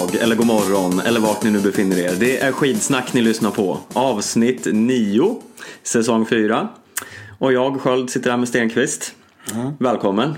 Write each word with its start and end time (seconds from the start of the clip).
dag, 0.00 0.14
eller 0.14 0.36
god 0.36 0.46
morgon, 0.46 1.00
eller 1.00 1.20
vart 1.20 1.42
ni 1.42 1.50
nu 1.50 1.60
befinner 1.60 1.98
er. 1.98 2.14
Det 2.18 2.38
är 2.38 2.52
skidsnack 2.52 3.12
ni 3.12 3.20
lyssnar 3.20 3.50
på. 3.50 3.78
Avsnitt 3.92 4.66
9, 4.72 5.40
säsong 5.82 6.26
4. 6.26 6.68
Och 7.38 7.52
jag, 7.52 7.80
Sköld, 7.80 8.10
sitter 8.10 8.30
här 8.30 8.36
med 8.36 8.48
Stenqvist. 8.48 9.14
Välkommen. 9.78 10.34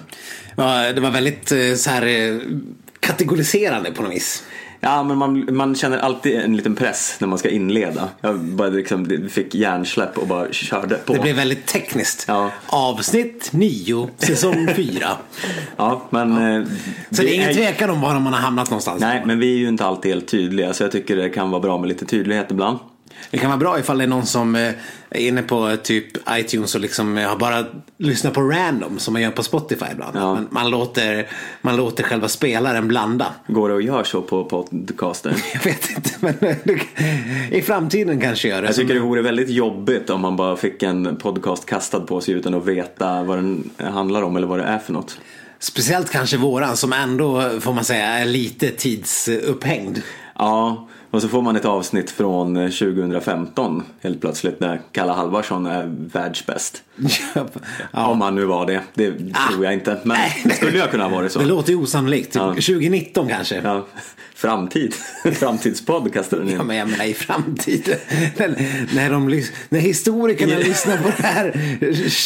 Ja, 0.57 0.93
det 0.93 1.01
var 1.01 1.11
väldigt 1.11 1.53
eh, 1.53 1.75
så 1.75 1.91
här 1.91 2.07
eh, 2.07 2.41
kategoriserande 3.01 3.93
på 3.93 4.03
något 4.03 4.13
vis. 4.13 4.43
Ja, 4.85 5.03
men 5.03 5.19
man, 5.19 5.47
man 5.57 5.75
känner 5.75 5.99
alltid 5.99 6.37
en 6.37 6.57
liten 6.57 6.75
press 6.77 7.17
när 7.19 7.29
man 7.29 7.39
ska 7.39 7.49
inleda. 7.49 8.09
Jag 8.21 8.39
bara 8.39 8.69
liksom 8.69 9.29
fick 9.31 9.55
hjärnsläpp 9.55 10.19
och 10.19 10.27
bara 10.27 10.53
körde 10.53 10.95
på. 10.95 11.13
Det 11.13 11.19
blev 11.19 11.37
väldigt 11.37 11.67
tekniskt. 11.67 12.25
Ja. 12.29 12.51
Avsnitt 12.67 13.49
9, 13.53 14.09
säsong 14.19 14.69
4. 14.77 15.09
Ja, 15.77 16.03
men... 16.11 16.57
eh, 16.57 16.67
Så 17.11 17.23
det 17.23 17.29
är 17.31 17.35
ingen 17.35 17.55
tvekan 17.55 17.91
om 17.91 18.01
var 18.01 18.21
man 18.21 18.33
har 18.33 18.41
hamnat 18.41 18.71
någonstans. 18.71 19.01
Nej, 19.01 19.23
men 19.27 19.39
vi 19.39 19.55
är 19.55 19.59
ju 19.59 19.69
inte 19.69 19.85
alltid 19.85 20.13
helt 20.13 20.29
tydliga 20.29 20.73
så 20.75 20.83
jag 20.83 20.93
tycker 20.93 21.17
det 21.17 21.31
kan 21.31 21.51
vara 21.51 21.61
bra 21.61 21.79
med 21.79 21.89
lite 21.89 22.05
tydlighet 22.07 22.47
ibland. 22.51 22.79
Det 23.31 23.39
kan 23.39 23.51
vara 23.51 23.59
bra 23.59 23.79
ifall 23.79 23.99
det 23.99 24.05
är 24.05 24.09
någon 24.09 24.27
som 24.27 24.57
eh, 24.57 24.73
är 25.11 25.21
inne 25.21 25.43
på 25.43 25.69
eh, 25.69 25.77
typ 25.77 26.07
iTunes 26.31 26.75
och 26.75 26.81
liksom 26.81 27.19
eh, 27.19 27.29
har 27.29 27.37
bara 27.37 27.65
lyssnat 27.99 28.35
på 28.35 28.41
random 28.41 28.99
som 28.99 29.13
man 29.13 29.23
gör 29.23 29.31
på 29.31 29.43
Spotify 29.43 29.87
ibland. 29.93 30.17
Ja. 30.17 30.35
Man, 30.35 30.49
man, 30.51 30.71
låter, 30.71 31.29
man 31.61 31.77
låter 31.77 32.05
själva 32.05 32.29
spelaren 32.29 32.89
blanda. 32.89 33.27
Går 33.47 33.69
det 33.69 33.77
att 33.77 33.85
göra 33.85 34.05
så 34.05 34.23
på 34.23 34.45
podcaster? 34.45 35.37
Jag 35.55 35.65
vet 35.65 35.91
inte, 35.91 36.11
men 36.21 36.81
i 37.51 37.63
framtiden 37.63 38.21
kanske 38.21 38.49
gör 38.49 38.63
det. 38.63 38.69
Jag 38.69 38.77
tycker 38.77 38.95
det 38.95 39.01
vore 39.01 39.23
väldigt 39.23 39.51
jobbigt 39.51 40.11
om 40.11 40.21
man 40.21 40.37
bara 40.37 40.57
fick 40.57 40.83
en 40.83 41.17
podcast 41.17 41.67
kastad 41.67 42.01
på 42.01 42.21
sig 42.21 42.35
utan 42.35 42.55
att 42.55 42.67
veta 42.67 43.23
vad 43.23 43.39
den 43.39 43.71
handlar 43.79 44.23
om 44.23 44.37
eller 44.37 44.47
vad 44.47 44.59
det 44.59 44.65
är 44.65 44.79
för 44.79 44.93
något. 44.93 45.19
Speciellt 45.59 46.11
kanske 46.11 46.37
våran 46.37 46.77
som 46.77 46.93
ändå, 46.93 47.51
får 47.61 47.73
man 47.73 47.85
säga, 47.85 48.07
är 48.07 48.25
lite 48.25 48.71
tidsupphängd. 48.71 50.03
Ja, 50.39 50.89
och 51.13 51.23
så 51.23 51.29
får 51.29 51.43
man 51.43 51.57
ett 51.57 51.65
avsnitt 51.65 52.11
från 52.11 52.57
eh, 52.57 52.69
2015 52.71 53.83
helt 54.03 54.21
plötsligt 54.21 54.61
när 54.61 54.81
Kalle 54.93 55.13
Halvarsson 55.13 55.67
är 55.67 55.85
världsbäst. 56.13 56.83
Ja. 57.93 58.07
Om 58.07 58.21
han 58.21 58.35
nu 58.35 58.45
var 58.45 58.67
det, 58.67 58.81
det 58.95 59.09
Ah. 59.35 59.53
tror 59.53 59.65
jag 59.65 59.75
inte. 59.75 59.99
Men 60.05 60.17
det 60.45 60.55
skulle 60.55 60.79
jag 60.79 60.91
kunna 60.91 61.09
vara 61.09 61.29
så. 61.29 61.39
Det 61.39 61.45
låter 61.45 61.71
ju 61.73 61.77
osannolikt. 61.79 62.35
Ja. 62.35 62.49
2019 62.49 63.29
kanske. 63.29 63.55
Ja. 63.55 63.61
Ja, 63.65 63.87
framtid. 64.35 64.95
Framtidspodd 65.33 66.13
kastar 66.13 66.37
den 66.39 66.49
in. 66.49 66.59
men 66.67 66.77
jag 66.77 66.89
menar 66.91 67.05
i 67.05 67.15
framtiden. 67.15 67.99
när, 68.37 68.49
när, 68.95 69.11
de, 69.11 69.43
när 69.69 69.81
historikerna 69.81 70.53
Ja. 70.53 70.59
lyssnar 70.59 70.97
på 70.97 71.09
det 71.17 71.23
här 71.27 71.51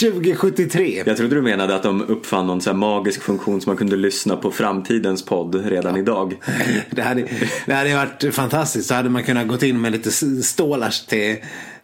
2073. 0.01 1.03
Jag 1.07 1.17
trodde 1.17 1.35
du 1.35 1.43
menade 1.43 1.75
att 1.75 1.83
de 1.83 2.03
uppfann 2.03 2.47
någon 2.47 2.61
så 2.61 2.71
här 2.71 2.77
magisk 2.77 3.23
funktion 3.23 3.61
som 3.61 3.71
man 3.71 3.77
kunde 3.77 3.97
lyssna 3.97 4.37
på 4.37 4.51
framtidens 4.51 5.25
podd 5.25 5.65
redan 5.67 5.97
idag. 5.97 6.35
Det 6.91 7.03
hade, 7.03 7.29
det 7.67 7.75
hade 7.75 7.95
varit 7.95 8.35
fantastiskt. 8.35 8.76
Så 8.83 8.95
hade 8.95 9.09
man 9.09 9.23
kunnat 9.25 9.49
gått 9.49 9.63
in 9.63 9.81
med 9.81 9.93
lite 9.93 10.11
stålars 10.43 11.07
till, 11.07 11.37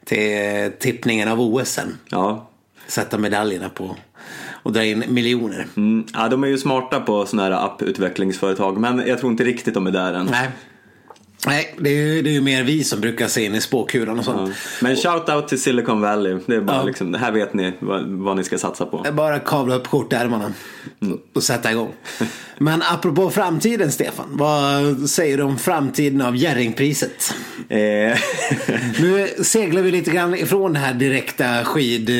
till 0.05 0.72
tippningen 0.78 1.28
av 1.28 1.41
OS 1.41 1.69
sen. 1.69 1.99
Ja. 2.09 2.49
Sätta 2.87 3.19
medaljerna 3.19 3.69
på 3.69 3.97
och 4.62 4.72
dra 4.72 4.84
in 4.84 5.05
miljoner. 5.09 5.66
Mm, 5.77 6.06
ja, 6.15 6.28
de 6.28 6.44
är 6.44 6.49
ju 6.49 6.59
smarta 6.59 7.00
på 7.00 7.27
sådana 7.27 7.56
här 7.56 7.66
apputvecklingsföretag 7.66 8.78
men 8.78 9.03
jag 9.06 9.19
tror 9.19 9.33
inte 9.33 9.44
riktigt 9.44 9.75
de 9.75 9.87
är 9.87 9.91
där 9.91 10.15
än. 10.15 10.27
Nej. 10.27 10.49
Nej, 11.47 11.75
det 11.78 11.91
är, 11.91 11.94
ju, 11.94 12.22
det 12.22 12.30
är 12.30 12.32
ju 12.32 12.41
mer 12.41 12.62
vi 12.62 12.84
som 12.84 13.00
brukar 13.00 13.28
se 13.28 13.44
in 13.44 13.54
i 13.54 13.60
spåkulan 13.60 14.19
och 14.19 14.25
sånt. 14.25 14.50
Ja. 14.50 14.54
Men 14.80 14.97
shout 14.97 15.28
out 15.28 15.48
till 15.48 15.62
Silicon 15.62 16.00
Valley. 16.00 16.38
Det 16.47 16.56
är 16.56 16.60
bara 16.60 16.76
Ja. 16.76 16.84
liksom, 16.84 17.14
här 17.14 17.32
vet 17.32 17.54
ni 17.54 17.72
vad, 17.78 18.06
vad 18.06 18.36
ni 18.36 18.44
ska 18.44 18.58
satsa 18.58 18.86
på. 18.86 19.06
Bara 19.12 19.38
kavla 19.38 19.75
upp 19.75 19.86
skjortärmarna 19.86 20.53
och 21.34 21.42
sätta 21.42 21.70
igång. 21.72 21.92
Men 22.58 22.82
apropå 22.82 23.30
framtiden 23.30 23.92
Stefan. 23.92 24.26
Vad 24.32 25.10
säger 25.10 25.36
du 25.36 25.42
om 25.42 25.58
framtiden 25.58 26.20
av 26.20 26.36
Jerringpriset? 26.36 27.34
Eh, 27.69 27.78
Nu 29.00 29.28
seglar 29.42 29.82
vi 29.82 29.91
lite 29.91 30.10
grann 30.10 30.34
ifrån 30.34 30.72
den 30.72 30.82
här 30.82 30.94
direkta 30.94 31.64
skid 31.64 32.10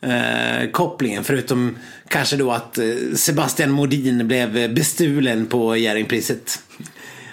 eh, 0.00 0.70
kopplingen 0.72 1.24
förutom 1.24 1.76
kanske 2.08 2.36
då 2.36 2.50
att 2.52 2.78
eh, 2.78 2.84
Sebastian 3.14 3.70
Modin 3.70 4.28
blev 4.28 4.74
bestulen 4.74 5.46
på 5.46 5.76
Jerringpriset. 5.76 6.62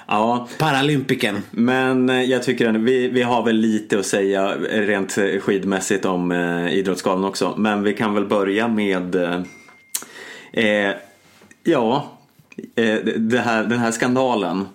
Ja, 0.07 0.47
Paralympiken. 0.57 1.43
men 1.51 2.09
eh, 2.09 2.21
jag 2.21 2.43
tycker 2.43 2.69
att 2.69 2.75
vi, 2.75 3.07
vi 3.07 3.21
har 3.21 3.45
väl 3.45 3.55
lite 3.55 3.99
att 3.99 4.05
säga 4.05 4.55
rent 4.69 5.17
eh, 5.17 5.39
skidmässigt 5.39 6.05
om 6.05 6.31
eh, 6.31 6.73
Idrottsgalan 6.73 7.25
också. 7.25 7.53
Men 7.57 7.83
vi 7.83 7.93
kan 7.93 8.13
väl 8.13 8.25
börja 8.25 8.67
med 8.67 9.15
eh, 9.15 9.41
eh, 10.53 10.95
ja, 11.63 12.11
eh, 12.75 13.39
här, 13.43 13.63
den 13.63 13.79
här 13.79 13.91
skandalen. 13.91 14.65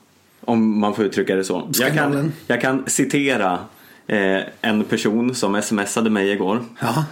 Om 0.45 0.81
man 0.81 0.95
får 0.95 1.05
uttrycka 1.05 1.37
det 1.37 1.45
så. 1.45 1.69
Jag 1.73 1.95
kan, 1.95 2.33
jag 2.47 2.61
kan 2.61 2.85
citera 2.87 3.59
eh, 4.07 4.41
en 4.61 4.85
person 4.85 5.35
som 5.35 5.63
smsade 5.63 6.11
mig 6.11 6.31
igår. 6.31 6.61
Ja. 6.81 7.05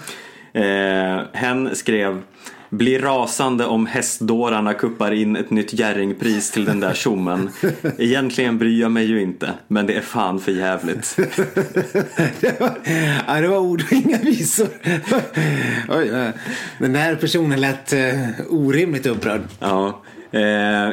Eh, 0.60 1.20
hen 1.32 1.76
skrev 1.76 2.22
blir 2.70 2.98
rasande 2.98 3.66
om 3.66 3.86
hästdårarna 3.86 4.75
kuppar 4.75 5.12
in 5.12 5.36
ett 5.36 5.50
nytt 5.50 5.72
Jerringpris 5.72 6.50
till 6.50 6.64
den 6.64 6.81
där 6.81 6.94
tjommen. 6.94 7.50
Egentligen 7.98 8.58
bryr 8.58 8.81
jag 8.81 8.92
mig 8.92 9.04
ju 9.04 9.22
inte, 9.22 9.53
men 9.69 9.86
det 9.86 9.94
är 9.94 10.00
fan 10.00 10.41
för 10.41 10.53
jävligt. 10.53 11.16
det, 12.41 12.60
var, 12.60 12.72
ja, 13.26 13.41
det 13.41 13.48
var 13.48 13.58
ord 13.58 13.82
och 13.82 13.92
inga 13.92 14.19
visor. 14.19 14.69
Oj, 15.88 16.32
den 16.78 16.92
där 16.92 17.14
personen 17.14 17.60
lät 17.60 17.92
eh, 17.92 18.00
orimligt 18.48 19.06
upprörd. 19.06 19.41
Ja, 19.58 20.02
eh, 20.32 20.41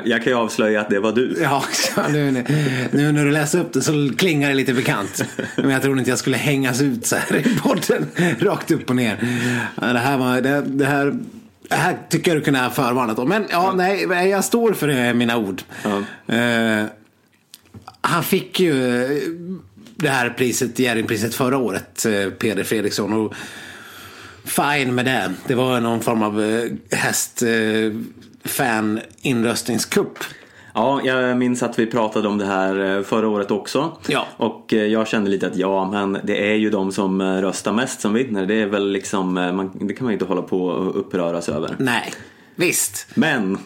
jag 0.06 0.24
kan 0.24 0.34
ju 0.34 0.34
avslöja 0.34 0.82
att 0.82 0.90
det 0.90 1.00
var 1.00 1.12
du. 1.12 1.38
Ja, 1.42 1.64
nu, 2.10 2.32
nu, 2.32 2.44
nu 2.92 3.12
när 3.12 3.26
du 3.26 3.32
läser 3.32 3.60
upp 3.60 3.74
det 3.74 3.82
så 3.82 4.12
klingar 4.18 4.50
det 4.50 4.56
lite 4.56 4.74
bekant. 4.74 5.26
Men 5.56 5.70
jag 5.70 5.82
trodde 5.82 6.00
inte 6.00 6.12
jag 6.12 6.20
skulle 6.20 6.38
hängas 6.38 6.82
ut 6.82 7.06
så 7.06 7.16
här 7.16 7.36
i 7.36 7.60
podden. 7.60 8.08
Rakt 8.40 8.72
upp 8.72 8.90
och 8.90 8.96
ner. 8.96 9.18
Det 9.76 10.00
här, 10.00 10.18
var, 10.18 10.42
det, 10.42 10.62
det 10.62 10.86
här, 10.86 11.18
det 11.70 11.76
här 11.76 11.98
tycker 12.10 12.32
jag 12.32 12.38
du 12.38 12.44
kunde 12.44 12.60
ha 12.60 12.70
förvarnat 12.70 13.20
om. 13.20 13.30
Men 13.30 13.46
ja, 13.50 13.74
nej, 13.74 14.30
jag 14.30 14.44
står 14.44 14.74
för 14.74 14.90
eh, 14.90 15.14
mina 15.14 15.38
ord. 15.38 15.62
Ja. 15.84 16.04
Eh, 16.36 16.86
han 18.02 18.24
fick 18.24 18.60
ju 18.60 19.04
eh, 19.04 19.22
det 19.96 20.10
här 20.10 20.30
priset, 20.30 20.80
Jerringpriset 20.80 21.36
förra 21.36 21.58
året, 21.58 22.06
eh, 22.06 22.30
Peder 22.30 22.64
Fredriksson. 22.64 23.14
Och 23.14 23.34
fine 24.46 24.96
med 24.96 25.06
det. 25.06 25.34
Det 25.48 25.56
var 25.56 25.80
någon 25.80 26.02
form 26.02 26.24
av 26.24 26.64
häst 26.92 27.44
fan 28.44 29.00
inröstningskupp. 29.22 30.18
Ja, 30.78 31.02
jag 31.04 31.38
minns 31.38 31.64
att 31.64 31.80
vi 31.80 31.86
pratade 31.86 32.28
om 32.28 32.38
det 32.38 32.46
här 32.46 32.98
eh, 32.98 33.04
förra 33.04 33.28
året 33.28 33.52
också. 33.52 33.98
Ja. 34.08 34.28
Och 34.38 34.74
eh, 34.74 34.86
jag 34.86 35.08
kände 35.08 35.30
lite 35.30 35.48
att 35.48 35.56
ja, 35.56 35.92
men 35.92 36.20
det 36.24 36.52
är 36.52 36.56
ju 36.56 36.70
de 36.70 36.92
som 36.92 37.22
eh, 37.22 37.42
röstar 37.42 37.74
mest 37.74 38.02
som 38.02 38.14
vinner. 38.14 38.46
Det 38.46 38.62
är 38.62 38.66
väl 38.66 38.92
liksom, 38.92 39.34
man, 39.34 39.72
det 39.74 39.94
kan 39.94 40.04
man 40.04 40.12
ju 40.12 40.14
inte 40.16 40.26
hålla 40.26 40.42
på 40.42 40.66
och 40.66 41.00
uppröras 41.00 41.50
över. 41.50 41.76
Nej, 41.80 42.14
visst. 42.56 43.08
Men, 43.14 43.58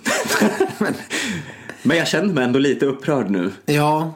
men 1.84 1.97
jag 1.97 2.08
kände 2.08 2.34
mig 2.34 2.43
ändå 2.43 2.59
lite 2.59 2.85
upprörd 2.85 3.29
nu. 3.29 3.52
Ja, 3.66 4.14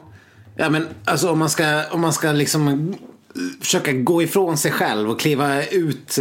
ja 0.56 0.70
men 0.70 0.88
alltså 1.04 1.30
om 1.30 1.38
man 1.38 1.50
ska, 1.50 1.82
om 1.90 2.00
man 2.00 2.12
ska 2.12 2.32
liksom 2.32 2.94
försöka 3.60 3.92
gå 3.92 4.22
ifrån 4.22 4.56
sig 4.56 4.70
själv 4.70 5.10
och 5.10 5.20
kliva 5.20 5.64
ut 5.64 6.18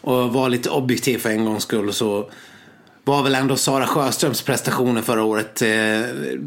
och 0.00 0.32
vara 0.32 0.48
lite 0.48 0.70
objektiv 0.70 1.18
för 1.18 1.30
en 1.30 1.44
gångs 1.44 1.62
skull 1.62 1.92
så 1.92 2.30
var 3.10 3.22
väl 3.22 3.34
ändå 3.34 3.56
Sara 3.56 3.86
Sjöströms 3.86 4.42
prestationer 4.42 5.02
förra 5.02 5.22
året 5.22 5.62
eh, 5.62 6.00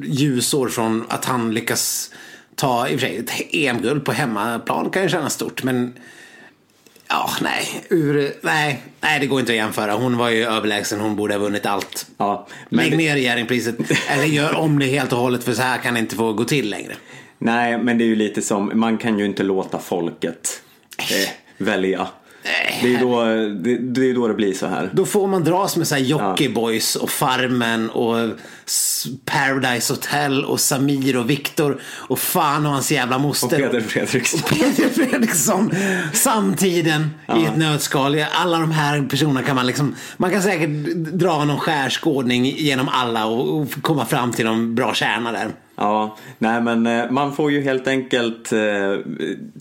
ljusår 0.03 0.69
från 0.69 1.05
att 1.09 1.25
han 1.25 1.53
lyckas 1.53 2.11
ta, 2.55 2.87
i 2.87 2.95
och 2.95 2.99
för 2.99 3.07
sig, 3.07 3.17
ett 3.17 3.31
EM-guld 3.51 4.05
på 4.05 4.11
hemmaplan 4.11 4.89
kan 4.89 5.03
ju 5.03 5.09
kännas 5.09 5.33
stort 5.33 5.63
men 5.63 5.93
Ja, 7.09 7.29
nej, 7.41 7.83
ur, 7.89 8.33
nej, 8.41 8.81
nej, 9.01 9.19
det 9.19 9.27
går 9.27 9.39
inte 9.39 9.51
att 9.51 9.57
jämföra. 9.57 9.93
Hon 9.93 10.17
var 10.17 10.29
ju 10.29 10.43
överlägsen, 10.45 10.99
hon 10.99 11.15
borde 11.15 11.33
ha 11.33 11.39
vunnit 11.39 11.65
allt. 11.65 12.07
Ja, 12.17 12.47
men 12.69 12.85
Lägg 12.85 12.97
ner 12.97 13.15
Jerringpriset. 13.15 13.75
Eller 14.09 14.23
gör 14.23 14.55
om 14.55 14.79
det 14.79 14.85
helt 14.85 15.13
och 15.13 15.19
hållet 15.19 15.43
för 15.43 15.53
så 15.53 15.61
här 15.61 15.77
kan 15.77 15.93
det 15.93 15.99
inte 15.99 16.15
få 16.15 16.33
gå 16.33 16.43
till 16.43 16.69
längre. 16.69 16.95
Nej, 17.37 17.77
men 17.77 17.97
det 17.97 18.03
är 18.03 18.07
ju 18.07 18.15
lite 18.15 18.41
som, 18.41 18.71
man 18.73 18.97
kan 18.97 19.19
ju 19.19 19.25
inte 19.25 19.43
låta 19.43 19.79
folket 19.79 20.61
eh, 20.97 21.29
välja. 21.57 22.07
Det 22.81 22.95
är 22.95 22.99
då 22.99 23.23
det, 23.63 23.77
det, 23.77 24.09
är 24.09 24.13
då 24.13 24.27
det 24.27 24.33
blir 24.33 24.53
så 24.53 24.67
här. 24.67 24.89
Då 24.93 25.05
får 25.05 25.27
man 25.27 25.43
dras 25.43 25.77
med 25.77 25.87
så 25.87 25.95
här 25.95 26.01
Jockiboi 26.01 26.81
och 27.01 27.09
Farmen 27.09 27.89
och 27.89 28.15
Paradise 29.25 29.93
Hotel 29.93 30.45
och 30.45 30.59
Samir 30.59 31.17
och 31.17 31.29
Viktor 31.29 31.81
och 31.83 32.19
fan 32.19 32.65
och 32.65 32.71
hans 32.71 32.91
jävla 32.91 33.15
Och 33.15 33.21
moster. 33.21 33.57
Peder 33.57 33.81
Fredriksson. 33.81 34.39
Peter 34.39 34.89
Fredriksson. 34.89 35.71
Samtiden 36.13 37.09
i 37.37 37.45
ett 37.45 37.57
nötskal. 37.57 38.25
Alla 38.31 38.59
de 38.59 38.71
här 38.71 39.01
personerna 39.09 39.43
kan 39.43 39.55
man 39.55 39.67
liksom, 39.67 39.95
man 40.17 40.31
kan 40.31 40.41
säkert 40.41 40.69
dra 40.95 41.45
någon 41.45 41.59
skärskådning 41.59 42.45
genom 42.45 42.89
alla 42.89 43.25
och, 43.25 43.61
och 43.61 43.81
komma 43.81 44.05
fram 44.05 44.31
till 44.31 44.45
någon 44.45 44.75
bra 44.75 44.93
kärna 44.93 45.31
där. 45.31 45.51
Ja, 45.75 46.17
nej 46.37 46.61
men 46.61 46.87
eh, 46.87 47.11
man 47.11 47.35
får 47.35 47.51
ju 47.51 47.61
helt 47.61 47.87
enkelt 47.87 48.51
eh, 48.51 48.97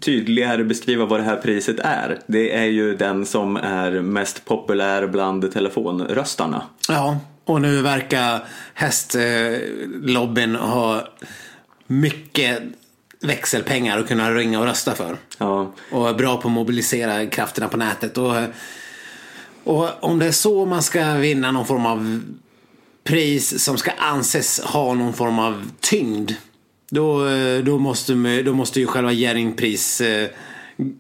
tydligare 0.01 0.65
beskriva 0.65 1.07
vad 1.07 1.21
det 1.21 1.25
här 1.25 1.37
priset 1.37 1.81
är. 1.81 2.19
Det 2.27 2.57
är 2.57 2.65
ju 2.65 2.97
den 2.97 3.27
som 3.27 3.57
är 3.57 3.91
mest 3.91 4.45
populär 4.45 5.07
bland 5.07 5.53
telefonröstarna. 5.53 6.63
Ja, 6.89 7.19
Och 7.45 7.61
nu 7.61 7.83
verkar 7.83 8.45
hästlobbyn 8.75 10.57
ha 10.57 11.09
mycket 11.87 12.63
växelpengar 13.21 13.99
att 13.99 14.09
kunna 14.09 14.31
ringa 14.31 14.61
och 14.61 14.67
rösta 14.67 14.95
för. 14.95 15.17
Ja. 15.39 15.73
Och 15.91 16.09
är 16.09 16.15
bra 16.15 16.37
på 16.37 16.49
att 16.49 16.55
mobilisera 16.55 17.27
krafterna 17.27 17.69
på 17.69 17.77
nätet. 17.77 18.19
Och, 18.19 18.35
och 19.65 20.05
om 20.05 20.19
det 20.19 20.27
är 20.27 20.33
så 20.33 20.67
man 20.67 20.83
ska 20.83 21.15
vinna 21.15 21.51
någon 21.51 21.67
form 21.67 21.87
av 21.87 22.21
pris 23.05 23.65
som 23.65 23.79
ska 23.79 23.91
anses 23.91 24.61
ha 24.61 24.95
någon 24.95 25.13
form 25.13 25.39
av 25.39 25.71
tyngd. 25.81 26.33
Då, 26.91 27.29
eh, 27.29 27.59
då, 27.65 27.79
måste, 27.79 28.43
då 28.43 28.55
måste 28.55 28.81
ju 28.81 28.87
själva 28.87 29.13
Jerringpris, 29.13 30.01
eh, 30.01 30.29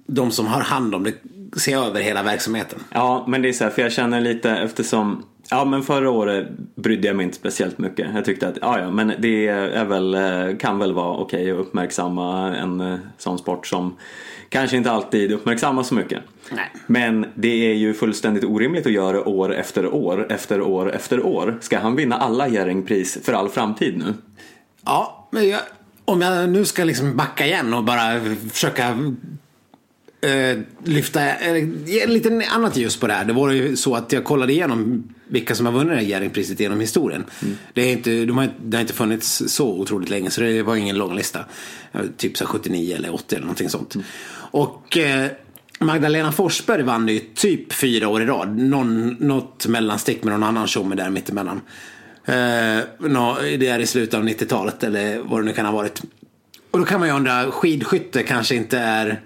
de 0.06 0.30
som 0.30 0.46
har 0.46 0.60
hand 0.60 0.94
om 0.94 1.04
det, 1.04 1.14
se 1.56 1.72
över 1.72 2.00
hela 2.00 2.22
verksamheten. 2.22 2.78
Ja, 2.90 3.24
men 3.28 3.42
det 3.42 3.48
är 3.48 3.52
så 3.52 3.64
här, 3.64 3.70
för 3.70 3.82
jag 3.82 3.92
känner 3.92 4.20
lite 4.20 4.50
eftersom 4.50 5.22
Ja 5.50 5.64
men 5.64 5.82
förra 5.82 6.10
året 6.10 6.48
brydde 6.74 7.06
jag 7.06 7.16
mig 7.16 7.24
inte 7.24 7.36
speciellt 7.36 7.78
mycket. 7.78 8.14
Jag 8.14 8.24
tyckte 8.24 8.48
att 8.48 8.58
ja, 8.60 8.80
ja 8.80 8.90
men 8.90 9.12
det 9.18 9.48
är 9.48 9.84
väl, 9.84 10.14
eh, 10.14 10.56
kan 10.56 10.78
väl 10.78 10.92
vara 10.92 11.16
okej 11.16 11.50
att 11.50 11.58
uppmärksamma 11.58 12.56
en 12.56 12.98
sån 13.18 13.38
sport 13.38 13.66
som 13.66 13.96
kanske 14.52 14.76
inte 14.76 14.90
alltid 14.90 15.32
uppmärksammas 15.32 15.88
så 15.88 15.94
mycket. 15.94 16.22
Nej. 16.50 16.72
Men 16.86 17.26
det 17.34 17.70
är 17.70 17.74
ju 17.74 17.94
fullständigt 17.94 18.44
orimligt 18.44 18.86
att 18.86 18.92
göra 18.92 19.28
år 19.28 19.54
efter 19.54 19.86
år 19.86 20.32
efter 20.32 20.60
år 20.60 20.92
efter 20.92 21.26
år. 21.26 21.58
Ska 21.60 21.78
han 21.78 21.96
vinna 21.96 22.16
alla 22.16 22.48
Jerringpris 22.48 23.18
för 23.22 23.32
all 23.32 23.48
framtid 23.48 23.98
nu? 23.98 24.14
Ja, 24.84 25.28
men 25.30 25.48
jag, 25.48 25.60
om 26.04 26.22
jag 26.22 26.48
nu 26.48 26.64
ska 26.64 26.84
liksom 26.84 27.16
backa 27.16 27.46
igen 27.46 27.74
och 27.74 27.84
bara 27.84 28.20
försöka 28.52 28.88
eh, 30.20 30.58
lyfta 30.84 31.36
eh, 31.36 31.68
ge 31.86 32.06
lite 32.06 32.46
annat 32.50 32.76
ljus 32.76 32.96
på 32.96 33.06
det 33.06 33.12
här. 33.12 33.24
Det 33.24 33.32
var 33.32 33.50
ju 33.50 33.76
så 33.76 33.94
att 33.94 34.12
jag 34.12 34.24
kollade 34.24 34.52
igenom 34.52 35.04
vilka 35.28 35.54
som 35.54 35.66
har 35.66 35.72
vunnit 35.72 35.92
det 35.92 35.96
här 35.96 36.02
Jerringpriset 36.02 36.60
genom 36.60 36.80
historien. 36.80 37.24
Mm. 37.42 37.56
Det, 37.74 37.82
är 37.82 37.92
inte, 37.92 38.24
de 38.24 38.38
har, 38.38 38.48
det 38.64 38.76
har 38.76 38.80
inte 38.82 38.94
funnits 38.94 39.42
så 39.46 39.68
otroligt 39.68 40.10
länge 40.10 40.30
så 40.30 40.40
det 40.40 40.62
var 40.62 40.76
ingen 40.76 40.98
lång 40.98 41.16
lista. 41.16 41.44
Typ 42.16 42.36
så 42.36 42.46
79 42.46 42.96
eller 42.96 43.14
80 43.14 43.34
eller 43.34 43.44
någonting 43.44 43.68
sånt. 43.68 43.94
Mm. 43.94 44.06
Och 44.52 44.96
eh, 44.96 45.30
Magdalena 45.78 46.32
Forsberg 46.32 46.82
vann 46.82 47.08
ju 47.08 47.18
typ 47.18 47.72
fyra 47.72 48.08
år 48.08 48.22
i 48.22 48.26
rad. 48.26 48.58
Någon, 48.58 49.08
något 49.08 49.66
mellanstick 49.66 50.24
med 50.24 50.32
någon 50.32 50.42
annan 50.42 50.66
tjomme 50.66 50.94
där 50.94 51.10
mittemellan. 51.10 51.60
Eh, 52.24 52.78
no, 52.98 53.36
det 53.58 53.68
är 53.68 53.78
i 53.78 53.86
slutet 53.86 54.14
av 54.14 54.24
90-talet 54.24 54.84
eller 54.84 55.18
vad 55.18 55.40
det 55.40 55.44
nu 55.44 55.52
kan 55.52 55.66
ha 55.66 55.72
varit. 55.72 56.02
Och 56.70 56.78
då 56.78 56.84
kan 56.84 57.00
man 57.00 57.08
ju 57.08 57.14
undra, 57.14 57.50
skidskytte 57.50 58.22
kanske 58.22 58.54
inte 58.54 58.78
är 58.78 59.20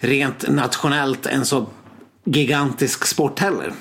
rent 0.00 0.48
nationellt 0.48 1.26
en 1.26 1.46
så 1.46 1.66
gigantisk 2.24 3.06
sport 3.06 3.38
heller. 3.38 3.72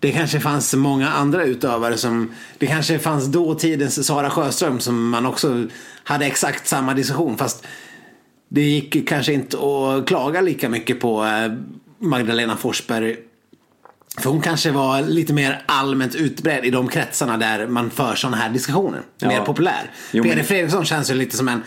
Det 0.00 0.12
kanske 0.12 0.40
fanns 0.40 0.74
många 0.74 1.10
andra 1.10 1.44
utövare 1.44 1.96
som, 1.96 2.32
det 2.58 2.66
kanske 2.66 2.98
fanns 2.98 3.26
dåtidens 3.26 4.06
Sara 4.06 4.30
Sjöström 4.30 4.80
som 4.80 5.08
man 5.08 5.26
också 5.26 5.66
hade 6.04 6.26
exakt 6.26 6.68
samma 6.68 6.94
diskussion 6.94 7.38
fast 7.38 7.66
det 8.48 8.60
gick 8.62 9.08
kanske 9.08 9.32
inte 9.32 9.56
att 9.58 10.06
klaga 10.06 10.40
lika 10.40 10.68
mycket 10.68 11.00
på 11.00 11.24
eh, 11.24 11.52
Magdalena 11.98 12.56
Forsberg. 12.56 13.16
För 14.18 14.30
hon 14.30 14.40
kanske 14.40 14.70
var 14.70 15.02
lite 15.02 15.32
mer 15.32 15.62
allmänt 15.66 16.14
utbredd 16.14 16.64
i 16.64 16.70
de 16.70 16.88
kretsarna 16.88 17.36
där 17.36 17.66
man 17.66 17.90
för 17.90 18.14
sådana 18.14 18.36
här 18.36 18.50
diskussioner. 18.50 19.00
Ja. 19.18 19.28
Mer 19.28 19.40
populär. 19.40 19.90
Jo, 20.12 20.22
men- 20.24 20.30
Peder 20.32 20.42
Fredriksson 20.44 20.84
känns 20.84 21.10
ju 21.10 21.14
lite 21.14 21.36
som 21.36 21.48
en, 21.48 21.62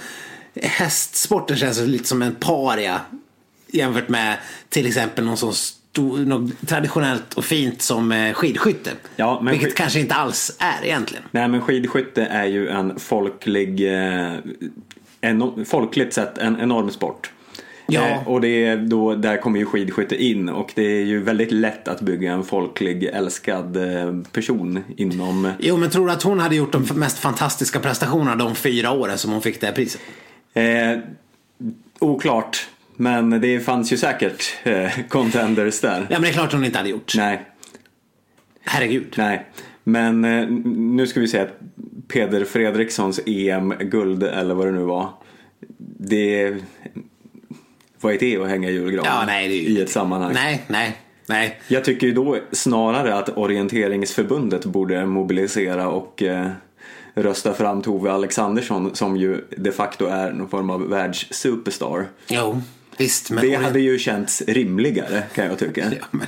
hästsporten 0.61 1.57
känns 1.57 1.79
ju 1.81 1.85
lite 1.87 2.07
som 2.07 2.21
en 2.21 2.35
paria. 2.35 3.01
Jämfört 3.73 4.09
med 4.09 4.37
till 4.69 4.87
exempel 4.87 5.25
någon 5.25 5.37
så 5.37 5.51
stor, 5.53 6.17
något 6.17 6.67
traditionellt 6.67 7.33
och 7.33 7.45
fint 7.45 7.81
som 7.81 8.11
eh, 8.11 8.33
skidskytte. 8.33 8.91
Ja, 9.15 9.41
men 9.41 9.51
Vilket 9.51 9.69
skid- 9.69 9.77
kanske 9.77 9.99
inte 9.99 10.15
alls 10.15 10.55
är 10.59 10.85
egentligen. 10.85 11.23
Nej 11.31 11.47
men 11.47 11.61
skidskytte 11.61 12.25
är 12.25 12.45
ju 12.45 12.69
en 12.69 12.99
folklig, 12.99 13.93
eh, 13.93 14.33
en, 15.21 15.65
folkligt 15.65 16.13
sett 16.13 16.37
en 16.37 16.59
enorm 16.61 16.89
sport. 16.89 17.31
Ja. 17.87 18.07
Eh, 18.07 18.27
och 18.27 18.41
det 18.41 18.65
är 18.65 18.77
då, 18.77 19.15
där 19.15 19.37
kommer 19.37 19.59
ju 19.59 19.65
skidskytte 19.65 20.23
in 20.23 20.49
och 20.49 20.71
det 20.75 20.81
är 20.83 21.05
ju 21.05 21.23
väldigt 21.23 21.51
lätt 21.51 21.87
att 21.87 22.01
bygga 22.01 22.31
en 22.31 22.43
folklig 22.43 23.03
älskad 23.03 23.77
eh, 23.77 24.15
person 24.31 24.83
inom 24.97 25.51
Jo, 25.59 25.77
men 25.77 25.89
tror 25.89 26.07
du 26.07 26.13
att 26.13 26.23
hon 26.23 26.39
hade 26.39 26.55
gjort 26.55 26.71
de 26.71 26.85
mest 26.95 27.17
fantastiska 27.19 27.79
prestationerna 27.79 28.35
de 28.35 28.55
fyra 28.55 28.91
åren 28.91 29.17
som 29.17 29.31
hon 29.31 29.41
fick 29.41 29.61
det 29.61 29.67
här 29.67 29.73
priset? 29.73 30.01
eh, 30.53 30.97
Oklart, 31.99 32.67
men 32.95 33.41
det 33.41 33.59
fanns 33.59 33.93
ju 33.93 33.97
säkert 33.97 34.43
eh, 34.63 34.91
contenders 35.09 35.79
där. 35.81 35.99
Ja, 35.99 36.05
men 36.09 36.21
det 36.21 36.27
är 36.29 36.33
klart 36.33 36.53
hon 36.53 36.65
inte 36.65 36.77
hade 36.77 36.89
gjort. 36.89 37.13
Nej, 37.17 37.45
Herregud. 38.63 39.13
nej. 39.17 39.45
Men 39.83 40.25
eh, 40.25 40.47
nu 40.75 41.07
ska 41.07 41.19
vi 41.19 41.27
se 41.27 41.39
att 41.39 41.59
Peder 42.11 42.45
Fredrikssons 42.45 43.19
EM-guld 43.25 44.23
eller 44.23 44.53
vad 44.53 44.67
det 44.67 44.71
nu 44.71 44.83
var. 44.83 45.09
Det 45.97 46.55
vad 48.01 48.13
är 48.13 48.19
det 48.19 48.37
att 48.37 48.49
hänga 48.49 48.69
i 48.69 48.73
julgranen 48.73 49.11
Ja, 49.13 49.23
nej, 49.25 49.57
ju 49.57 49.79
i 49.79 49.81
ett 49.81 49.89
sammanhang? 49.89 50.31
Nej, 50.33 50.63
nej, 50.67 50.97
nej. 51.25 51.61
Jag 51.67 51.85
tycker 51.85 52.07
ju 52.07 52.13
då 52.13 52.37
snarare 52.51 53.15
att 53.15 53.37
orienteringsförbundet 53.37 54.65
borde 54.65 55.05
mobilisera 55.05 55.87
och 55.89 56.23
eh, 56.23 56.47
rösta 57.13 57.53
fram 57.53 57.81
Tove 57.81 58.11
Alexandersson 58.11 58.95
som 58.95 59.17
ju 59.17 59.45
de 59.57 59.71
facto 59.71 60.05
är 60.05 60.31
någon 60.31 60.49
form 60.49 60.69
av 60.69 60.89
världssuperstar. 60.89 62.07
Jo, 62.27 62.61
visst. 62.97 63.31
Men 63.31 63.43
Det 63.43 63.55
hade 63.55 63.79
ju 63.79 63.99
känts 63.99 64.41
rimligare 64.47 65.23
kan 65.35 65.45
jag 65.45 65.59
tycka. 65.59 65.91
Ja, 65.99 66.07
men, 66.11 66.27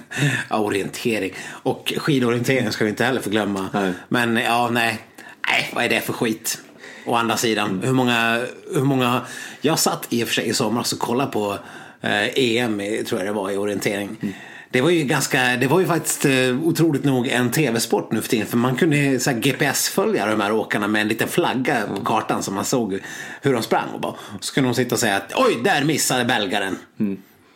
orientering. 0.49 1.33
Och 1.47 1.93
skidorientering 1.97 2.71
ska 2.71 2.83
vi 2.85 2.89
inte 2.89 3.05
heller 3.05 3.21
förglömma. 3.21 3.69
Nej. 3.73 3.93
Men 4.09 4.35
ja, 4.35 4.69
nej. 4.73 4.99
Nej, 5.47 5.71
vad 5.75 5.83
är 5.85 5.89
det 5.89 6.01
för 6.01 6.13
skit? 6.13 6.57
Å 7.05 7.15
andra 7.15 7.37
sidan, 7.37 7.81
hur, 7.83 7.93
många, 7.93 8.41
hur 8.73 8.83
många... 8.83 9.21
Jag 9.61 9.79
satt 9.79 10.05
i 10.09 10.23
och 10.23 10.27
för 10.27 10.33
sig 10.35 10.47
i 10.49 10.53
somras 10.53 10.93
och 10.93 10.99
kollade 10.99 11.31
på 11.31 11.57
eh, 12.01 12.27
EM, 12.39 12.81
tror 13.07 13.19
jag 13.21 13.27
det 13.27 13.31
var, 13.33 13.51
i 13.51 13.57
orientering. 13.57 14.33
Det 14.69 14.81
var 14.81 14.89
ju 14.89 15.03
ganska, 15.03 15.43
det 15.57 15.67
var 15.67 15.79
ju 15.79 15.85
faktiskt 15.85 16.25
eh, 16.25 16.59
otroligt 16.63 17.03
nog 17.03 17.27
en 17.27 17.51
tv-sport 17.51 18.11
nu 18.11 18.21
för 18.21 18.29
tiden. 18.29 18.47
För 18.47 18.57
man 18.57 18.75
kunde 18.75 19.19
så 19.19 19.31
GPS-följa 19.31 20.25
de 20.25 20.41
här 20.41 20.51
åkarna 20.51 20.87
med 20.87 21.01
en 21.01 21.07
liten 21.07 21.27
flagga 21.27 21.81
på 21.95 22.03
kartan 22.05 22.43
så 22.43 22.51
man 22.51 22.65
såg 22.65 22.99
hur 23.41 23.53
de 23.53 23.63
sprang. 23.63 23.87
Och 23.93 23.99
bara, 24.01 24.13
så 24.39 24.53
kunde 24.53 24.69
de 24.69 24.73
sitta 24.75 24.95
och 24.95 24.99
säga 24.99 25.15
att 25.17 25.33
oj, 25.35 25.57
där 25.63 25.83
missade 25.83 26.25
belgaren. 26.25 26.77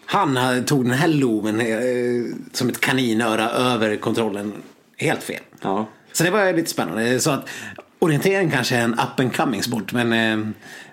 Han 0.06 0.38
hade- 0.38 0.62
tog 0.64 0.84
den 0.86 0.94
här 0.94 1.08
loven 1.08 1.62
eh, 1.62 2.36
som 2.54 2.70
ett 2.70 2.80
kaninöra 2.80 3.50
över 3.50 3.96
kontrollen 3.96 4.54
helt 4.98 5.24
fel. 5.24 5.42
Ja. 5.62 5.88
Så 6.18 6.24
det 6.24 6.30
var 6.30 6.54
lite 6.54 6.70
spännande. 6.70 7.20
Så 7.20 7.32
att 7.32 7.50
orientering 8.00 8.52
kanske 8.52 8.76
är 8.76 8.82
en 8.82 8.94
up 8.94 9.20
and 9.20 9.36
coming 9.36 9.64
sport. 9.64 9.94
Men, 9.94 10.14
eh, 10.14 10.48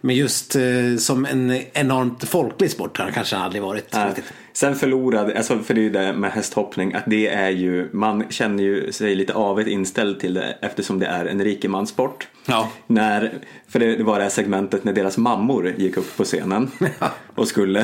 men 0.05 0.17
just 0.17 0.57
eh, 0.57 0.63
som 0.99 1.27
en 1.27 1.63
enormt 1.73 2.25
folklig 2.25 2.71
sport 2.71 2.99
har 2.99 3.05
den 3.05 3.15
kanske 3.15 3.37
aldrig 3.37 3.63
varit. 3.63 3.97
Riktigt. 4.07 4.33
Sen 4.53 4.75
förlorade, 4.75 5.37
alltså 5.37 5.59
för 5.59 5.75
det 5.75 5.81
är 5.81 5.83
ju 5.83 5.91
det 5.91 6.13
med 6.13 6.33
hästhoppning, 6.33 6.95
att 6.95 7.05
det 7.07 7.29
är 7.29 7.51
ju, 7.51 7.89
man 7.93 8.25
känner 8.31 8.63
ju 8.63 8.93
sig 8.93 9.15
lite 9.15 9.35
avet 9.35 9.67
inställd 9.67 10.21
till 10.21 10.35
det 10.35 10.59
eftersom 10.61 10.99
det 10.99 11.07
är 11.07 11.27
en 11.27 11.45
rikemanssport. 11.45 12.29
Ja. 12.47 12.69
När, 12.87 13.33
för 13.69 13.79
det 13.79 14.03
var 14.03 14.17
det 14.19 14.23
här 14.23 14.31
segmentet 14.31 14.85
när 14.85 14.93
deras 14.93 15.19
mammor 15.19 15.75
gick 15.77 15.97
upp 15.97 16.17
på 16.17 16.25
scenen 16.25 16.71
och 17.35 17.49
skulle 17.49 17.81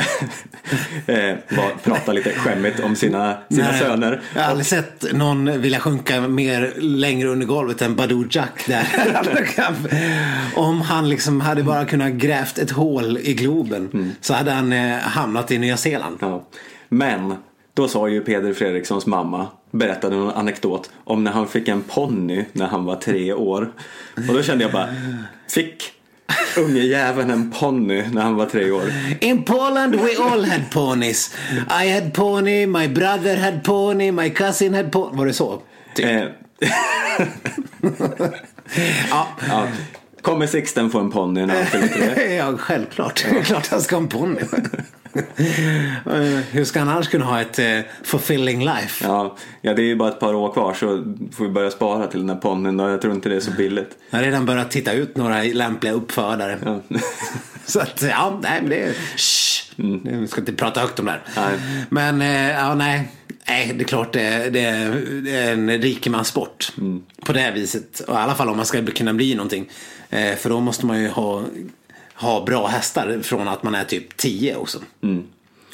eh, 1.07 1.37
var, 1.49 1.83
prata 1.85 2.13
lite 2.13 2.31
skämmigt 2.31 2.81
om 2.81 2.97
sina, 2.97 3.39
sina 3.51 3.71
Nej, 3.71 3.81
söner. 3.81 4.23
Jag 4.35 4.43
har 4.43 4.51
aldrig 4.51 4.67
sett 4.67 5.13
någon 5.13 5.61
vilja 5.61 5.81
sjunka 5.81 6.21
mer 6.21 6.73
längre 6.77 7.29
under 7.29 7.47
golvet 7.47 7.83
än 7.83 7.97
Badou 7.97 8.25
Jack 8.31 8.65
där. 8.67 8.87
Om 10.55 10.81
han 10.81 11.09
liksom 11.09 11.41
hade 11.41 11.63
bara 11.63 11.85
kunnat 11.85 12.10
grävt 12.11 12.59
ett 12.59 12.71
hål 12.71 13.19
i 13.23 13.35
Globen 13.35 14.15
så 14.21 14.35
hade 14.35 14.51
han 14.51 14.73
eh, 14.73 14.99
hamnat 14.99 15.51
i 15.51 15.59
Nya 15.59 15.77
Zeeland. 15.77 16.17
Ja. 16.21 16.45
Men 16.89 17.35
då 17.75 17.89
sa 17.89 18.09
ju 18.09 18.21
Peder 18.21 18.53
Fredrikssons 18.53 19.07
mamma, 19.07 19.47
berättade 19.71 20.17
en 20.17 20.31
anekdot 20.31 20.91
om 21.05 21.25
när 21.25 21.33
han 21.33 21.49
fick 21.49 21.69
en 21.69 21.83
ponny 21.83 22.45
när 22.53 22.67
han 22.67 22.85
var 22.85 22.97
tre 22.97 23.33
år. 23.33 23.73
Och 24.29 24.35
då 24.35 24.43
kände 24.43 24.65
jag 24.65 24.73
bara, 24.73 24.89
fick 25.51 25.93
unge 26.59 26.81
jäveln 26.81 27.31
en 27.31 27.51
ponny 27.51 28.03
när 28.13 28.23
han 28.23 28.35
var 28.37 28.47
tre 28.47 28.71
år? 28.71 28.83
In 29.21 29.43
Poland 29.43 29.95
we 29.95 30.09
all 30.23 30.45
had 30.45 30.71
ponies. 30.71 31.35
I 31.85 31.91
had 31.91 32.15
pony, 32.15 32.67
my 32.67 32.89
brother 32.89 33.37
had 33.37 33.65
pony, 33.65 34.13
my 34.13 34.31
cousin 34.31 34.75
had 34.75 34.93
pony. 34.93 35.17
Var 35.17 35.27
det 35.27 35.33
så? 35.33 35.63
Typ. 35.95 36.07
Eh, 36.07 36.25
Ja. 39.11 39.27
ja. 39.49 39.67
Kommer 40.23 40.47
Sixten 40.47 40.91
få 40.91 40.99
en 40.99 41.11
ponny 41.11 41.47
när 41.47 41.57
han 41.57 41.67
fyller 41.67 41.89
tre? 42.15 42.35
ja, 42.37 42.57
självklart. 42.59 43.25
Är 43.31 43.43
klart 43.43 43.67
han 43.71 43.81
ska 43.81 43.97
ha 43.97 44.03
en 44.03 44.09
ponny. 44.09 44.41
Eh, 45.15 46.41
Hur 46.51 46.65
ska 46.65 46.79
han 46.79 46.89
annars 46.89 47.09
kunna 47.09 47.25
ha 47.25 47.41
ett 47.41 47.59
eh, 47.59 47.79
fulfilling 48.03 48.65
life? 48.65 49.05
Ja, 49.05 49.37
ja, 49.61 49.75
det 49.75 49.83
är 49.83 49.87
ju 49.87 49.97
bara 49.97 50.09
ett 50.09 50.21
par 50.21 50.35
år 50.35 50.53
kvar 50.53 50.75
så 50.75 50.87
får 51.33 51.45
vi 51.45 51.51
börja 51.51 51.71
spara 51.71 52.07
till 52.07 52.21
den 52.21 52.29
här 52.29 52.37
ponnyn 52.37 52.81
och 52.81 52.91
jag 52.91 53.03
tror 53.03 53.15
inte 53.15 53.29
det 53.29 53.37
är 53.37 53.41
så 53.41 53.51
billigt. 53.51 53.91
Jag 54.11 54.19
har 54.19 54.25
redan 54.25 54.47
börjat 54.47 54.71
titta 54.71 54.93
ut 54.93 55.17
några 55.17 55.43
lämpliga 55.43 55.93
uppfödare. 55.93 56.59
Ja. 56.65 56.81
Så 57.67 57.81
att, 57.81 58.03
ja, 58.03 58.39
nej 58.43 58.61
men 58.61 58.71
det 58.71 58.83
är... 58.83 58.93
Shh. 59.17 59.51
Vi 60.21 60.27
ska 60.29 60.41
inte 60.41 60.53
prata 60.53 60.81
högt 60.81 60.99
om 60.99 61.07
det 61.07 61.13
här. 61.13 61.23
Nej. 61.37 61.59
Men, 61.89 62.23
eh, 62.23 62.51
ja, 62.51 62.75
nej. 62.75 63.09
Nej, 63.49 63.73
det 63.75 63.85
är 63.85 63.89
klart 63.89 64.13
det, 64.13 64.51
det, 64.51 64.71
det 65.21 65.37
är 65.37 65.53
en 65.53 65.71
rikemanssport. 65.71 66.73
Mm. 66.79 67.03
På 67.25 67.33
det 67.33 67.41
här 67.41 67.53
viset. 67.53 68.01
Och 68.01 68.15
I 68.15 68.19
alla 68.19 68.35
fall 68.35 68.49
om 68.49 68.57
man 68.57 68.67
ska 68.67 68.87
kunna 68.87 69.15
bli 69.15 69.35
någonting. 69.35 69.71
Eh, 70.11 70.35
för 70.35 70.51
då 70.51 70.61
måste 70.61 70.87
man 70.87 71.03
ju 71.03 71.09
ha, 71.09 71.45
ha 72.15 72.45
bra 72.45 72.67
hästar 72.67 73.19
från 73.23 73.49
att 73.49 73.63
man 73.63 73.75
är 73.75 73.85
typ 73.85 74.17
10 74.17 74.57
också. 74.57 74.79
Mm. 75.03 75.25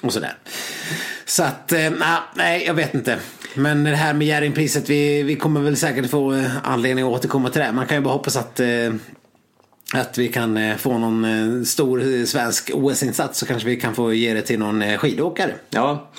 Och 0.00 0.12
sådär. 0.12 0.36
Så 1.24 1.42
att, 1.42 1.72
eh, 1.72 1.90
nej 2.34 2.64
jag 2.66 2.74
vet 2.74 2.94
inte. 2.94 3.18
Men 3.54 3.84
det 3.84 3.96
här 3.96 4.14
med 4.14 4.26
Jerringpriset, 4.26 4.90
vi, 4.90 5.22
vi 5.22 5.36
kommer 5.36 5.60
väl 5.60 5.76
säkert 5.76 6.10
få 6.10 6.34
eh, 6.34 6.50
anledning 6.66 7.04
att 7.04 7.10
återkomma 7.10 7.50
till 7.50 7.60
det. 7.60 7.72
Man 7.72 7.86
kan 7.86 7.96
ju 7.96 8.02
bara 8.02 8.14
hoppas 8.14 8.36
att 8.36 8.60
eh, 8.60 8.94
att 9.94 10.18
vi 10.18 10.28
kan 10.28 10.56
eh, 10.56 10.76
få 10.76 10.98
någon 10.98 11.24
eh, 11.24 11.64
stor 11.64 12.26
svensk 12.26 12.70
OS-insats 12.74 13.38
så 13.38 13.46
kanske 13.46 13.68
vi 13.68 13.76
kan 13.76 13.94
få 13.94 14.12
ge 14.12 14.34
det 14.34 14.42
till 14.42 14.58
någon 14.58 14.98
skidåkare. 14.98 15.54
Ja, 15.70 16.10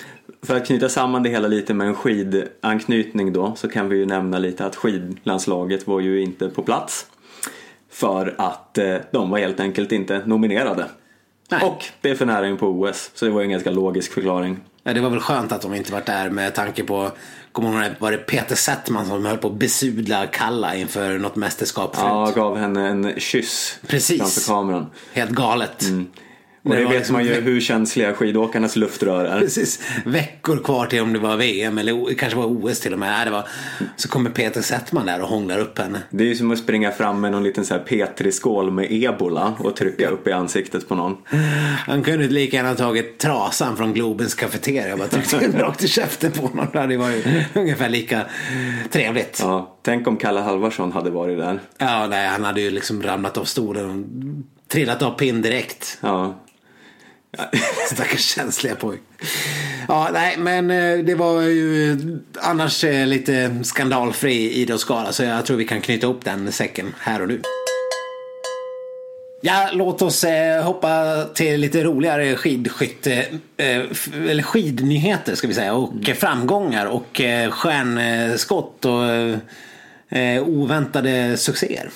för 0.44 0.58
att 0.58 0.68
knyta 0.68 0.90
samman 0.90 1.24
det 1.24 1.30
hela 1.30 1.48
lite 1.48 1.74
med 1.74 1.88
en 1.88 1.96
skidanknytning 1.96 3.34
då 3.34 3.56
så 3.56 3.70
kan 3.70 3.90
vi 3.90 3.98
ju 3.98 4.06
nämna 4.06 4.40
lite 4.40 4.66
att 4.66 4.76
skidlandslaget 4.76 5.88
var 5.88 6.00
ju 6.00 6.22
inte 6.22 6.50
på 6.50 6.64
plats. 6.64 7.06
För 7.92 8.36
att 8.38 8.78
eh, 8.78 8.96
de 9.12 9.30
var 9.30 9.40
helt 9.40 9.60
enkelt 9.60 9.92
inte 9.92 10.22
nominerade. 10.26 10.86
Nej. 11.50 11.64
Och 11.64 11.86
det 12.02 12.10
är 12.10 12.16
för 12.16 12.46
in 12.46 12.58
på 12.58 12.68
OS, 12.68 13.12
så 13.14 13.26
det 13.26 13.32
var 13.32 13.42
ju 13.42 13.46
en 13.46 13.52
ganska 13.52 13.72
logisk 13.72 14.14
förklaring. 14.14 14.60
Ja, 14.84 14.94
det 14.94 15.02
var 15.02 15.10
väl 15.10 15.20
skönt 15.20 15.52
att 15.52 15.62
de 15.62 15.74
inte 15.74 15.92
varit 15.92 16.06
där 16.06 16.30
med 16.30 16.56
tanke 16.56 16.84
på, 16.84 17.12
kommer 17.52 17.86
ihåg, 17.86 17.92
var 18.00 18.12
det 18.12 18.18
Peter 18.18 18.56
Settman 18.56 19.06
som 19.06 19.26
höll 19.26 19.38
på 19.38 19.48
att 19.48 19.54
besudla 19.54 20.28
Kalla 20.28 20.76
inför 20.76 21.18
något 21.18 21.36
mästerskap 21.36 21.96
förut? 21.96 22.08
Ja, 22.10 22.32
gav 22.36 22.58
henne 22.58 22.88
en 22.88 23.14
kyss 23.20 23.80
Precis. 23.88 24.18
framför 24.18 24.48
kameran. 24.48 24.86
Helt 25.14 25.32
galet. 25.32 25.84
Och 26.70 26.76
det 26.76 26.84
var 26.84 26.92
vet 26.92 27.00
liksom- 27.00 27.14
man 27.14 27.26
ju 27.26 27.34
hur 27.34 27.62
känsliga 27.62 28.14
skidåkarnas 28.14 28.76
luftrör 28.76 29.26
är. 29.26 29.40
Precis. 29.40 29.80
Veckor 30.06 30.58
kvar 30.64 30.86
till 30.86 31.02
om 31.02 31.14
det 31.14 31.20
var 31.20 31.38
VM 31.38 31.78
eller 31.78 32.14
kanske 32.14 32.38
var 32.38 32.46
OS 32.46 32.80
till 32.80 32.94
och 32.94 33.00
med. 33.00 33.28
Det 33.28 33.32
var, 33.32 33.48
så 33.96 34.10
kommer 34.10 34.30
Peter 34.30 34.62
Settman 34.62 35.06
där 35.06 35.22
och 35.22 35.28
hånglar 35.28 35.60
upp 35.60 35.80
henne. 35.80 36.00
Det 36.10 36.24
är 36.24 36.28
ju 36.28 36.36
som 36.36 36.52
att 36.52 36.60
springa 36.60 36.92
fram 36.92 37.22
med 37.22 37.32
någon 37.32 37.44
liten 37.44 37.66
så 37.66 37.74
här 37.74 37.82
Petri-skål 37.82 38.72
med 38.72 38.88
ebola 38.92 39.54
och 39.60 39.76
trycka 39.76 40.10
upp 40.10 40.28
i 40.28 40.32
ansiktet 40.32 40.88
på 40.90 40.96
någon. 40.96 41.18
Han 41.88 42.04
kunde 42.04 42.28
lika 42.28 42.58
gärna 42.58 42.76
tagit 42.76 43.18
trasan 43.20 43.78
från 43.78 43.94
Globens 43.94 44.34
kafeteria 44.36 44.94
och 44.94 45.00
bara 45.00 45.08
tryckt 45.08 45.32
den 45.32 45.52
rakt 45.60 45.84
i 45.84 45.88
käften 45.88 46.32
på 46.32 46.48
honom. 46.48 46.68
Det 46.74 46.80
hade 46.80 46.98
varit 46.98 47.26
ungefär 47.54 47.90
lika 47.90 48.22
trevligt. 48.92 49.40
Ja. 49.44 49.48
Ja, 49.48 49.78
tänk 49.82 50.08
om 50.08 50.18
Kalle 50.18 50.40
Halvarsson 50.40 50.92
hade 50.92 51.10
varit 51.10 51.38
där. 51.38 51.60
nej, 52.10 52.28
han 52.28 52.44
hade 52.44 52.62
ju 52.62 52.72
liksom 52.72 53.04
ramlat 53.04 53.38
av 53.38 53.44
stolen 53.44 53.90
och 53.90 54.70
trillat 54.72 55.02
av 55.02 55.12
pinn 55.12 55.42
direkt. 55.42 55.98
Ja, 56.02 56.36
Stackars 57.92 58.26
känsliga 58.26 58.76
pojk. 58.76 59.02
Ja, 59.88 60.10
nej, 60.14 60.38
men 60.38 60.72
eh, 60.72 60.98
det 60.98 61.16
var 61.16 61.42
ju 61.42 61.98
annars 62.42 62.84
eh, 62.84 63.08
lite 63.08 63.60
skandalfri 63.64 64.52
idrottsgala 64.54 65.12
så 65.12 65.24
jag 65.24 65.46
tror 65.46 65.58
vi 65.58 65.66
kan 65.66 65.82
knyta 65.82 66.08
upp 66.08 66.26
den 66.26 66.52
säcken 66.52 66.96
här 67.00 67.22
och 67.22 67.28
nu. 67.28 67.42
Ja, 69.42 69.70
låt 69.74 70.02
oss 70.02 70.24
eh, 70.24 70.64
hoppa 70.64 71.24
till 71.34 71.60
lite 71.60 71.84
roligare 71.84 72.36
skidskytte, 72.36 73.26
eh, 73.58 73.82
eller 74.30 74.44
skidnyheter 74.44 75.36
ska 75.36 75.48
vi 75.48 75.54
säga 75.54 75.74
och 75.74 76.10
eh, 76.10 76.16
framgångar 76.16 76.86
och 76.86 77.22
eh, 77.22 77.52
stjärnskott 77.52 78.86
och 78.86 79.06
eh, 79.06 79.38
eh, 80.10 80.44
oväntade 80.44 81.38
succéer. 81.38 81.90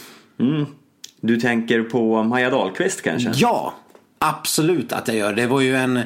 du 1.21 1.37
tänker 1.39 1.83
på 1.83 2.23
Maja 2.23 2.49
Dahlqvist 2.49 3.01
kanske? 3.01 3.31
Ja, 3.35 3.73
absolut 4.21 4.93
att 4.93 5.07
jag 5.07 5.17
gör. 5.17 5.33
Det 5.33 5.47
var 5.47 5.61
ju 5.61 5.75
en 5.75 5.99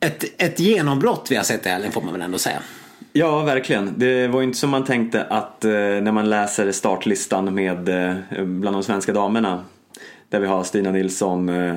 ett, 0.00 0.24
ett 0.42 0.60
genombrott 0.60 1.26
vi 1.30 1.36
har 1.36 1.44
sett 1.44 1.66
i 1.66 1.68
helgen 1.68 1.92
får 1.92 2.02
man 2.02 2.12
väl 2.12 2.22
ändå 2.22 2.38
säga. 2.38 2.62
Ja, 3.12 3.42
verkligen. 3.42 3.94
Det 3.96 4.28
var 4.28 4.40
ju 4.40 4.46
inte 4.46 4.58
som 4.58 4.70
man 4.70 4.84
tänkte 4.84 5.24
att 5.24 5.64
eh, 5.64 5.70
när 5.70 6.12
man 6.12 6.30
läser 6.30 6.72
startlistan 6.72 7.54
med 7.54 7.88
eh, 7.88 8.44
bland 8.44 8.76
de 8.76 8.82
svenska 8.82 9.12
damerna 9.12 9.64
där 10.28 10.40
vi 10.40 10.46
har 10.46 10.64
Stina 10.64 10.90
Nilsson, 10.90 11.48
eh, 11.48 11.76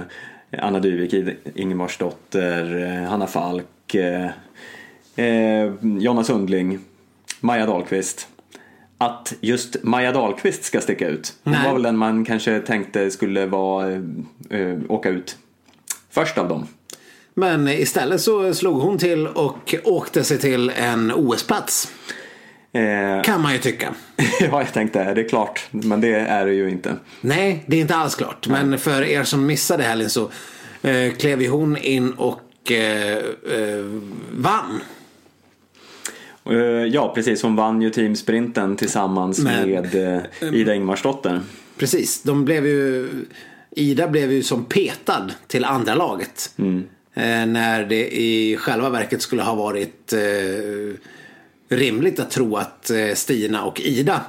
Anna 0.59 0.79
Dyvik, 0.79 1.37
Ingemarsdotter, 1.55 2.83
eh, 2.83 3.09
Hanna 3.09 3.27
Falk, 3.27 3.95
eh, 3.95 4.29
eh, 5.15 5.73
Jonna 5.81 6.23
Sundling, 6.23 6.79
Maja 7.39 7.65
Dahlqvist. 7.65 8.27
Att 9.05 9.33
just 9.41 9.75
Maja 9.83 10.11
Dahlqvist 10.11 10.63
ska 10.63 10.81
sticka 10.81 11.07
ut. 11.07 11.33
Hon 11.43 11.53
Nej. 11.53 11.65
var 11.65 11.73
väl 11.73 11.83
den 11.83 11.97
man 11.97 12.25
kanske 12.25 12.59
tänkte 12.59 13.11
skulle 13.11 13.45
vara, 13.45 13.91
eh, 14.49 14.77
åka 14.89 15.09
ut 15.09 15.37
först 16.11 16.37
av 16.37 16.47
dem. 16.47 16.67
Men 17.33 17.67
istället 17.67 18.21
så 18.21 18.53
slog 18.53 18.81
hon 18.81 18.97
till 18.97 19.27
och 19.27 19.75
åkte 19.83 20.23
sig 20.23 20.37
till 20.39 20.69
en 20.69 21.11
OS-plats. 21.11 21.91
Eh, 22.73 23.21
Kan 23.23 23.41
man 23.41 23.53
ju 23.53 23.59
tycka. 23.59 23.93
ja, 24.39 24.61
jag 24.61 24.73
tänkte 24.73 24.99
är 24.99 25.15
det 25.15 25.23
klart, 25.23 25.67
men 25.71 26.01
det 26.01 26.15
är 26.15 26.45
det 26.45 26.53
ju 26.53 26.69
inte. 26.69 26.95
Nej, 27.21 27.63
det 27.67 27.77
är 27.77 27.81
inte 27.81 27.95
alls 27.95 28.15
klart. 28.15 28.47
Men 28.47 28.77
för 28.79 29.03
er 29.03 29.23
som 29.23 29.45
missade 29.45 29.83
helgen 29.83 30.09
så 30.09 30.29
eh, 30.81 31.13
klev 31.13 31.41
ju 31.41 31.49
hon 31.49 31.77
in 31.77 32.11
och 32.11 32.71
eh, 32.71 33.17
eh, 33.17 33.85
vann. 34.31 34.81
Eh, 36.49 36.55
Ja, 36.85 37.11
precis. 37.15 37.43
Hon 37.43 37.55
vann 37.55 37.81
ju 37.81 37.89
teamsprinten 37.89 38.75
tillsammans 38.75 39.39
Men- 39.39 39.69
med 39.69 40.15
eh, 40.41 40.53
Ida 40.53 40.75
Ingmarsdotter. 40.75 41.41
Precis, 41.77 42.23
de 42.23 42.45
blev 42.45 42.65
ju... 42.67 43.09
Ida 43.75 44.07
blev 44.07 44.31
ju 44.31 44.43
som 44.43 44.65
petad 44.65 45.29
till 45.47 45.65
andra 45.65 45.95
laget. 45.95 46.53
Eh, 47.15 47.45
när 47.45 47.85
det 47.85 48.15
i 48.21 48.57
själva 48.59 48.89
verket 48.89 49.21
skulle 49.21 49.41
ha 49.41 49.55
varit 49.55 50.13
eh, 50.13 50.93
rimligt 51.77 52.19
att 52.19 52.31
tro 52.31 52.55
att 52.57 52.89
eh, 52.89 53.13
Stina 53.13 53.63
och 53.65 53.81
Ida 53.81 54.21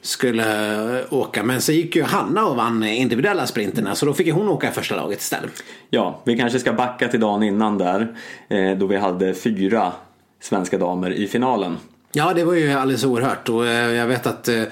skulle 0.00 0.98
eh, 0.98 1.12
åka. 1.12 1.42
Men 1.42 1.60
så 1.60 1.72
gick 1.72 1.96
ju 1.96 2.02
Hanna 2.02 2.46
och 2.46 2.56
vann 2.56 2.84
individuella 2.84 3.46
sprinterna 3.46 3.94
så 3.94 4.06
då 4.06 4.14
fick 4.14 4.26
ju 4.26 4.32
hon 4.32 4.48
åka 4.48 4.68
i 4.68 4.72
första 4.72 4.96
laget 4.96 5.20
istället. 5.20 5.62
Ja, 5.90 6.20
vi 6.24 6.36
kanske 6.36 6.58
ska 6.58 6.72
backa 6.72 7.08
till 7.08 7.20
dagen 7.20 7.42
innan 7.42 7.78
där. 7.78 8.16
eh, 8.48 8.78
Då 8.78 8.86
vi 8.86 8.96
hade 8.96 9.34
fyra 9.34 9.92
svenska 10.40 10.78
damer 10.78 11.10
i 11.10 11.28
finalen. 11.28 11.76
Ja, 12.12 12.34
det 12.34 12.44
var 12.44 12.54
ju 12.54 12.72
alldeles 12.72 13.04
oerhört. 13.04 13.48
Och 13.48 13.66
eh, 13.66 13.92
jag 13.92 14.06
vet 14.06 14.26
att 14.26 14.48
eh, 14.48 14.62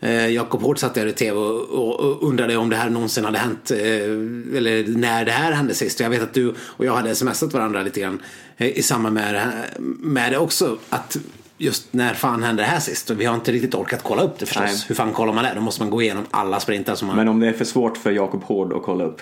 eh, 0.00 0.28
Jakob 0.28 0.62
Hård 0.62 0.78
satt 0.78 0.94
där 0.94 1.06
i 1.06 1.12
tv 1.12 1.38
och, 1.38 2.28
undrade 2.28 2.56
om 2.56 2.70
det 2.70 2.76
här 2.76 2.90
någonsin 2.90 3.24
hade 3.24 3.38
hänt. 3.38 3.70
Eller 3.70 4.98
när 4.98 5.24
det 5.24 5.32
här 5.32 5.52
hände 5.52 5.74
sist. 5.74 6.00
Jag 6.00 6.10
vet 6.10 6.22
att 6.22 6.34
du 6.34 6.54
och 6.60 6.84
jag 6.84 6.94
hade 6.94 7.14
smsat 7.14 7.52
varandra 7.52 7.82
lite 7.82 8.00
grann 8.00 8.22
i 8.56 8.82
samband 8.82 9.14
med 9.14 9.34
det, 9.34 9.40
här, 9.40 9.68
med 10.00 10.32
det 10.32 10.38
också. 10.38 10.78
Att 10.88 11.16
just 11.58 11.92
när 11.92 12.14
fan 12.14 12.42
hände 12.42 12.62
det 12.62 12.66
här 12.66 12.80
sist? 12.80 13.10
Och 13.10 13.20
vi 13.20 13.24
har 13.24 13.34
inte 13.34 13.52
riktigt 13.52 13.74
orkat 13.74 14.00
kolla 14.02 14.22
upp 14.22 14.38
det 14.38 14.46
förstås. 14.46 14.64
Nej. 14.64 14.84
Hur 14.88 14.94
fan 14.94 15.12
kollar 15.12 15.32
man 15.32 15.44
det? 15.44 15.52
Då 15.54 15.60
måste 15.60 15.82
man 15.82 15.90
gå 15.90 16.02
igenom 16.02 16.24
alla 16.30 16.60
sprintar 16.60 16.94
som 16.94 17.08
man... 17.08 17.16
Men 17.16 17.28
om 17.28 17.40
det 17.40 17.48
är 17.48 17.52
för 17.52 17.64
svårt 17.64 17.96
för 17.96 18.10
Jakob 18.10 18.42
Hård 18.44 18.72
att 18.72 18.82
kolla 18.82 19.04
upp 19.04 19.20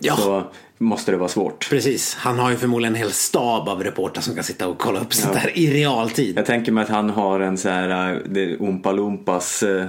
Ja. 0.00 0.16
så 0.16 0.44
måste 0.78 1.10
det 1.10 1.16
vara 1.16 1.28
svårt. 1.28 1.70
Precis, 1.70 2.14
han 2.14 2.38
har 2.38 2.50
ju 2.50 2.56
förmodligen 2.56 2.94
en 2.94 2.98
hel 3.00 3.12
stab 3.12 3.68
av 3.68 3.84
reportrar 3.84 4.22
som 4.22 4.34
kan 4.34 4.44
sitta 4.44 4.68
och 4.68 4.78
kolla 4.78 5.00
upp 5.00 5.14
sånt 5.14 5.34
där 5.34 5.58
i 5.58 5.72
realtid. 5.72 6.38
Jag 6.38 6.46
tänker 6.46 6.72
mig 6.72 6.82
att 6.84 6.90
han 6.90 7.10
har 7.10 7.40
en 7.40 7.58
så 7.58 7.68
här 7.68 7.88
eh, 7.90 8.42
är 8.42 8.62
Oompa 8.62 8.92
Loompas 8.92 9.62
eh, 9.62 9.86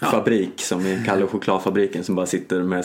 fabrik 0.00 0.52
som 0.62 0.86
i 0.86 1.02
Kalle 1.06 1.24
och 1.24 1.30
chokladfabriken 1.30 2.04
som 2.04 2.14
bara 2.14 2.26
sitter 2.26 2.62
med 2.62 2.84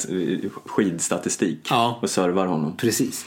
skidstatistik 0.66 1.68
Ja. 1.70 2.00
och 2.02 2.10
servar 2.10 2.46
honom. 2.46 2.78
Precis. 2.78 3.26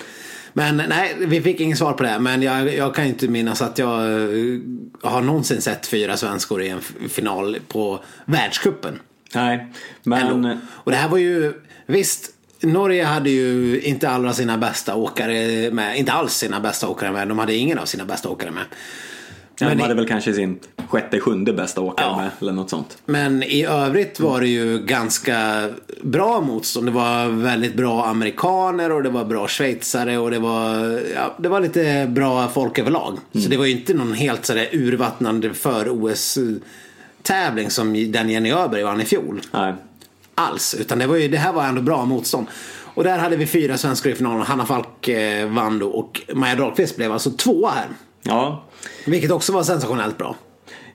Men 0.53 0.77
nej, 0.77 1.15
vi 1.19 1.41
fick 1.41 1.61
inget 1.61 1.79
svar 1.79 1.93
på 1.93 2.03
det. 2.03 2.19
Men 2.19 2.43
jag, 2.43 2.75
jag 2.75 2.95
kan 2.95 3.05
ju 3.05 3.11
inte 3.11 3.29
minnas 3.29 3.63
att 3.63 3.79
jag 3.79 4.01
eh, 4.05 4.59
har 5.03 5.21
någonsin 5.21 5.61
sett 5.63 5.87
fyra 5.87 6.17
svenskor 6.17 6.63
i 6.63 6.69
en 6.69 6.81
final 7.09 7.57
på 7.69 8.01
världskuppen. 8.25 9.01
Nej, 9.35 9.67
men 10.03 10.27
Ändå. 10.27 10.59
Och 10.69 10.91
det 10.91 10.97
här 10.97 11.09
var 11.09 11.19
ju, 11.19 11.53
visst, 11.87 12.31
Norge 12.61 13.05
hade 13.05 13.31
ju 13.31 13.81
inte 13.81 14.09
alla 14.11 14.33
sina 14.33 14.59
bästa 14.59 14.95
åkare 14.95 15.71
med. 15.71 15.99
Inte 15.99 16.13
alls 16.13 16.33
sina 16.35 16.61
bästa 16.61 16.89
åkare 16.89 17.13
med. 17.13 17.29
De 17.29 17.39
hade 17.39 17.55
ingen 17.55 17.79
av 17.79 17.85
sina 17.85 18.05
bästa 18.05 18.29
åkare 18.29 18.51
med. 18.51 18.63
Men 19.61 19.71
de 19.71 19.79
i- 19.79 19.83
hade 19.83 19.95
väl 19.95 20.09
kanske 20.09 20.33
sin 20.35 20.59
sjätte, 20.89 21.21
sjunde 21.21 21.53
bästa 21.53 21.81
åkare 21.81 22.07
Ja. 22.07 22.17
med 22.17 22.31
eller 22.41 22.53
något 22.53 22.71
sånt. 22.71 22.99
Men 23.07 23.43
i 23.43 23.65
övrigt 23.65 24.21
var 24.21 24.41
det 24.41 24.49
ju 24.49 24.79
ganska 24.79 25.69
bra 26.03 26.41
motstånd. 26.41 26.87
Det 26.87 26.93
var 26.93 27.27
väldigt 27.29 27.75
bra 27.75 28.05
amerikaner 28.07 28.93
och 28.93 29.03
det 29.03 29.11
var 29.11 29.25
bra 29.25 29.49
schweizare 29.49 30.19
och 30.19 30.31
det 30.31 30.39
var, 30.39 31.01
ja, 31.15 31.35
det 31.39 31.49
var 31.49 31.61
lite 31.61 32.07
bra 32.11 32.49
folk 32.49 32.79
överlag. 32.79 33.19
Så 33.33 33.39
det 33.49 33.57
var 33.57 33.65
ju 33.65 33.73
inte 33.73 33.95
någon 33.95 34.13
helt 34.13 34.47
sådär 34.47 34.69
urvattnande 34.73 35.55
för 35.55 35.89
OS-tävling 35.89 37.71
som 37.71 38.13
den 38.13 38.31
Jenny 38.31 38.53
Öberg 38.53 38.83
vann 38.83 39.01
i 39.01 39.05
fjol. 39.05 39.41
Nej. 39.53 39.75
Alls. 40.39 40.75
Utan 40.75 40.99
det, 40.99 41.07
var 41.07 41.17
ju, 41.17 41.29
det 41.29 41.37
här 41.39 41.53
var 41.53 41.65
ändå 41.65 41.83
bra 41.83 42.05
motstånd. 42.05 42.47
Och 42.95 43.05
där 43.05 43.19
hade 43.19 43.37
vi 43.37 43.47
fyra 43.47 43.79
svenskar 43.79 44.11
i 44.11 44.15
finalen. 44.15 44.43
Hanna 44.43 44.67
Falk 44.67 45.09
eh, 45.09 45.49
vann 45.49 45.79
då 45.79 45.89
och 45.89 46.21
Maja 46.35 46.55
Dahlqvist 46.57 46.97
blev 46.97 47.13
alltså 47.13 47.31
tvåa 47.31 47.71
här. 47.71 47.87
Ja. 48.23 48.65
Vilket 49.07 49.31
också 49.31 49.53
var 49.53 49.63
sensationellt 49.63 50.19
bra. 50.19 50.37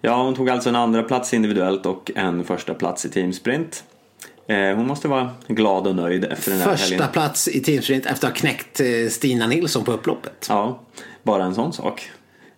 ja, 0.01 0.23
hon 0.23 0.35
tog 0.35 0.49
alltså 0.49 0.69
en 0.69 0.75
andra 0.75 1.03
plats 1.03 1.33
individuellt 1.33 1.85
och 1.85 2.11
en 2.15 2.43
första 2.43 2.73
plats 2.73 3.05
i 3.05 3.09
teamsprint. 3.09 3.83
Eh, 4.47 4.75
hon 4.75 4.87
måste 4.87 5.07
vara 5.07 5.29
glad 5.47 5.87
och 5.87 5.95
nöjd 5.95 6.25
efter 6.25 6.51
den 6.51 6.59
här 6.61 6.69
Första 6.71 6.85
helgen. 6.93 7.07
plats 7.13 7.47
i 7.47 7.59
teamsprint 7.59 8.05
efter 8.05 8.27
att 8.27 8.33
ha 8.33 8.39
knäckt 8.39 8.79
eh, 8.79 8.87
Stina 9.09 9.47
Nilsson 9.47 9.83
på 9.83 9.91
upploppet. 9.91 10.45
Ja, 10.49 10.79
bara 11.23 11.43
en 11.43 11.55
sån 11.55 11.73
sak. 11.73 12.09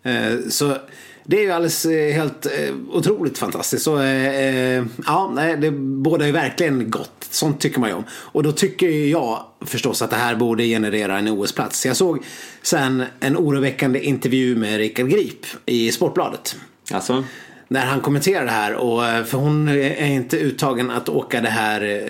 Eh, 0.04 0.34
så 0.50 0.78
det 1.26 1.38
är 1.38 1.42
ju 1.42 1.52
alldeles 1.52 1.86
eh, 1.86 2.14
helt 2.14 2.46
eh, 2.46 2.76
otroligt 2.92 3.38
fantastiskt. 3.38 3.84
Så, 3.84 4.02
eh, 4.02 4.84
ja, 5.06 5.32
nej, 5.36 5.58
det 5.58 5.72
bådar 5.72 6.26
ju 6.26 6.32
verkligen 6.32 6.92
gott. 6.92 7.28
Sånt 7.30 7.62
tycker 7.62 7.80
man 7.80 7.90
ju 7.90 7.96
om. 7.96 8.04
Och 8.12 8.44
då 8.44 8.52
tycker 8.52 8.90
jag 8.90 9.46
förstås 9.62 10.02
att 10.02 10.10
det 10.10 10.16
här 10.16 10.36
borde 10.36 10.64
generera 10.64 11.18
en 11.18 11.28
OS-plats. 11.28 11.86
Jag 11.86 11.96
såg 11.96 12.24
sen 12.62 13.04
en 13.20 13.38
oroväckande 13.38 14.00
intervju 14.00 14.56
med 14.56 14.78
Rickard 14.78 15.10
Grip 15.10 15.46
i 15.66 15.92
Sportbladet. 15.92 16.56
Alltså? 16.92 17.24
När 17.68 17.86
han 17.86 18.02
kommenterar 18.02 18.46
det 18.46 18.52
här. 18.52 18.74
Och, 18.74 19.28
för 19.28 19.38
hon 19.38 19.68
är 19.68 20.06
inte 20.06 20.38
uttagen 20.38 20.92
att 20.92 21.10
åka 21.10 21.42
det 21.42 21.50
här 21.50 22.10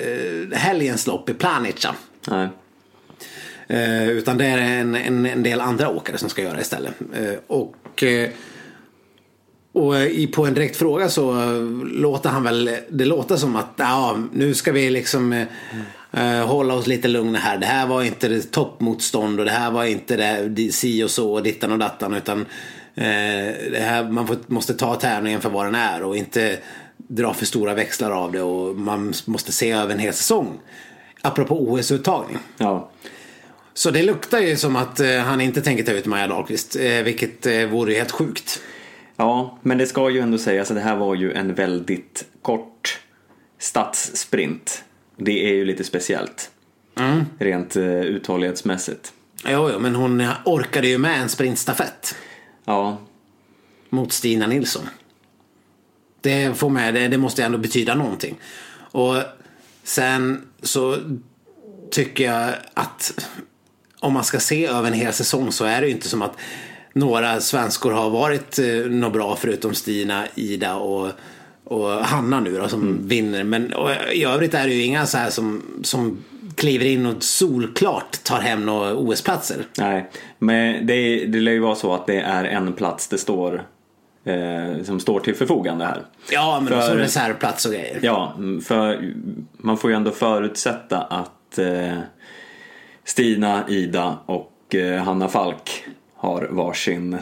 helgens 0.56 1.08
lopp 1.08 1.30
i 1.30 1.34
Planica. 1.34 1.96
Nej. 2.28 2.50
Eh, 3.68 4.10
utan 4.10 4.38
det 4.38 4.46
är 4.46 4.58
en, 4.58 4.96
en, 4.96 5.26
en, 5.26 5.44
del 5.44 5.62
andra 5.62 5.90
åkare 5.90 6.18
som 6.18 6.30
ska 6.30 6.42
göra 6.42 6.62
istället. 6.62 6.94
Eh, 7.14 7.34
och 7.48 8.04
eh, 8.04 8.30
och 9.76 10.02
i, 10.02 10.28
på 10.28 10.46
en 10.46 10.54
direkt 10.54 10.78
fråga 10.78 11.10
så 11.10 11.34
låter 11.86 12.30
han 12.30 12.44
väl, 12.44 12.78
det 12.90 13.06
låter 13.06 13.36
som 13.36 13.56
att 13.56 13.74
ja, 13.76 14.18
nu 14.34 14.54
ska 14.54 14.72
vi 14.72 14.90
liksom 14.90 15.34
eh, 16.12 16.46
hålla 16.46 16.74
oss 16.74 16.88
lite 16.88 17.08
lugna 17.08 17.40
här. 17.40 17.58
Det 17.58 17.66
här 17.66 17.88
var 17.88 18.04
inte 18.04 18.42
toppmotstånd 18.42 19.40
och 19.40 19.46
det 19.46 19.52
här 19.52 19.72
var 19.72 19.86
inte 19.86 20.48
det 20.48 20.74
si 20.74 21.04
och 21.04 21.12
så 21.12 21.34
och 21.34 21.44
dittan 21.44 21.72
och 21.72 21.80
dattan 21.80 22.14
utan 22.14 22.42
eh, 22.96 23.54
det 23.72 23.82
här, 23.82 24.04
man 24.04 24.28
får, 24.28 24.38
måste 24.48 24.74
ta 24.74 24.96
tävlingen 24.96 25.42
för 25.42 25.50
vad 25.50 25.66
den 25.66 25.76
är 25.76 26.04
och 26.04 26.18
inte 26.18 26.58
dra 26.98 27.34
för 27.34 27.46
stora 27.46 27.74
växlar 27.74 28.12
av 28.12 28.32
det 28.32 28.42
och 28.42 28.76
man 28.76 29.14
måste 29.26 29.52
se 29.52 29.72
över 29.72 29.94
en 29.94 30.00
hel 30.00 30.14
säsong. 30.14 30.60
Apropå 31.22 31.56
OS-uttagning. 31.60 32.38
Ja. 32.58 32.92
Så 33.74 33.92
det 33.92 34.04
luktar 34.04 34.40
ju 34.40 34.58
som 34.58 34.76
att 34.76 35.00
eh, 35.00 35.18
han 35.18 35.42
inte 35.42 35.62
tänker 35.62 35.84
ta 35.84 35.92
ut 35.92 36.06
Maja 36.06 36.28
Dahlqvist, 36.28 36.76
eh, 36.76 37.04
vilket 37.04 37.46
eh, 37.46 37.66
vore 37.66 37.94
helt 37.94 38.12
sjukt. 38.12 38.62
Ja, 39.16 39.58
men 39.62 39.78
det 39.78 39.86
ska 39.86 40.10
ju 40.10 40.20
ändå 40.20 40.38
sägas 40.38 40.72
att 40.72 40.78
det 40.78 40.82
här 40.82 40.96
var 40.96 41.16
ju 41.16 41.34
en 41.34 41.54
väldigt 41.54 42.26
kort 42.42 43.00
stadssprint. 43.60 44.84
Det 45.18 45.50
är 45.50 45.54
ju 45.54 45.66
lite 45.66 45.84
speciellt. 45.84 46.52
Mm. 47.00 47.26
Rent 47.40 47.78
uh, 47.78 48.02
uthållighetsmässigt. 48.02 49.14
Jo, 49.48 49.70
jo, 49.74 49.80
men 49.80 49.96
hon 49.96 50.28
orkade 50.46 50.88
ju 50.88 50.98
med 50.98 51.22
en 51.22 51.30
sprintstafett. 51.30 52.16
Ja. 52.66 52.98
Mot 53.90 54.14
Stina 54.14 54.48
Nilsson. 54.48 54.90
Det 56.22 56.58
får 56.58 56.70
med, 56.70 56.94
det, 56.94 57.08
det 57.08 57.18
måste 57.18 57.44
ändå 57.44 57.58
betyda 57.58 57.96
någonting. 57.96 58.36
Och 58.92 59.16
sen 59.84 60.48
så 60.62 60.98
tycker 61.92 62.24
jag 62.24 62.54
att 62.74 63.30
om 64.00 64.14
man 64.14 64.24
ska 64.24 64.40
se 64.40 64.66
över 64.66 64.88
en 64.88 64.94
hel 64.94 65.14
säsong 65.14 65.52
så 65.52 65.66
är 65.66 65.82
det 65.82 65.88
ju 65.88 65.94
inte 65.94 66.10
som 66.10 66.22
att 66.22 66.38
några 66.96 67.42
svenskor 67.42 67.92
har 67.92 68.10
varit 68.10 68.60
eh, 68.60 68.92
något 68.92 69.14
bra 69.14 69.36
förutom 69.36 69.74
Stina, 69.74 70.24
Ida 70.36 70.76
och, 70.76 71.12
och 71.64 71.90
Hanna 71.90 72.40
nu 72.40 72.58
då 72.58 72.68
som 72.68 72.82
mm. 72.82 73.08
vinner. 73.08 73.44
Men 73.44 73.74
i 74.14 74.26
övrigt 74.26 74.54
är 74.54 74.68
det 74.68 74.74
ju 74.74 74.84
inga 74.84 75.06
så 75.06 75.18
här 75.18 75.30
som, 75.30 75.62
som 75.84 76.24
kliver 76.56 76.86
in 76.86 77.06
och 77.06 77.24
solklart 77.24 78.24
tar 78.24 78.40
hem 78.40 78.66
några 78.66 78.96
OS-platser. 78.96 79.58
Nej, 79.78 80.10
men 80.40 80.88
det, 80.88 81.26
det 81.26 81.40
lär 81.40 81.52
ju 81.52 81.60
vara 81.60 81.76
så 81.76 81.94
att 81.94 82.08
det 82.08 82.20
är 82.20 82.44
en 82.44 82.74
plats 82.74 83.08
det 83.08 83.18
står 83.18 83.64
eh, 84.26 84.84
som 84.84 85.00
står 85.00 85.20
till 85.20 85.36
förfogande 85.36 85.86
här. 85.86 86.02
Ja, 86.32 86.60
men 86.60 86.74
för, 86.74 86.82
som 86.82 86.98
reservplats 86.98 87.66
och 87.66 87.72
grejer. 87.72 88.00
Ja, 88.02 88.36
för 88.64 89.14
man 89.58 89.78
får 89.78 89.90
ju 89.90 89.96
ändå 89.96 90.12
förutsätta 90.12 91.02
att 91.02 91.58
eh, 91.58 92.00
Stina, 93.04 93.64
Ida 93.70 94.18
och 94.26 94.76
eh, 94.76 95.04
Hanna 95.04 95.28
Falk 95.28 95.86
har 96.26 96.48
varsin 96.52 97.18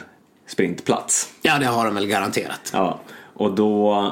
sprintplats. 0.48 1.34
Ja, 1.42 1.60
det 1.60 1.66
har 1.66 1.86
de 1.86 1.96
väl 1.96 2.08
garanterat. 2.08 2.72
Ja, 2.74 3.00
och 3.34 3.56
då... 3.56 4.12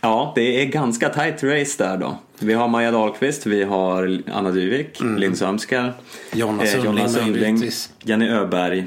Ja, 0.00 0.32
det 0.34 0.62
är 0.62 0.66
ganska 0.66 1.08
tight 1.08 1.42
race 1.42 1.84
där 1.84 1.96
då. 1.96 2.18
Vi 2.38 2.54
har 2.54 2.68
Maja 2.68 2.90
Dahlqvist, 2.90 3.46
vi 3.46 3.62
har 3.64 4.22
Anna 4.32 4.50
Dyvik, 4.50 5.00
mm. 5.00 5.16
Linn 5.16 5.36
Sömskar, 5.36 5.92
Jonna 6.32 6.64
eh, 6.64 6.70
Sundling, 6.70 7.08
Sundling 7.08 7.70
Jenny 8.02 8.28
Öberg, 8.28 8.86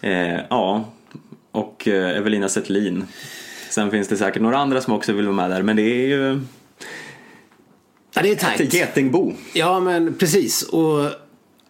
eh, 0.00 0.40
ja, 0.50 0.84
och 1.50 1.88
eh, 1.88 2.16
Evelina 2.18 2.48
Zettlin. 2.48 3.06
Sen 3.70 3.90
finns 3.90 4.08
det 4.08 4.16
säkert 4.16 4.42
några 4.42 4.58
andra 4.58 4.80
som 4.80 4.94
också 4.94 5.12
vill 5.12 5.26
vara 5.26 5.36
med 5.36 5.50
där, 5.50 5.62
men 5.62 5.76
det 5.76 5.82
är 5.82 6.06
ju 6.06 6.40
Ja, 8.14 8.22
det 8.22 8.30
är 8.30 8.36
tajt. 8.36 8.60
Ett 8.60 8.74
getingbo. 8.74 9.32
Ja, 9.52 9.80
men 9.80 10.14
precis. 10.14 10.62
Och 10.62 11.10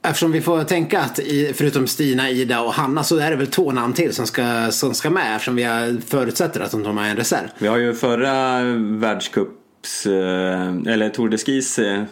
eftersom 0.05 0.33
vi 0.33 0.41
får 0.41 0.65
tänka 0.65 1.01
att 1.01 1.21
förutom 1.55 1.87
Stina, 1.87 2.31
Ida 2.31 2.61
och 2.61 2.75
Hanna 2.75 3.05
så 3.05 3.17
är 3.17 3.31
det 3.31 3.37
väl 3.37 3.47
två 3.47 3.73
namn 3.73 3.95
till 3.95 4.15
som 4.15 4.27
ska, 4.27 4.71
som 4.71 4.95
ska 4.95 5.11
med 5.11 5.37
eftersom 5.37 5.57
vi 5.57 5.97
förutsätter 6.07 6.61
att 6.61 6.71
de 6.71 6.85
tar 6.85 6.93
med 6.93 7.11
en 7.11 7.17
reserv. 7.17 7.49
Vi 7.59 7.69
har 7.69 7.77
ju 7.77 7.95
förra 7.95 8.63
världscups, 9.01 10.07
eh, 10.07 10.77
eller 10.87 11.09
Tour 11.09 11.29
de 11.29 11.39
Skis 11.39 11.79
eh, 11.79 12.03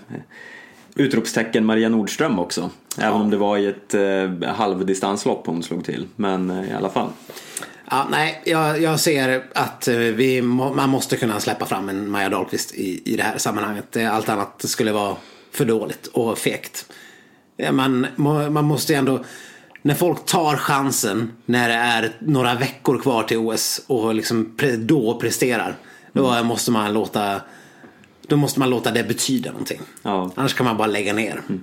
utropstecken 0.94 1.66
Maria 1.66 1.88
Nordström 1.88 2.38
också. 2.38 2.70
Även 2.98 3.10
ja. 3.10 3.12
om 3.12 3.30
det 3.30 3.36
var 3.36 3.58
i 3.58 3.66
ett 3.66 3.94
eh, 3.94 4.54
halvdistanslopp 4.54 5.46
hon 5.46 5.62
slog 5.62 5.84
till. 5.84 6.06
Men 6.16 6.50
i 6.50 6.72
alla 6.72 6.90
fall. 6.90 7.08
Ja, 7.90 8.06
nej, 8.10 8.42
jag, 8.44 8.82
jag 8.82 9.00
ser 9.00 9.44
att 9.54 9.88
eh, 9.88 9.96
vi, 9.96 10.42
man 10.42 10.88
måste 10.88 11.16
kunna 11.16 11.40
släppa 11.40 11.66
fram 11.66 11.88
en 11.88 12.10
Maja 12.10 12.28
Dahlqvist 12.28 12.74
i, 12.74 13.12
i 13.12 13.16
det 13.16 13.22
här 13.22 13.38
sammanhanget. 13.38 13.96
Allt 13.96 14.28
annat 14.28 14.62
skulle 14.64 14.92
vara 14.92 15.16
för 15.50 15.64
dåligt 15.64 16.06
och 16.06 16.38
fegt. 16.38 16.86
Man, 17.72 18.06
man 18.50 18.64
måste 18.64 18.92
ju 18.92 18.98
ändå, 18.98 19.24
när 19.82 19.94
folk 19.94 20.26
tar 20.26 20.56
chansen 20.56 21.32
när 21.44 21.68
det 21.68 21.74
är 21.74 22.12
några 22.18 22.54
veckor 22.54 22.98
kvar 22.98 23.22
till 23.22 23.38
OS 23.38 23.84
och 23.86 24.14
liksom 24.14 24.56
då 24.78 25.18
presterar. 25.20 25.76
Då 26.12 26.30
mm. 26.30 26.46
måste 26.46 26.70
man 26.70 26.92
låta 26.92 27.40
då 28.26 28.36
måste 28.36 28.60
man 28.60 28.70
låta 28.70 28.90
det 28.90 29.04
betyda 29.04 29.50
någonting. 29.50 29.80
Ja. 30.02 30.30
Annars 30.34 30.54
kan 30.54 30.66
man 30.66 30.76
bara 30.76 30.86
lägga 30.86 31.12
ner. 31.12 31.42
Mm. 31.48 31.62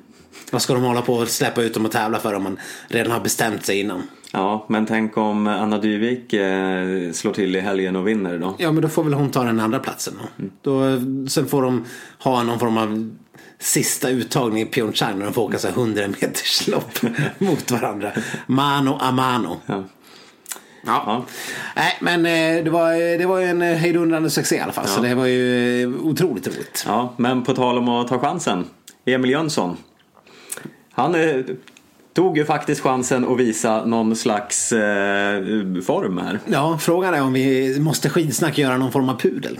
Vad 0.52 0.62
ska 0.62 0.74
de 0.74 0.84
hålla 0.84 1.02
på 1.02 1.14
och 1.14 1.28
släppa 1.28 1.62
ut 1.62 1.74
dem 1.74 1.86
och 1.86 1.92
tävla 1.92 2.20
för 2.20 2.34
om 2.34 2.44
man 2.44 2.60
redan 2.88 3.12
har 3.12 3.20
bestämt 3.20 3.66
sig 3.66 3.80
innan? 3.80 4.04
Ja, 4.34 4.66
men 4.70 4.86
tänk 4.86 5.18
om 5.18 5.48
Anna 5.48 5.78
Dyvik 5.78 6.34
eh, 6.34 7.12
slår 7.12 7.34
till 7.34 7.56
i 7.56 7.60
helgen 7.60 7.96
och 7.96 8.08
vinner 8.08 8.38
då? 8.38 8.56
Ja, 8.58 8.72
men 8.72 8.82
då 8.82 8.90
får 8.90 9.04
väl 9.04 9.14
hon 9.14 9.32
ta 9.32 9.44
den 9.44 9.60
andra 9.60 9.80
platsen 9.80 10.14
då. 10.22 10.44
Mm. 10.44 10.52
då 10.62 11.30
sen 11.30 11.48
får 11.48 11.62
de 11.62 11.86
ha 12.20 12.44
någon 12.44 12.60
form 12.60 12.78
av 12.78 13.12
sista 13.60 14.10
uttagning 14.10 14.62
i 14.62 14.66
Pyeongchang 14.66 15.18
när 15.18 15.26
de 15.26 15.34
får 15.34 15.42
åka 15.42 15.60
så 15.60 15.68
100 15.68 16.08
meters 16.08 16.68
lopp 16.68 17.02
mot 17.38 17.72
varandra. 17.72 18.12
Mano 18.48 18.98
a 19.02 19.12
mano. 19.12 19.58
Ja. 19.66 19.84
Ja. 20.86 21.04
ja. 21.06 21.26
Nej, 21.76 21.98
men 22.02 22.26
eh, 22.26 22.64
det 22.64 22.70
var, 22.70 23.18
det 23.18 23.26
var 23.26 23.42
en 23.42 23.62
hejdundrande 23.62 24.30
succé 24.30 24.56
i 24.56 24.60
alla 24.60 24.72
fall. 24.72 24.86
Ja. 24.88 24.96
Så 24.96 25.02
det 25.02 25.16
var 25.16 25.26
ju 25.26 25.98
otroligt 26.02 26.48
roligt. 26.48 26.84
Ja, 26.88 27.14
men 27.18 27.44
på 27.44 27.54
tal 27.54 27.78
om 27.78 27.90
att 27.90 28.08
ta 28.08 28.20
chansen. 28.20 28.66
Emil 29.06 29.32
Jönsson. 29.32 29.78
Han 30.92 31.16
eh, 31.16 31.36
tog 32.14 32.38
ju 32.38 32.46
faktiskt 32.46 32.82
chansen 32.82 33.28
att 33.32 33.38
visa 33.38 33.86
någon 33.86 34.16
slags 34.16 34.72
eh, 34.72 35.44
form 35.86 36.18
här. 36.18 36.40
Ja, 36.46 36.78
frågan 36.82 37.14
är 37.14 37.22
om 37.22 37.34
vi 37.34 37.80
måste 37.80 38.10
skidsnack 38.10 38.58
göra 38.58 38.78
någon 38.78 38.92
form 38.92 39.10
av 39.10 39.20
pudel. 39.20 39.60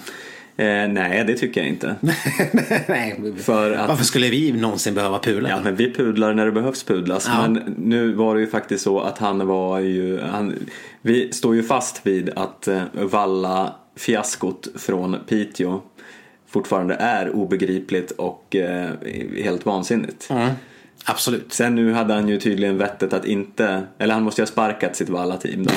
Eh, 0.60 0.88
nej, 0.88 1.24
det 1.28 1.36
tycker 1.36 1.62
jag 1.62 1.70
inte. 1.70 1.96
nej, 2.88 3.34
För 3.38 3.72
att, 3.72 3.88
varför 3.88 4.04
skulle 4.04 4.30
vi 4.30 4.52
någonsin 4.52 4.94
behöva 4.94 5.20
pudla? 5.20 5.50
Ja, 5.50 5.60
men 5.64 5.76
vi 5.76 5.94
pudlar 5.94 6.34
när 6.34 6.46
det 6.46 6.52
behövs 6.52 6.84
pudlas. 6.84 7.30
Ja. 7.34 7.42
Men 7.42 7.76
nu 7.78 8.14
var 8.14 8.36
det 8.36 8.42
ju 8.42 8.48
faktiskt 8.48 8.84
så 8.84 9.00
att 9.00 9.18
han 9.18 9.48
var 9.48 9.80
ju... 9.80 10.22
Han, 10.22 10.56
vi 11.02 11.32
står 11.32 11.56
ju 11.56 11.64
fast 11.64 12.08
vid 12.08 12.30
att 12.36 12.68
eh, 12.68 12.82
valla 12.94 13.76
fiaskot 13.96 14.68
från 14.76 15.18
Piteå 15.28 15.82
fortfarande 16.48 16.96
är 16.96 17.30
obegripligt 17.30 18.12
och 18.12 18.56
eh, 18.56 18.90
helt 19.44 19.66
vansinnigt. 19.66 20.30
Mm. 20.30 20.50
Absolut. 21.06 21.54
Sen 21.54 21.76
nu 21.76 21.94
hade 21.94 22.14
han 22.14 22.30
ju 22.30 22.40
tydligen 22.40 22.78
vettet 22.78 23.14
att 23.14 23.26
inte, 23.26 23.84
eller 23.98 24.14
han 24.14 24.24
måste 24.24 24.42
ju 24.42 24.44
ha 24.44 24.52
sparkat 24.52 24.96
sitt 24.96 25.10
Valla-team 25.10 25.66
då. 25.66 25.74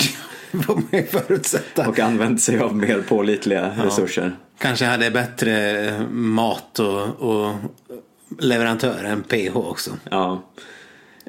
Får 0.62 0.74
man 0.74 1.02
förutsätta. 1.10 1.88
Och 1.88 1.98
använt 1.98 2.40
sig 2.40 2.58
av 2.58 2.76
mer 2.76 3.02
pålitliga 3.08 3.74
ja. 3.78 3.84
resurser. 3.84 4.36
Kanske 4.58 4.84
hade 4.84 5.10
bättre 5.10 6.06
mat 6.10 6.78
och, 6.78 7.20
och 7.20 7.54
leverantör 8.38 9.04
än 9.04 9.22
PH 9.22 9.56
också. 9.56 9.90
Ja. 10.10 10.42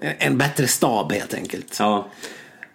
En 0.01 0.37
bättre 0.37 0.67
stab 0.67 1.11
helt 1.11 1.33
enkelt. 1.33 1.77
Ja. 1.79 2.07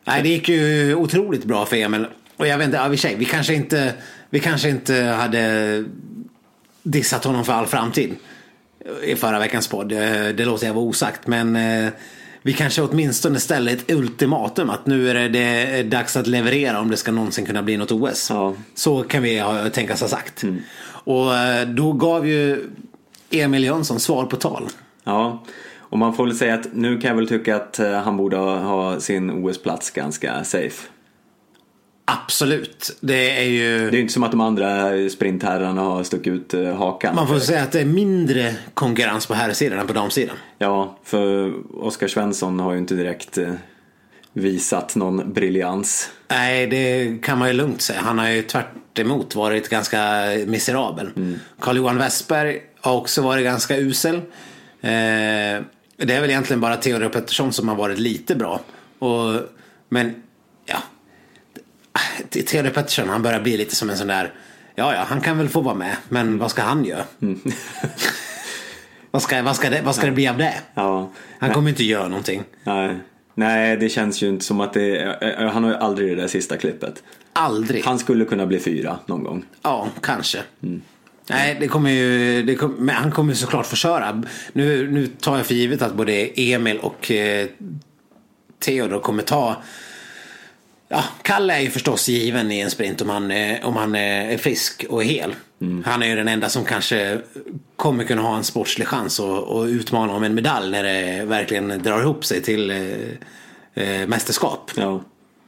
Nej, 0.04 0.22
det 0.22 0.28
gick 0.28 0.48
ju 0.48 0.94
otroligt 0.94 1.44
bra 1.44 1.66
för 1.66 1.76
Emil. 1.76 2.06
Och 2.36 2.46
jag 2.46 2.58
vet 2.58 2.64
inte, 2.64 2.76
ja, 2.76 2.88
vi, 2.88 3.14
vi 3.14 3.24
kanske 3.24 3.54
inte, 3.54 3.94
vi 4.30 4.40
kanske 4.40 4.68
inte 4.68 4.94
hade 4.94 5.84
dissat 6.82 7.24
honom 7.24 7.44
för 7.44 7.52
all 7.52 7.66
framtid 7.66 8.16
i 9.04 9.16
förra 9.16 9.38
veckans 9.38 9.68
podd. 9.68 9.92
Eh, 9.92 10.28
det 10.34 10.44
låter 10.44 10.66
jag 10.66 10.74
vara 10.74 10.84
osagt. 10.84 11.26
Men 11.26 11.56
eh, 11.56 11.92
vi 12.42 12.52
kanske 12.52 12.82
åtminstone 12.82 13.40
ställer 13.40 13.72
ett 13.72 13.90
ultimatum 13.90 14.70
att 14.70 14.86
nu 14.86 15.10
är 15.10 15.28
det, 15.28 15.82
dags 15.82 16.16
att 16.16 16.26
leverera 16.26 16.80
om 16.80 16.90
det 16.90 16.96
ska 16.96 17.12
någonsin 17.12 17.46
kunna 17.46 17.62
bli 17.62 17.76
något 17.76 17.92
OS. 17.92 18.30
Ja. 18.30 18.54
Så 18.74 19.02
kan 19.02 19.22
vi 19.22 19.42
tänkas 19.72 20.00
ha 20.00 20.08
sagt. 20.08 20.42
Mm. 20.42 20.62
Och 20.88 21.36
eh, 21.36 21.68
då 21.68 21.92
gav 21.92 22.28
ju 22.28 22.70
Emil 23.30 23.64
Jönsson 23.64 24.00
svar 24.00 24.24
på 24.24 24.36
tal. 24.36 24.68
Ja, 25.04 25.44
och 25.78 25.98
man 25.98 26.14
får 26.14 26.26
väl 26.26 26.36
säga 26.36 26.54
att 26.54 26.74
nu 26.74 27.00
kan 27.00 27.08
jag 27.08 27.16
väl 27.16 27.28
tycka 27.28 27.56
att 27.56 27.80
han 28.04 28.16
borde 28.16 28.36
ha 28.36 29.00
sin 29.00 29.30
OS-plats 29.30 29.90
ganska 29.90 30.44
safe. 30.44 30.88
Absolut. 32.10 32.96
Det 33.00 33.38
är 33.38 33.44
ju... 33.44 33.78
Det 33.78 33.86
är 33.86 33.92
ju 33.92 34.00
inte 34.00 34.12
som 34.12 34.22
att 34.22 34.30
de 34.30 34.40
andra 34.40 34.92
sprintherrarna 35.08 35.82
har 35.82 36.02
stuckit 36.02 36.32
ut 36.32 36.54
eh, 36.54 36.76
hakan. 36.76 37.14
Man 37.14 37.28
får 37.28 37.38
säga 37.38 37.62
att 37.62 37.72
det 37.72 37.80
är 37.80 37.84
mindre 37.84 38.54
konkurrens 38.74 39.26
på 39.26 39.34
herrsidan 39.34 39.78
än 39.78 39.86
på 39.86 39.92
damsidan. 39.92 40.36
Ja, 40.58 40.98
för 41.04 41.52
Oskar 41.84 42.08
Svensson 42.08 42.60
har 42.60 42.72
ju 42.72 42.78
inte 42.78 42.94
direkt 42.94 43.38
eh, 43.38 43.52
visat 44.32 44.96
någon 44.96 45.32
briljans. 45.32 46.10
Nej, 46.28 46.66
det 46.66 47.18
kan 47.22 47.38
man 47.38 47.48
ju 47.48 47.54
lugnt 47.54 47.80
säga. 47.80 48.00
Han 48.00 48.18
har 48.18 48.28
ju 48.28 48.42
tvärt 48.42 48.98
emot 48.98 49.34
varit 49.34 49.68
ganska 49.68 49.98
miserabel. 50.46 51.10
Carl-Johan 51.60 51.98
Westberg 51.98 52.60
har 52.80 52.96
också 52.96 53.22
varit 53.22 53.44
ganska 53.44 53.76
usel. 53.76 54.14
Eh, 54.14 54.20
det 54.80 56.14
är 56.14 56.20
väl 56.20 56.30
egentligen 56.30 56.60
bara 56.60 56.76
Theodor 56.76 57.08
Pettersson 57.08 57.52
som 57.52 57.68
har 57.68 57.76
varit 57.76 57.98
lite 57.98 58.34
bra. 58.34 58.60
Och, 58.98 59.40
men. 59.88 60.22
Theodor 62.30 62.70
Pettersson, 62.70 63.08
han 63.08 63.22
börjar 63.22 63.40
bli 63.40 63.56
lite 63.56 63.76
som 63.76 63.90
en 63.90 63.96
sån 63.96 64.06
där, 64.06 64.32
ja, 64.74 64.94
ja, 64.94 65.04
han 65.08 65.20
kan 65.20 65.38
väl 65.38 65.48
få 65.48 65.60
vara 65.60 65.74
med, 65.74 65.96
men 66.08 66.38
vad 66.38 66.50
ska 66.50 66.62
han 66.62 66.84
göra? 66.84 67.04
vad, 69.10 69.22
ska, 69.22 69.42
vad, 69.42 69.56
ska 69.56 69.70
det, 69.70 69.82
vad 69.84 69.94
ska 69.94 70.06
det 70.06 70.12
bli 70.12 70.28
av 70.28 70.38
det? 70.38 70.54
Ja, 70.74 71.10
Han 71.38 71.50
kommer 71.52 71.70
inte 71.70 71.84
göra 71.84 72.08
någonting. 72.08 72.42
nej. 72.64 72.96
Nej, 73.34 73.76
det 73.76 73.88
känns 73.88 74.22
ju 74.22 74.28
inte 74.28 74.44
som 74.44 74.60
att 74.60 74.72
det 74.72 75.18
Han 75.52 75.64
har 75.64 75.70
ju 75.70 75.76
aldrig 75.76 76.08
det 76.16 76.20
där 76.22 76.28
sista 76.28 76.56
klippet. 76.56 77.02
Aldrig. 77.32 77.84
Han 77.84 77.98
skulle 77.98 78.24
kunna 78.24 78.46
bli 78.46 78.58
fyra 78.58 78.98
någon 79.06 79.24
gång. 79.24 79.44
Ja, 79.62 79.88
kanske. 80.00 80.38
Nej, 81.30 81.56
det 81.60 81.68
kommer 81.68 81.90
ju, 81.90 82.42
det 82.42 82.54
kom, 82.54 82.74
men 82.78 82.94
han 82.94 83.10
kommer 83.10 83.32
ju 83.32 83.36
såklart 83.36 83.66
få 83.66 83.76
köra. 83.76 84.22
Nu, 84.52 84.90
nu 84.90 85.06
tar 85.06 85.36
jag 85.36 85.46
för 85.46 85.54
givet 85.54 85.82
att 85.82 85.94
både 85.94 86.12
Emil 86.36 86.78
och 86.78 87.10
eh, 87.10 87.46
Theodor 88.58 89.00
kommer 89.00 89.22
ta 89.22 89.62
Ja, 90.88 91.04
Kalle 91.22 91.54
är 91.54 91.60
ju 91.60 91.70
förstås 91.70 92.08
given 92.08 92.52
i 92.52 92.60
en 92.60 92.70
sprint 92.70 93.00
om 93.00 93.08
han, 93.08 93.30
eh, 93.30 93.66
om 93.66 93.76
han 93.76 93.94
eh, 93.94 94.32
är 94.32 94.38
frisk 94.38 94.84
och 94.88 95.04
hel. 95.04 95.34
Han 95.84 96.02
är 96.02 96.06
ju 96.06 96.16
den 96.16 96.28
enda 96.28 96.48
som 96.48 96.64
kanske 96.64 97.20
kommer 97.76 98.04
kunna 98.04 98.22
ha 98.22 98.36
en 98.36 98.44
sportslig 98.44 98.88
chans 98.88 99.20
och, 99.20 99.38
och 99.38 99.64
utmana 99.64 100.12
om 100.12 100.22
en 100.22 100.34
medalj 100.34 100.70
när 100.70 100.82
det 100.82 101.24
verkligen 101.24 101.82
drar 101.82 102.00
ihop 102.00 102.24
sig 102.24 102.42
till 102.42 102.70
eh, 102.70 103.84
eh, 103.84 104.06
mästerskap. 104.06 104.70
Ja. 104.76 105.04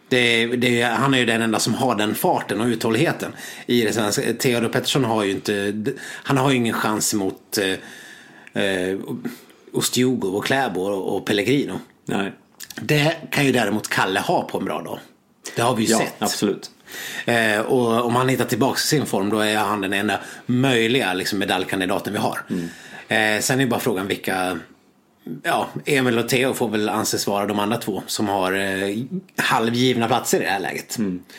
Det, 0.09 0.47
det, 0.47 0.83
han 0.83 1.15
är 1.15 1.19
ju 1.19 1.25
den 1.25 1.43
enda 1.43 1.59
som 1.59 1.75
har 1.75 1.95
den 1.95 2.15
farten 2.15 2.61
och 2.61 2.67
uthålligheten. 2.67 3.33
I 3.67 3.83
det 3.83 3.93
svenska. 3.93 4.23
Theodor 4.39 4.69
Pettersson 4.69 5.05
har 5.05 5.25
ju 5.25 5.31
inte, 5.31 5.75
han 6.03 6.37
har 6.37 6.51
ju 6.51 6.57
ingen 6.57 6.75
chans 6.75 7.15
mot 7.15 7.59
eh, 7.59 8.99
Ostjugov 9.73 10.37
och 10.37 10.45
Kläbo 10.45 10.81
och, 10.81 11.17
och 11.17 11.27
Pellegrino. 11.27 11.81
Nej. 12.05 12.33
Det 12.81 13.17
kan 13.31 13.47
ju 13.47 13.53
däremot 13.53 13.89
Kalle 13.89 14.21
ha 14.21 14.43
på 14.43 14.59
en 14.59 14.65
bra 14.65 14.83
dag. 14.83 14.99
Det 15.57 15.63
har 15.63 15.75
vi 15.77 15.85
ju 15.85 15.91
Ja, 15.93 15.99
sett. 15.99 16.15
absolut. 16.19 16.71
Eh, 17.25 17.61
och 17.61 18.05
om 18.07 18.17
han 18.17 18.29
hittar 18.29 18.45
tillbaka 18.45 18.79
sin 18.79 19.07
form 19.07 19.31
då 19.31 19.39
är 19.39 19.57
han 19.57 19.81
den 19.81 19.93
enda 19.93 20.19
möjliga 20.47 21.13
liksom, 21.15 21.39
medaljkandidaten 21.39 22.13
vi 22.13 22.19
har. 22.19 22.39
Eh, 23.09 23.41
sen 23.41 23.61
är 23.61 23.67
bara 23.67 23.81
frågan 23.81 24.07
vilka 24.07 24.59
Ja, 25.43 25.69
Emil 25.87 26.19
och 26.19 26.29
Theo 26.29 26.55
får 26.55 26.69
väl 26.69 26.89
anses 26.89 27.27
vara 27.27 27.47
de 27.47 27.59
andra 27.59 27.77
två 27.77 28.03
som 28.07 28.29
har 28.29 28.53
eh, 28.53 28.97
halvgivna 29.37 30.07
platser 30.07 30.41
i 30.41 30.45
det 30.45 30.51
här 30.51 30.61
läget. 30.61 30.99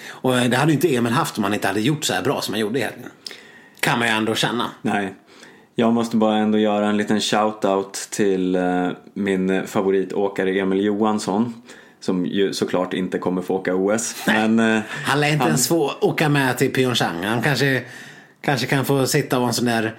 Och 0.10 0.38
eh, 0.40 0.50
det 0.50 0.58
hade 0.58 0.72
ju 0.72 0.76
inte 0.76 0.96
Emil 0.96 1.14
haft 1.14 1.38
om 1.38 1.44
han 1.44 1.54
inte 1.54 1.68
hade 1.68 1.82
gjort 1.82 2.04
så 2.04 2.14
här 2.14 2.22
bra 2.22 2.42
som 2.42 2.54
han 2.54 2.62
gjorde 2.62 2.80
i 2.80 2.82
helgen. 2.82 3.10
Kan 3.80 4.00
man 4.00 4.08
ju 4.08 4.14
ändå 4.14 4.36
känna. 4.36 4.66
Nej. 4.82 5.14
Jag 5.76 5.94
måste 5.94 6.18
bara 6.18 6.38
ändå 6.38 6.58
göra 6.58 6.88
en 6.90 6.98
liten 6.98 7.20
shout-out 7.20 8.10
till 8.10 8.56
eh, 8.56 8.88
min 9.14 9.68
favoritåkare 9.68 10.60
Emil 10.60 10.86
Johansson. 10.86 11.54
Som 12.02 12.26
ju 12.26 12.54
såklart 12.54 12.94
inte 12.94 13.18
kommer 13.18 13.42
få 13.42 13.56
åka 13.56 13.76
OS. 13.76 14.16
Men 14.28 14.60
eh, 14.60 14.82
Han 15.06 15.20
lär 15.20 15.34
inte 15.34 15.48
ens 15.48 15.68
få 15.68 15.92
åka 16.02 16.30
med 16.30 16.58
till 16.58 16.74
Pyeongchang. 16.74 17.24
Han 17.24 17.42
kanske, 17.42 17.82
kanske 18.42 18.68
kan 18.68 18.86
få 18.86 19.08
sitta 19.08 19.40
och 19.40 19.48
en 19.48 19.54
sån 19.54 19.66
där 19.66 19.96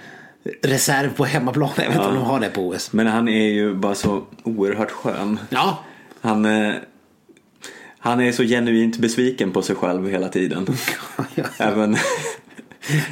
reserv 0.63 1.15
på 1.17 1.25
hemmaplan. 1.25 1.71
Jag 1.77 1.85
vet 1.85 1.95
inte 1.95 2.07
om 2.07 2.15
de 2.15 2.25
har 2.25 2.41
det 2.41 2.49
på 2.49 2.69
OS. 2.69 2.93
Men 2.93 3.07
han 3.07 3.29
är 3.29 3.49
ju 3.49 3.75
bara 3.75 3.95
så 3.95 4.23
oerhört 4.43 4.91
skön. 4.91 5.39
Ja, 5.51 5.85
Han, 6.21 6.45
eh, 6.45 6.75
han 7.99 8.21
är 8.21 8.33
så 8.33 8.43
genuint 8.43 8.99
besviken 8.99 9.53
på 9.53 9.63
sig 9.63 9.77
själv 9.77 10.11
hela 10.11 10.29
tiden. 10.29 10.67
Även 11.59 11.91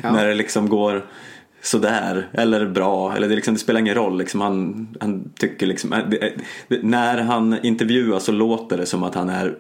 när 0.02 0.26
det 0.26 0.34
liksom 0.34 0.68
går 0.68 1.06
sådär 1.62 2.28
eller 2.32 2.66
bra. 2.66 3.16
Eller 3.16 3.28
det, 3.28 3.34
liksom, 3.34 3.54
det 3.54 3.60
spelar 3.60 3.80
ingen 3.80 3.94
roll. 3.94 4.18
Liksom, 4.18 4.40
han, 4.40 4.88
han 5.00 5.30
tycker 5.38 5.66
liksom, 5.66 5.92
eh, 5.92 5.98
det, 6.10 6.32
det, 6.68 6.82
när 6.82 7.18
han 7.18 7.56
intervjuas 7.62 8.24
så 8.24 8.32
låter 8.32 8.76
det 8.76 8.86
som 8.86 9.02
att 9.02 9.14
han 9.14 9.28
är 9.28 9.54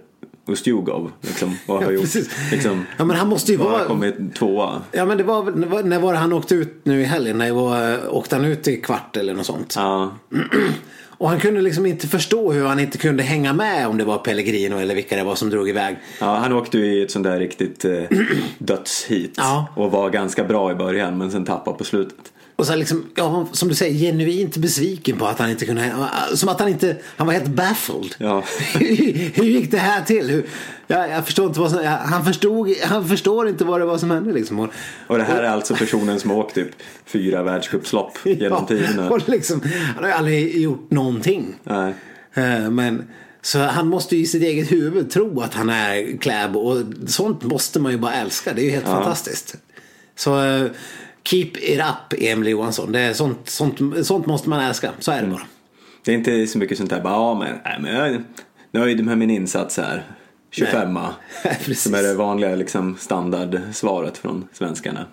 Ustjugov. 0.48 1.10
Liksom, 1.20 1.56
och 1.66 1.82
har 1.84 1.92
gjort, 1.92 2.14
liksom, 2.52 2.86
Ja, 2.98 3.04
men 3.04 3.16
han 3.16 3.28
måste 3.28 3.52
ju 3.52 3.58
vara- 3.58 3.84
kommit 3.84 4.34
tvåa. 4.34 4.82
Ja 4.92 5.04
men 5.04 5.16
det 5.18 5.24
var- 5.24 5.82
när 5.82 5.98
var 5.98 6.12
det 6.12 6.18
han 6.18 6.32
åkte 6.32 6.54
ut 6.54 6.80
nu 6.84 7.00
i 7.00 7.04
helgen? 7.04 7.38
När 7.38 7.52
var, 7.52 7.98
åkte 8.14 8.36
han 8.36 8.44
ut 8.44 8.68
i 8.68 8.76
kvart 8.76 9.16
eller 9.16 9.34
något 9.34 9.46
sånt? 9.46 9.74
Ja, 9.76 10.12
Och 11.20 11.28
han 11.28 11.40
kunde 11.40 11.60
liksom 11.60 11.86
inte 11.86 12.06
förstå 12.08 12.52
hur 12.52 12.66
han 12.66 12.80
inte 12.80 12.98
kunde 12.98 13.22
hänga 13.22 13.52
med 13.52 13.86
om 13.88 13.98
det 13.98 14.04
var 14.04 14.18
Pellegrino 14.18 14.78
eller 14.78 14.94
vilka 14.94 15.16
det 15.16 15.24
var 15.24 15.34
som 15.34 15.50
drog 15.50 15.68
iväg. 15.68 15.96
Ja, 16.20 16.36
han 16.36 16.52
åkte 16.52 16.78
ju 16.78 16.84
i 16.84 17.02
ett 17.02 17.10
sånt 17.10 17.24
där 17.24 17.38
riktigt 17.38 17.84
eh, 17.84 18.02
dödshit 18.58 19.34
Ja. 19.36 19.66
och 19.76 19.90
var 19.90 20.10
ganska 20.10 20.44
bra 20.44 20.72
i 20.72 20.74
början 20.74 21.18
men 21.18 21.30
sen 21.30 21.44
tappade 21.44 21.78
på 21.78 21.84
slutet. 21.84 22.32
Och 22.56 22.66
så 22.66 22.74
liksom, 22.74 23.06
ja, 23.14 23.46
som 23.52 23.68
du 23.68 23.74
säger, 23.74 23.98
genuint 23.98 24.56
besviken 24.56 25.16
på 25.18 25.26
att 25.26 25.38
han 25.38 25.50
inte 25.50 25.66
kunde, 25.66 25.92
som 26.34 26.48
att 26.48 26.60
han 26.60 26.68
inte, 26.68 26.96
han 27.16 27.26
var 27.26 27.34
helt 27.34 27.46
baffled. 27.48 28.14
Ja. 28.18 28.44
hur, 28.74 28.86
hur 29.34 29.44
gick 29.44 29.70
det 29.70 29.78
här 29.78 30.02
till? 30.02 30.30
Hur, 30.30 30.46
jag, 30.90 31.10
jag 31.10 31.26
förstår 31.26 31.46
inte 31.46 31.60
vad 31.60 31.70
som, 31.70 31.82
jag, 31.84 31.90
han, 31.90 32.24
förstod, 32.24 32.74
han 32.84 33.08
förstår 33.08 33.48
inte 33.48 33.64
vad 33.64 33.80
det 33.80 33.84
var 33.84 33.98
som 33.98 34.10
hände 34.10 34.32
liksom. 34.32 34.58
Och, 34.60 34.68
Och 35.06 35.18
det 35.18 35.24
här 35.24 35.42
är 35.42 35.48
alltså 35.48 35.74
personen 35.74 36.20
som 36.20 36.30
har 36.30 36.36
åkt 36.38 36.54
typ 36.54 36.68
fyra 37.04 37.42
världscupslopp 37.42 38.18
genom 38.24 38.66
tiderna. 38.66 39.10
och 39.10 39.28
liksom, 39.28 39.62
han 39.94 40.04
har 40.04 40.10
ju 40.10 40.16
aldrig 40.16 40.60
gjort 40.60 40.90
någonting. 40.90 41.54
Nej. 41.64 41.94
Eh, 42.34 42.70
Men 42.70 43.04
så 43.42 43.58
han 43.58 43.88
måste 43.88 44.16
ju 44.16 44.22
i 44.22 44.26
sitt 44.26 44.42
eget 44.42 44.72
huvud 44.72 45.10
tro 45.10 45.40
att 45.40 45.54
han 45.54 45.70
är 45.70 46.16
Kläbo 46.18 46.58
och 46.60 46.84
sånt 47.06 47.42
måste 47.42 47.80
man 47.80 47.92
ju 47.92 47.98
bara 47.98 48.14
älska. 48.14 48.52
Det 48.54 48.62
är 48.62 48.64
ju 48.64 48.70
helt 48.70 48.84
fantastiskt. 48.86 49.56
Så 50.16 50.44
eh, 50.44 50.66
keep 51.24 51.50
it 51.60 51.80
up 51.80 52.18
Emil 52.22 52.48
Johansson. 52.48 52.92
Det 52.92 53.00
är 53.00 53.12
sånt, 53.12 53.48
sånt, 53.48 54.06
sånt 54.06 54.26
måste 54.26 54.48
man 54.48 54.60
älska. 54.60 54.90
Så 54.98 55.12
är 55.12 55.22
det 55.22 55.28
bara. 55.28 55.42
Det 56.04 56.10
är 56.12 56.16
inte 56.16 56.46
så 56.46 56.58
mycket 56.58 56.78
sånt 56.78 56.90
där 56.90 57.00
bara, 57.00 57.12
ja 57.12 57.34
men, 57.34 57.58
nej, 57.64 57.78
men 57.80 57.94
jag 57.94 58.08
är 58.08 58.22
nöjd 58.70 59.04
med 59.04 59.18
min 59.18 59.30
insats 59.30 59.76
här. 59.76 60.04
25 60.50 60.98
Precis. 61.42 61.82
Som 61.82 61.94
är 61.94 62.02
det 62.02 62.14
vanliga 62.14 62.54
liksom, 62.54 62.96
standardsvaret 62.98 64.18
från 64.18 64.48
svenskarna. 64.52 65.06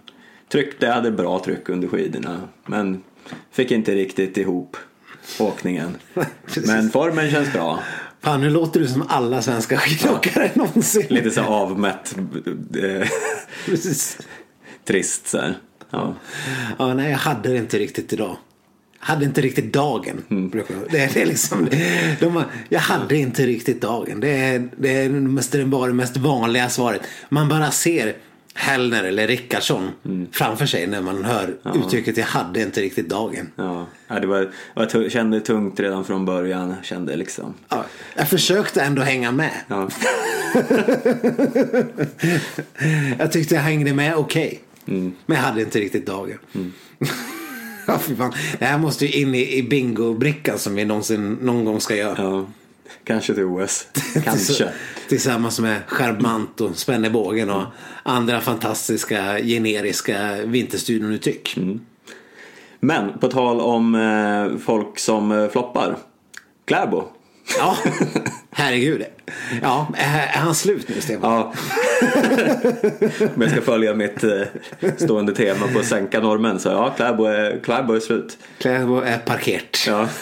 Tryckte, 0.52 0.88
hade 0.88 1.12
bra 1.12 1.39
tryck 1.39 1.69
under 1.69 1.88
skidorna. 1.88 2.41
Men 2.65 3.04
fick 3.52 3.71
inte 3.71 3.95
riktigt 3.95 4.38
ihop 4.38 4.78
åkningen. 5.39 5.97
Men 6.67 6.89
formen 6.89 7.32
känns 7.32 7.54
bra. 7.54 7.80
Fan, 8.21 8.41
nu 8.41 8.50
låter 8.50 8.80
du 8.80 8.88
som 8.88 9.04
alla 9.08 9.41
svenska 9.41 9.78
skidåkare 9.78 10.52
någonsin. 10.54 11.06
Lite 11.10 11.32
så 11.32 11.41
avmätt, 11.41 12.15
eh, 12.84 13.08
Precis. 13.65 14.17
trist 14.86 15.28
så 15.28 15.38
här. 15.38 15.58
Ja. 15.89 16.15
Ja, 16.80 16.93
nej, 16.93 17.12
jag 17.12 17.17
hade 17.17 17.50
det 17.50 17.58
inte 17.58 17.80
riktigt 17.80 18.13
idag. 18.13 18.38
Hade 19.08 19.26
inte 19.26 19.41
riktigt 19.41 19.74
dagen. 19.74 20.24
jag- 20.74 20.91
Det, 20.91 21.00
är- 21.00 21.10
det 21.13 21.22
är 21.22 21.26
liksom, 21.26 21.67
de, 22.20 22.43
jag 22.70 22.80
hade 22.80 23.17
inte 23.17 23.46
riktigt 23.46 23.82
dagen. 23.82 24.20
Det 24.20 24.30
är, 24.30 24.70
det 24.78 24.98
är 25.02 25.10
mest, 25.10 25.52
det 25.52 25.65
bara 25.65 25.88
det 25.88 25.93
mest 25.93 26.17
vanliga 26.17 26.70
svaret. 26.70 27.02
Man 27.30 27.50
bara 27.50 27.72
ser 27.72 28.15
Hellner 28.54 29.04
eller 29.04 29.28
Rickardsson 29.28 29.89
framför 30.32 30.65
sig 30.65 30.88
när 30.88 31.02
man 31.02 31.26
hör 31.26 31.56
uttrycket 31.76 32.17
jag 32.17 32.26
hade 32.26 32.62
inte 32.62 32.82
riktigt 32.82 33.10
dagen. 33.10 33.52
Ja, 33.56 33.88
ja, 34.08 34.20
det 34.20 34.28
var, 34.28 34.50
jag 34.76 35.12
kände 35.12 35.39
tungt 35.39 35.80
redan 35.80 36.06
från 36.06 36.26
början. 36.26 36.76
Kände 36.84 37.15
liksom. 37.15 37.54
Ja, 37.70 37.86
jag 38.15 38.30
försökte 38.30 38.82
ändå 38.82 39.02
hänga 39.02 39.32
med. 39.32 39.52
Ja, 39.67 39.89
Jag 43.20 43.32
tyckte 43.32 43.56
jag 43.56 43.62
hängde 43.62 43.93
med 43.93 44.15
okej. 44.15 44.60
Men 44.86 45.13
jag 45.38 45.43
hade 45.43 45.62
inte 45.62 45.80
riktigt 45.80 46.06
dagen. 46.06 46.38
ja, 47.88 48.00
fy 48.00 48.15
fan. 48.15 48.34
Det 48.60 48.65
här 48.65 48.78
måste 48.78 49.06
ju 49.06 49.21
in 49.21 49.36
i, 49.36 49.58
i 49.58 49.63
bingo-brickan 49.63 50.58
som 50.58 50.76
vi 50.76 50.86
någonsin, 50.86 51.34
någon 51.34 51.65
gång 51.65 51.82
ska 51.82 51.95
göra. 51.95 52.23
ja. 52.23 52.45
Kanske 53.04 53.34
till 53.34 53.43
OS. 53.43 53.88
Kanske. 54.23 54.69
Tillsammans 55.10 55.60
med 55.60 55.82
Skärmant 55.88 56.62
och 56.62 56.78
Spennebågen 56.78 57.50
och 57.50 57.63
andra 58.04 58.41
fantastiska 58.41 59.39
generiska 59.39 60.38
vinterstudionuttryck. 60.45 61.58
Men 62.80 63.19
på 63.19 63.28
tal 63.28 63.62
om 63.62 63.95
eh, 63.95 64.60
folk 64.60 65.00
som 65.00 65.32
eh, 65.32 65.50
floppar. 65.50 65.97
Kläbo. 66.65 67.04
Ja, 67.58 67.78
herregud. 68.52 69.04
Ja, 69.62 69.88
är, 69.98 70.28
han 70.40 70.56
slut 70.56 70.90
nu 70.90 71.02
Stefan? 71.02 71.32
Ja. 71.32 71.54
Om 73.36 73.42
jag 73.42 73.52
ska 73.52 73.62
följa 73.62 73.94
mitt 73.94 74.24
eh, 74.24 74.42
stående 74.98 75.36
tema 75.36 75.68
på 75.74 75.80
att 75.80 75.86
sänka 75.86 76.20
normen 76.20 76.60
så 76.60 76.70
ja, 76.70 76.94
Kläbo 76.98 77.24
är, 77.26 77.60
Kläbo 77.64 77.94
är 77.94 78.00
slut. 78.00 78.38
Kläbo 78.58 79.00
är 79.02 79.18
parkert. 79.18 79.88
Ja. 79.88 80.08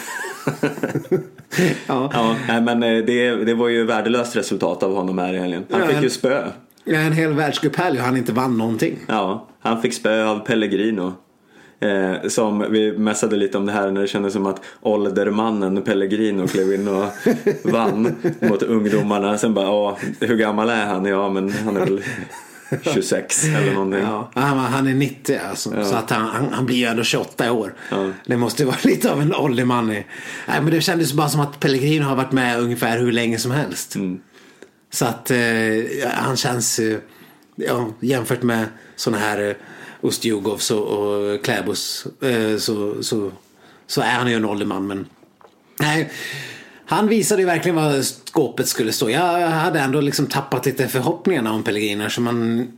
Ja. 1.86 2.10
Ja, 2.12 2.36
nej, 2.48 2.60
men 2.60 2.82
eh, 2.82 3.04
det, 3.04 3.44
det 3.44 3.54
var 3.54 3.68
ju 3.68 3.84
värdelöst 3.84 4.36
resultat 4.36 4.82
av 4.82 4.94
honom 4.94 5.18
här 5.18 5.34
i 5.34 5.38
helgen. 5.38 5.64
Han 5.70 5.80
Ja, 5.80 5.86
fick 5.86 6.02
ju 6.02 6.10
spö. 6.10 6.44
En 6.86 7.12
hel 7.12 7.32
världscuphelg 7.32 7.98
och 7.98 8.04
han 8.04 8.16
inte 8.16 8.32
vann 8.32 8.58
någonting. 8.58 8.98
Ja, 9.06 9.48
han 9.60 9.82
fick 9.82 9.94
spö 9.94 10.24
av 10.26 10.38
Pellegrino. 10.38 11.14
Eh, 11.80 12.28
som 12.28 12.66
vi 12.70 12.98
mässade 12.98 13.36
lite 13.36 13.58
om 13.58 13.66
det 13.66 13.72
här 13.72 13.90
när 13.90 14.00
det 14.00 14.06
kändes 14.06 14.32
som 14.32 14.46
att 14.46 14.60
åldermannen 14.80 15.82
Pellegrino 15.82 16.46
klev 16.46 16.72
in 16.72 16.88
och 16.88 17.04
vann 17.72 18.16
mot 18.40 18.62
ungdomarna. 18.62 19.38
Sen 19.38 19.54
bara, 19.54 19.66
ja, 19.66 19.98
hur 20.20 20.36
gammal 20.36 20.68
är 20.70 20.86
han? 20.86 21.04
Ja, 21.04 21.28
men 21.28 21.50
han 21.50 21.76
är 21.76 21.80
väl 21.80 22.02
26 22.82 23.44
eller 23.44 23.74
någonting. 23.74 24.00
Ja, 24.00 24.30
han, 24.34 24.86
är 24.86 24.94
90 24.94 25.40
alltså. 25.50 25.76
Ja. 25.76 25.84
Så 25.84 25.94
att 25.94 26.10
han, 26.10 26.28
han, 26.28 26.52
han 26.52 26.66
blir 26.66 26.76
ju 26.76 26.84
ändå 26.84 27.02
28 27.02 27.52
år. 27.52 27.74
Ja. 27.90 28.10
Det 28.26 28.36
måste 28.36 28.62
ju 28.62 28.66
vara 28.66 28.78
lite 28.84 29.12
av 29.12 29.20
en 29.20 29.34
ålderman. 29.34 29.86
Nej, 29.88 30.06
men 30.46 30.70
det 30.70 30.80
kändes 30.80 31.12
bara 31.12 31.28
som 31.28 31.40
att 31.40 31.60
Pellegrino 31.60 32.04
har 32.04 32.16
varit 32.16 32.32
med 32.32 32.60
ungefär 32.60 32.98
hur 32.98 33.12
länge 33.12 33.38
som 33.38 33.50
helst. 33.50 33.94
Mm. 33.94 34.20
Så 34.90 35.04
att 35.04 35.30
eh, 35.30 35.36
han 36.12 36.36
känns, 36.36 36.80
ja, 37.56 37.88
jämfört 38.00 38.42
med 38.42 38.64
sådana 38.96 39.22
här 39.22 39.48
eh, 39.48 39.56
Ustjugovs 40.06 40.70
och, 40.70 40.86
och 40.86 41.44
Kläbos 41.44 42.06
eh, 42.22 42.56
så, 42.58 43.02
så, 43.02 43.32
så 43.86 44.00
är 44.00 44.14
han 44.14 44.30
ju 44.30 44.34
en 44.34 44.44
ålderman. 44.44 44.86
Men 44.86 45.06
nej, 45.80 46.10
han 46.86 47.08
visade 47.08 47.42
ju 47.42 47.46
verkligen 47.46 47.76
vad 47.76 48.04
skåpet 48.04 48.68
skulle 48.68 48.92
stå. 48.92 49.10
Jag 49.10 49.48
hade 49.48 49.80
ändå 49.80 50.00
liksom 50.00 50.26
tappat 50.26 50.66
lite 50.66 50.88
förhoppningarna 50.88 51.52
om 51.52 51.62
Pellegrino. 51.62 52.10
Så 52.10 52.20
man, 52.20 52.68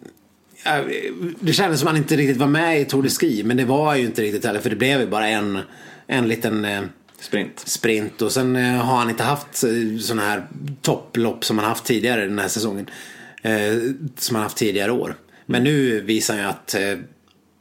det 1.40 1.52
kändes 1.52 1.80
som 1.80 1.88
att 1.88 1.94
han 1.94 2.02
inte 2.02 2.16
riktigt 2.16 2.36
var 2.36 2.46
med 2.46 2.80
i 2.80 2.84
Tour 2.84 3.02
de 3.02 3.08
Ski. 3.08 3.42
Men 3.44 3.56
det 3.56 3.64
var 3.64 3.94
ju 3.94 4.04
inte 4.04 4.22
riktigt 4.22 4.44
heller. 4.44 4.60
För 4.60 4.70
det 4.70 4.76
blev 4.76 5.00
ju 5.00 5.06
bara 5.06 5.28
en, 5.28 5.58
en 6.06 6.28
liten 6.28 6.64
eh, 6.64 6.82
Sprint. 7.20 7.58
sprint. 7.58 8.22
Och 8.22 8.32
sen 8.32 8.56
eh, 8.56 8.74
har 8.74 8.96
han 8.96 9.10
inte 9.10 9.22
haft 9.22 9.64
sådana 10.00 10.22
här 10.22 10.46
topplopp 10.82 11.44
som 11.44 11.58
han 11.58 11.68
haft 11.68 11.84
tidigare 11.84 12.26
den 12.26 12.38
här 12.38 12.48
säsongen. 12.48 12.90
Eh, 13.42 13.74
som 14.16 14.36
han 14.36 14.42
haft 14.42 14.56
tidigare 14.56 14.92
år. 14.92 15.16
Men 15.46 15.64
nu 15.64 16.00
visar 16.00 16.34
han 16.34 16.42
ju 16.42 16.48
att 16.48 16.74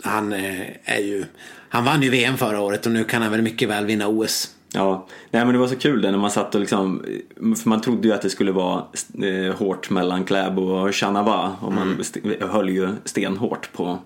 han 0.03 0.33
eh, 0.33 0.67
är 0.83 0.99
ju... 1.01 1.25
Han 1.69 1.86
vann 1.86 2.01
ju 2.01 2.10
VM 2.10 2.38
förra 2.38 2.62
året 2.62 2.86
och 2.86 2.91
nu 2.91 3.03
kan 3.03 3.21
han 3.21 3.31
väl 3.31 3.41
mycket 3.41 3.69
väl 3.69 3.86
vinna 3.86 4.07
OS. 4.07 4.49
Ja, 4.73 5.07
nej 5.31 5.45
men 5.45 5.53
det 5.53 5.60
var 5.60 5.67
så 5.67 5.75
kul 5.75 6.01
det 6.01 6.12
när 6.12 6.17
man 6.17 6.31
satt 6.31 6.55
och 6.55 6.62
liksom, 6.62 7.03
för 7.36 7.69
man 7.69 7.81
trodde 7.81 8.07
ju 8.07 8.13
att 8.13 8.21
det 8.21 8.29
skulle 8.29 8.51
vara 8.51 8.83
eh, 9.23 9.55
hårt 9.55 9.89
mellan 9.89 10.23
Kläbo 10.25 10.62
och 10.62 10.95
Chanava 10.95 11.55
och 11.62 11.73
man 11.73 11.97
st- 12.01 12.21
höll 12.41 12.69
ju 12.69 12.89
stenhårt 13.05 13.73
på 13.73 13.99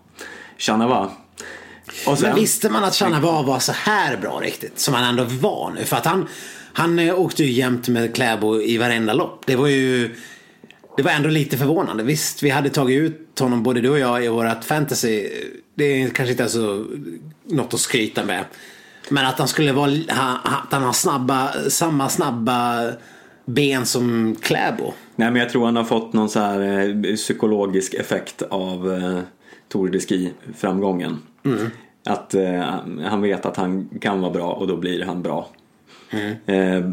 Chanava. 0.58 1.10
Och 2.08 2.17
sen, 2.17 2.30
Men 2.30 2.36
visste 2.39 2.69
man 2.69 2.84
att 2.84 2.95
Chanava 2.95 3.41
var 3.41 3.60
så 3.60 3.71
här 3.71 4.17
bra 4.17 4.39
riktigt? 4.43 4.80
Som 4.80 4.93
han 4.93 5.04
ändå 5.04 5.23
var 5.23 5.71
nu. 5.75 5.84
För 5.86 5.97
att 5.97 6.06
han, 6.06 6.27
han 6.73 6.99
eh, 6.99 7.19
åkte 7.19 7.43
ju 7.43 7.51
jämt 7.51 7.88
med 7.88 8.15
Kläbo 8.15 8.62
i 8.62 8.77
varenda 8.77 9.13
lopp. 9.13 9.43
Det 9.45 9.56
var 9.56 9.67
ju... 9.67 10.15
Det 10.97 11.04
var 11.04 11.12
ändå 11.12 11.30
lite 11.30 11.58
förvånande. 11.58 12.04
Visst, 12.04 12.43
vi 12.43 12.49
hade 12.49 12.69
tagit 12.69 13.01
ut 13.01 13.39
honom 13.39 13.63
både 13.63 13.82
du 13.82 13.89
och 13.89 13.99
jag 13.99 14.25
i 14.25 14.27
vårat 14.27 14.65
fantasy. 14.65 15.30
Det 15.75 15.84
är 15.84 16.10
kanske 16.10 16.32
inte 16.32 16.49
så 16.49 16.86
något 17.45 17.73
att 17.73 17.80
skryta 17.80 18.25
med. 18.25 18.45
Men 19.10 19.25
att 19.25 19.39
han 19.39 19.47
skulle 19.47 19.71
vara... 19.71 19.91
Att 20.43 20.71
han 20.71 20.84
har 20.84 20.93
snabba, 20.93 21.51
samma 21.69 22.10
snabba 22.10 22.91
ben 23.45 23.86
som 23.86 24.36
Kläbo. 24.41 24.93
nej 25.15 25.32
men 25.32 25.41
jag 25.41 25.49
tror 25.49 25.65
han 25.65 25.75
har 25.75 25.84
fått 25.84 26.13
någon 26.13 26.30
så 26.30 26.39
här 26.39 26.89
eh, 27.06 27.15
psykologisk 27.15 27.93
effekt 27.93 28.41
av 28.41 28.93
eh, 28.93 29.19
Tour 29.67 29.89
de 29.89 29.99
Ski 29.99 30.34
framgången. 30.58 31.19
Att 32.06 32.34
eh, 32.34 32.62
han 33.06 33.21
vet 33.21 33.45
att 33.45 33.58
han 33.58 33.89
kan 34.01 34.21
vara 34.21 34.32
bra 34.32 34.54
och 34.54 34.67
då 34.67 34.77
blir 34.77 35.06
han 35.06 35.21
bra. 35.21 35.49
Eh, 36.45 36.91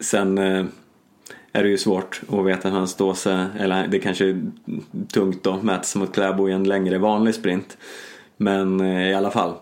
sen 0.00 0.38
eh, 0.38 0.64
är 1.52 1.62
det 1.62 1.68
ju 1.68 1.78
svårt 1.78 2.20
att 2.28 2.46
veta 2.46 2.68
hur 2.68 2.76
han 2.76 2.88
står 2.88 3.14
sig, 3.14 3.46
eller 3.58 3.86
det 3.86 3.98
kanske 3.98 4.26
är 4.26 4.42
tungt 5.12 5.62
mäta 5.62 5.82
sig 5.82 6.00
mot 6.00 6.14
Kläbo 6.14 6.48
i 6.48 6.52
en 6.52 6.64
längre 6.64 6.98
vanlig 6.98 7.34
sprint. 7.34 7.76
Men 8.36 8.80
eh, 8.80 9.10
i 9.10 9.14
alla 9.14 9.30
fall, 9.30 9.54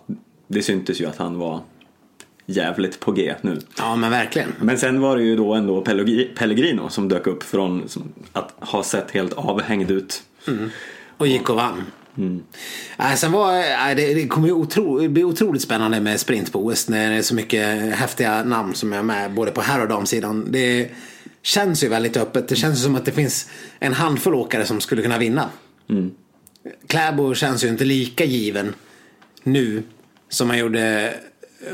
det 0.46 0.62
syntes 0.62 1.00
ju 1.00 1.06
att 1.06 1.16
han 1.16 1.38
var 1.38 1.60
jävligt 2.46 3.00
på 3.00 3.12
G 3.12 3.34
nu. 3.40 3.58
Ja, 3.78 3.96
men 3.96 4.10
verkligen. 4.10 4.52
Men 4.60 4.78
sen 4.78 5.00
var 5.00 5.16
det 5.16 5.22
ju 5.22 5.36
då 5.36 5.54
ändå 5.54 5.80
Pellegri- 5.84 6.34
Pellegrino 6.36 6.88
som 6.88 7.08
dök 7.08 7.26
upp 7.26 7.42
från 7.42 7.88
att 8.32 8.54
ha 8.58 8.82
sett 8.82 9.10
helt 9.10 9.32
avhängd 9.32 9.90
ut. 9.90 10.22
Och 11.16 11.26
gick 11.26 11.50
och 11.50 11.56
vann. 11.56 11.84
Nej, 12.98 13.16
sen 13.16 13.32
var, 13.32 13.52
nej, 13.52 13.94
det, 13.94 14.14
det 14.14 14.28
kommer 14.28 14.46
ju 14.48 14.54
otro, 14.54 15.08
blir 15.08 15.24
otroligt 15.24 15.62
spännande 15.62 16.00
med 16.00 16.20
sprint 16.20 16.52
på 16.52 16.66
OS 16.66 16.88
när 16.88 17.10
det 17.10 17.16
är 17.16 17.22
så 17.22 17.34
mycket 17.34 17.94
häftiga 17.94 18.44
namn 18.44 18.74
som 18.74 18.92
är 18.92 19.02
med 19.02 19.34
både 19.34 19.50
på 19.50 19.60
herr 19.60 19.82
och 19.82 19.88
damsidan. 19.88 20.46
Det 20.48 20.90
känns 21.42 21.84
ju 21.84 21.88
väldigt 21.88 22.16
öppet. 22.16 22.48
Det 22.48 22.56
känns 22.56 22.78
ju 22.78 22.82
som 22.82 22.96
att 22.96 23.04
det 23.04 23.12
finns 23.12 23.50
en 23.78 23.92
handfull 23.92 24.34
åkare 24.34 24.66
som 24.66 24.80
skulle 24.80 25.02
kunna 25.02 25.18
vinna. 25.18 25.48
Kläbo 26.86 27.34
känns 27.34 27.64
ju 27.64 27.68
inte 27.68 27.84
lika 27.84 28.24
given 28.24 28.74
nu 29.42 29.82
som 30.28 30.50
han 30.50 30.58
gjorde 30.58 31.14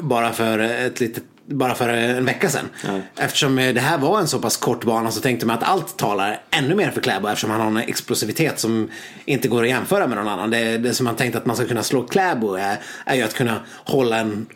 bara 0.00 0.32
för, 0.32 0.58
ett 0.58 1.00
litet, 1.00 1.22
bara 1.46 1.74
för 1.74 1.88
en 1.88 2.24
vecka 2.24 2.48
sedan. 2.48 2.68
Nej. 2.86 3.02
Eftersom 3.16 3.56
det 3.56 3.80
här 3.80 3.98
var 3.98 4.20
en 4.20 4.28
så 4.28 4.38
pass 4.38 4.56
kort 4.56 4.84
bana 4.84 5.10
så 5.10 5.20
tänkte 5.20 5.46
man 5.46 5.58
att 5.58 5.62
allt 5.62 5.96
talar 5.96 6.42
ännu 6.50 6.74
mer 6.74 6.90
för 6.90 7.00
Kläbo 7.00 7.28
eftersom 7.28 7.50
han 7.50 7.60
har 7.60 7.66
en 7.66 7.76
explosivitet 7.76 8.58
som 8.58 8.90
inte 9.24 9.48
går 9.48 9.62
att 9.62 9.68
jämföra 9.68 10.06
med 10.06 10.16
någon 10.16 10.28
annan. 10.28 10.50
Det, 10.50 10.78
det 10.78 10.94
som 10.94 11.04
man 11.04 11.16
tänkte 11.16 11.38
att 11.38 11.46
man 11.46 11.56
ska 11.56 11.66
kunna 11.66 11.82
slå 11.82 12.06
Kläbo 12.06 12.54
är, 12.54 12.78
är 13.06 13.14
ju 13.14 13.22
att 13.22 13.34
kunna 13.34 13.60
hålla 13.84 14.18
en 14.18 14.46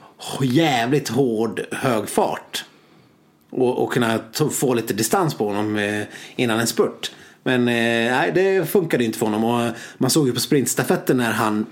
jävligt 0.42 1.09
hård 1.09 1.61
hög 1.73 2.09
fart. 2.09 2.64
Och, 3.50 3.82
och 3.82 3.92
kunna 3.92 4.20
få 4.52 4.74
lite 4.74 4.94
distans 4.94 5.34
på 5.34 5.46
honom 5.46 5.76
eh, 5.76 6.02
innan 6.36 6.60
en 6.60 6.66
spurt. 6.66 7.10
Men 7.42 7.68
eh, 7.68 8.16
nej, 8.16 8.32
det 8.34 8.70
funkade 8.70 9.04
inte 9.04 9.18
för 9.18 9.26
honom. 9.26 9.44
Och 9.44 9.72
man 9.98 10.10
såg 10.10 10.26
ju 10.26 10.32
på 10.32 10.40
sprintstafetten 10.40 11.16
när 11.16 11.32
han 11.32 11.66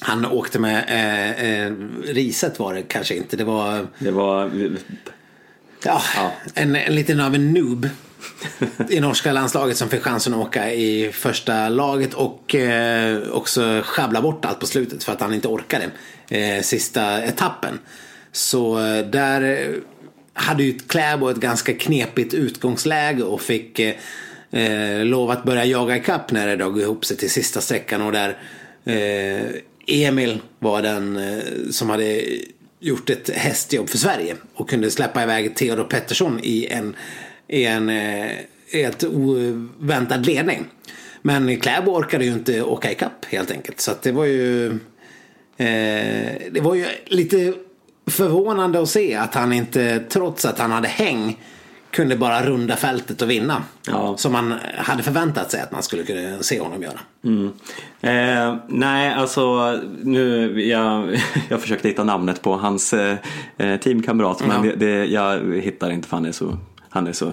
han 0.00 0.26
åkte 0.26 0.58
med 0.58 0.84
eh, 0.88 1.50
eh, 1.50 1.72
riset 2.04 2.58
var 2.58 2.74
det 2.74 2.82
kanske 2.82 3.14
inte. 3.14 3.36
Det 3.36 3.44
var 3.44 3.86
Det 3.98 4.10
var, 4.10 4.50
ja, 5.84 6.02
Ja. 6.16 6.32
En, 6.54 6.76
en 6.76 6.94
liten 6.94 7.20
av 7.20 7.34
en 7.34 7.52
noob 7.52 7.88
i 8.88 9.00
norska 9.00 9.32
landslaget 9.32 9.76
som 9.76 9.88
fick 9.88 10.02
chansen 10.02 10.34
att 10.34 10.40
åka 10.40 10.72
i 10.72 11.12
första 11.12 11.68
laget 11.68 12.14
och 12.14 12.54
eh, 12.54 13.22
också 13.30 13.82
sjabbla 13.84 14.22
bort 14.22 14.44
allt 14.44 14.60
på 14.60 14.66
slutet 14.66 15.04
för 15.04 15.12
att 15.12 15.20
han 15.20 15.34
inte 15.34 15.48
orkade 15.48 15.90
eh, 16.28 16.62
sista 16.62 17.22
etappen. 17.22 17.78
Så 18.32 18.78
eh, 18.78 19.06
där 19.06 19.74
hade 20.38 20.62
ju 20.62 20.78
Kläbo 20.78 21.28
ett 21.28 21.36
ganska 21.36 21.74
knepigt 21.74 22.34
utgångsläge 22.34 23.22
och 23.22 23.40
fick 23.40 23.78
eh, 23.78 23.94
eh, 24.50 25.04
lov 25.04 25.30
att 25.30 25.44
börja 25.44 25.64
jaga 25.64 25.96
ikapp 25.96 26.32
när 26.32 26.46
det 26.46 26.56
drog 26.56 26.80
ihop 26.80 27.04
sig 27.04 27.16
till 27.16 27.30
sista 27.30 27.60
sträckan 27.60 28.02
och 28.02 28.12
där 28.12 28.38
eh, 28.84 29.50
Emil 29.86 30.40
var 30.58 30.82
den 30.82 31.16
eh, 31.16 31.42
som 31.70 31.90
hade 31.90 32.22
gjort 32.80 33.10
ett 33.10 33.30
hästjobb 33.30 33.88
för 33.88 33.98
Sverige 33.98 34.36
och 34.54 34.70
kunde 34.70 34.90
släppa 34.90 35.22
iväg 35.22 35.56
Theodor 35.56 35.84
Pettersson 35.84 36.40
i 36.42 36.66
en, 36.66 36.96
i 37.48 37.64
en 37.64 37.88
eh, 37.88 38.30
helt 38.72 39.04
oväntad 39.04 40.26
ledning. 40.26 40.64
Men 41.22 41.60
Kläbo 41.60 41.90
orkade 41.90 42.24
ju 42.24 42.32
inte 42.32 42.62
åka 42.62 42.92
ikapp 42.92 43.24
helt 43.24 43.50
enkelt. 43.50 43.80
Så 43.80 43.90
att 43.90 44.02
det 44.02 44.12
var 44.12 44.24
ju 44.24 44.66
eh, 45.56 46.32
det 46.50 46.60
var 46.62 46.74
ju 46.74 46.86
lite 47.06 47.54
förvånande 48.10 48.82
att 48.82 48.88
se 48.88 49.14
att 49.14 49.34
han 49.34 49.52
inte, 49.52 49.98
trots 50.08 50.44
att 50.44 50.58
han 50.58 50.72
hade 50.72 50.88
häng, 50.88 51.38
kunde 51.90 52.16
bara 52.16 52.46
runda 52.46 52.76
fältet 52.76 53.22
och 53.22 53.30
vinna. 53.30 53.62
Ja. 53.86 54.16
Som 54.16 54.32
man 54.32 54.54
hade 54.76 55.02
förväntat 55.02 55.50
sig 55.50 55.60
att 55.60 55.72
man 55.72 55.82
skulle 55.82 56.02
kunna 56.02 56.42
se 56.42 56.60
honom 56.60 56.82
göra. 56.82 57.00
Mm. 57.24 57.52
Eh, 58.00 58.56
nej, 58.68 59.14
alltså 59.14 59.72
nu, 60.02 60.60
jag, 60.66 61.20
jag 61.48 61.60
försökte 61.60 61.88
hitta 61.88 62.04
namnet 62.04 62.42
på 62.42 62.56
hans 62.56 62.92
eh, 62.92 63.16
eh, 63.56 63.80
teamkamrat 63.80 64.40
men 64.40 64.50
Ja. 64.64 64.72
det, 64.76 64.86
det, 64.86 65.04
jag 65.06 65.54
hittar 65.54 65.90
inte 65.90 66.08
för 66.08 66.16
han 66.16 66.26
är 66.26 66.32
så, 66.32 66.56
han 66.88 67.06
är 67.06 67.12
så 67.12 67.32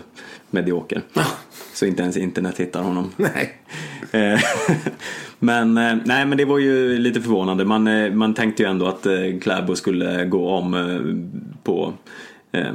medioker. 0.50 1.02
Ja. 1.14 1.24
Så 1.74 1.86
inte 1.86 2.02
ens 2.04 2.18
internet 2.18 2.60
hittar 2.60 2.82
honom. 2.82 3.12
Nej. 3.16 3.58
Eh, 4.12 4.40
men, 5.40 5.78
eh, 5.78 5.96
nej, 6.06 6.26
men 6.26 6.38
det 6.38 6.46
var 6.46 6.60
ju 6.60 6.98
lite 6.98 7.22
förvånande. 7.22 7.66
Man, 7.66 7.88
eh, 7.88 8.12
man 8.12 8.34
tänkte 8.34 8.64
ju 8.64 8.70
ändå 8.70 8.88
att 8.88 9.06
eh, 9.06 9.14
Kläbo 9.42 9.76
skulle 9.76 10.26
gå 10.26 10.50
om 10.50 10.74
eh, 10.74 11.64
på 11.64 11.94
eh, 12.52 12.74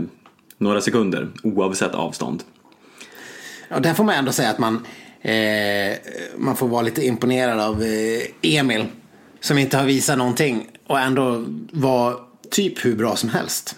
några 0.59 0.81
sekunder 0.81 1.29
oavsett 1.43 1.95
avstånd. 1.95 2.43
Ja, 3.69 3.81
där 3.81 3.95
får 3.95 4.05
man 4.05 4.15
ändå 4.15 4.33
säga 4.33 4.51
att 4.51 4.59
man, 4.59 4.87
eh, 5.23 5.97
man 6.37 6.57
får 6.57 6.69
vara 6.69 6.83
lite 6.83 7.07
imponerad 7.07 7.61
av 7.61 7.83
eh, 7.83 8.59
Emil. 8.59 8.85
Som 9.41 9.59
inte 9.59 9.77
har 9.77 9.85
visat 9.85 10.19
någonting 10.19 10.67
och 10.87 11.01
ändå 11.01 11.45
var 11.73 12.17
typ 12.51 12.85
hur 12.85 12.97
bra 12.97 13.17
som 13.17 13.29
helst. 13.29 13.77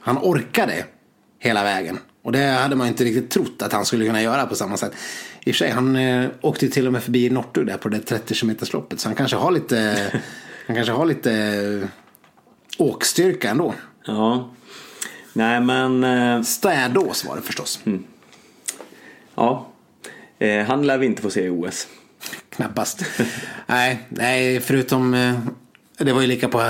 Han 0.00 0.18
orkade 0.18 0.84
hela 1.38 1.62
vägen. 1.62 1.98
Och 2.22 2.32
det 2.32 2.44
hade 2.44 2.76
man 2.76 2.88
inte 2.88 3.04
riktigt 3.04 3.30
trott 3.30 3.62
att 3.62 3.72
han 3.72 3.84
skulle 3.84 4.06
kunna 4.06 4.22
göra 4.22 4.46
på 4.46 4.54
samma 4.54 4.76
sätt. 4.76 4.92
I 5.44 5.50
och 5.50 5.54
för 5.54 5.58
sig, 5.58 5.70
han 5.70 5.96
eh, 5.96 6.30
åkte 6.40 6.68
till 6.68 6.86
och 6.86 6.92
med 6.92 7.02
förbi 7.02 7.30
Nortu 7.30 7.64
där 7.64 7.76
på 7.76 7.88
det 7.88 7.98
30 7.98 8.34
km 8.34 8.56
loppet 8.72 9.00
Så 9.00 9.08
han 9.08 9.16
kanske 9.16 9.36
har 9.36 9.50
lite, 9.50 10.10
han 10.66 10.76
kanske 10.76 10.92
har 10.92 11.06
lite 11.06 11.32
eh, 11.32 11.88
åkstyrka 12.78 13.50
ändå. 13.50 13.74
Ja, 14.04 14.50
nej 15.32 15.60
men 15.60 16.04
eh, 16.04 16.42
Städås 16.42 17.24
var 17.24 17.36
det 17.36 17.42
förstås. 17.42 17.80
ja. 19.34 19.66
Eh, 20.38 20.66
han 20.66 20.86
lär 20.86 20.98
vi 20.98 21.06
inte 21.06 21.22
få 21.22 21.30
se 21.30 21.44
i 21.44 21.50
OS. 21.50 21.88
Knappast. 22.50 23.04
nej, 23.66 24.06
nej, 24.08 24.60
förutom 24.60 25.14
eh, 25.14 25.38
det 25.98 26.12
var 26.12 26.20
ju 26.20 26.26
lika 26.26 26.48
på 26.48 26.60
eh, 26.60 26.66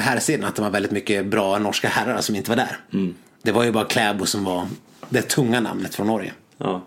herrsidan 0.00 0.48
att 0.48 0.56
det 0.56 0.62
var 0.62 0.70
väldigt 0.70 0.92
mycket 0.92 1.26
bra 1.26 1.58
norska 1.58 1.88
herrar 1.88 2.20
som 2.20 2.36
inte 2.36 2.50
var 2.50 2.56
där. 2.56 2.78
Det 3.42 3.52
var 3.52 3.64
ju 3.64 3.72
bara 3.72 3.84
Kläbo 3.84 4.26
som 4.26 4.44
var 4.44 4.66
det 5.08 5.22
tunga 5.22 5.60
namnet 5.60 5.94
från 5.94 6.06
Norge. 6.06 6.32
Ja. 6.58 6.82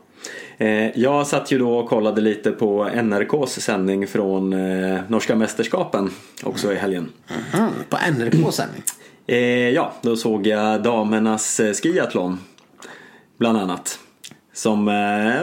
Eh, 0.58 1.00
jag 1.00 1.28
satt 1.28 1.52
ju 1.52 1.60
då 1.60 1.78
och 1.78 1.90
kollade 1.90 2.22
lite 2.22 2.52
på 2.52 2.90
NRKs 2.94 3.52
sändning 3.52 4.08
från 4.08 4.54
eh, 4.54 5.00
norska 5.08 5.36
mästerskapen 5.36 6.10
också 6.44 6.74
i 6.74 6.76
helgen. 6.76 7.10
Mm, 7.54 7.72
på 7.90 7.98
NRK 8.12 8.54
sändning. 8.54 8.84
Eh, 9.28 9.70
ja, 9.70 9.94
då 10.02 10.16
såg 10.16 10.48
jag 10.48 10.84
damernas 10.84 11.62
skiathlon 11.84 12.40
bland 13.38 13.58
annat. 13.58 14.00
Som 14.54 14.86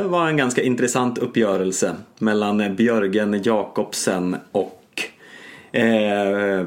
var 0.05 0.29
en 0.29 0.37
ganska 0.37 0.63
intressant 0.63 1.19
uppgörelse 1.19 1.97
mellan 2.19 2.77
Björgen 2.77 3.43
Jakobsen 3.43 4.37
och 4.53 5.03
eh, 5.73 6.67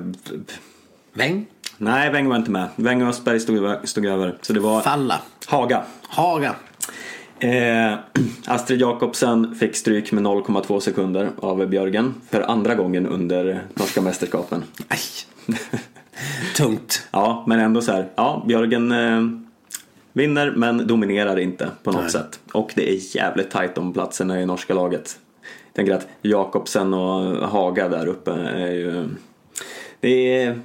Weng? 1.13 1.45
Nej, 1.77 2.11
Weng 2.11 2.29
var 2.29 2.35
inte 2.35 2.51
med. 2.51 2.67
Weng 2.75 3.01
Östberg 3.01 3.39
stod, 3.39 3.75
stod 3.83 4.05
över. 4.05 4.37
Så 4.41 4.53
det 4.53 4.59
var 4.59 4.81
Falla. 4.81 5.21
Haga. 5.47 5.83
Haga. 6.07 6.55
Eh, 7.43 7.93
Astrid 8.45 8.81
Jakobsen 8.81 9.55
fick 9.55 9.75
stryk 9.75 10.11
med 10.11 10.23
0,2 10.23 10.79
sekunder 10.79 11.29
av 11.39 11.67
Björgen 11.67 12.13
för 12.29 12.41
andra 12.41 12.75
gången 12.75 13.07
under 13.07 13.61
norska 13.73 14.01
mästerskapen. 14.01 14.63
Aj. 14.87 14.99
Tungt. 16.57 17.07
Ja, 17.11 17.43
men 17.47 17.59
ändå 17.59 17.81
så 17.81 17.91
här. 17.91 18.09
Ja, 18.15 18.43
Björgen 18.47 18.91
eh, 18.91 19.21
vinner 20.13 20.51
men 20.51 20.87
dominerar 20.87 21.39
inte 21.39 21.69
på 21.83 21.91
något 21.91 22.01
Nej. 22.01 22.11
sätt. 22.11 22.39
Och 22.51 22.71
det 22.75 22.89
är 22.89 23.15
jävligt 23.15 23.51
tajt 23.51 23.77
om 23.77 23.93
platserna 23.93 24.41
i 24.41 24.45
norska 24.45 24.73
laget. 24.73 25.19
Jag 25.41 25.73
tänker 25.75 25.93
att 25.93 26.07
Jakobsen 26.21 26.93
och 26.93 27.49
Haga 27.49 27.89
där 27.89 28.07
uppe 28.07 28.31
är 28.31 28.71
ju... 28.71 29.09
Det 29.99 30.43
är 30.43 30.59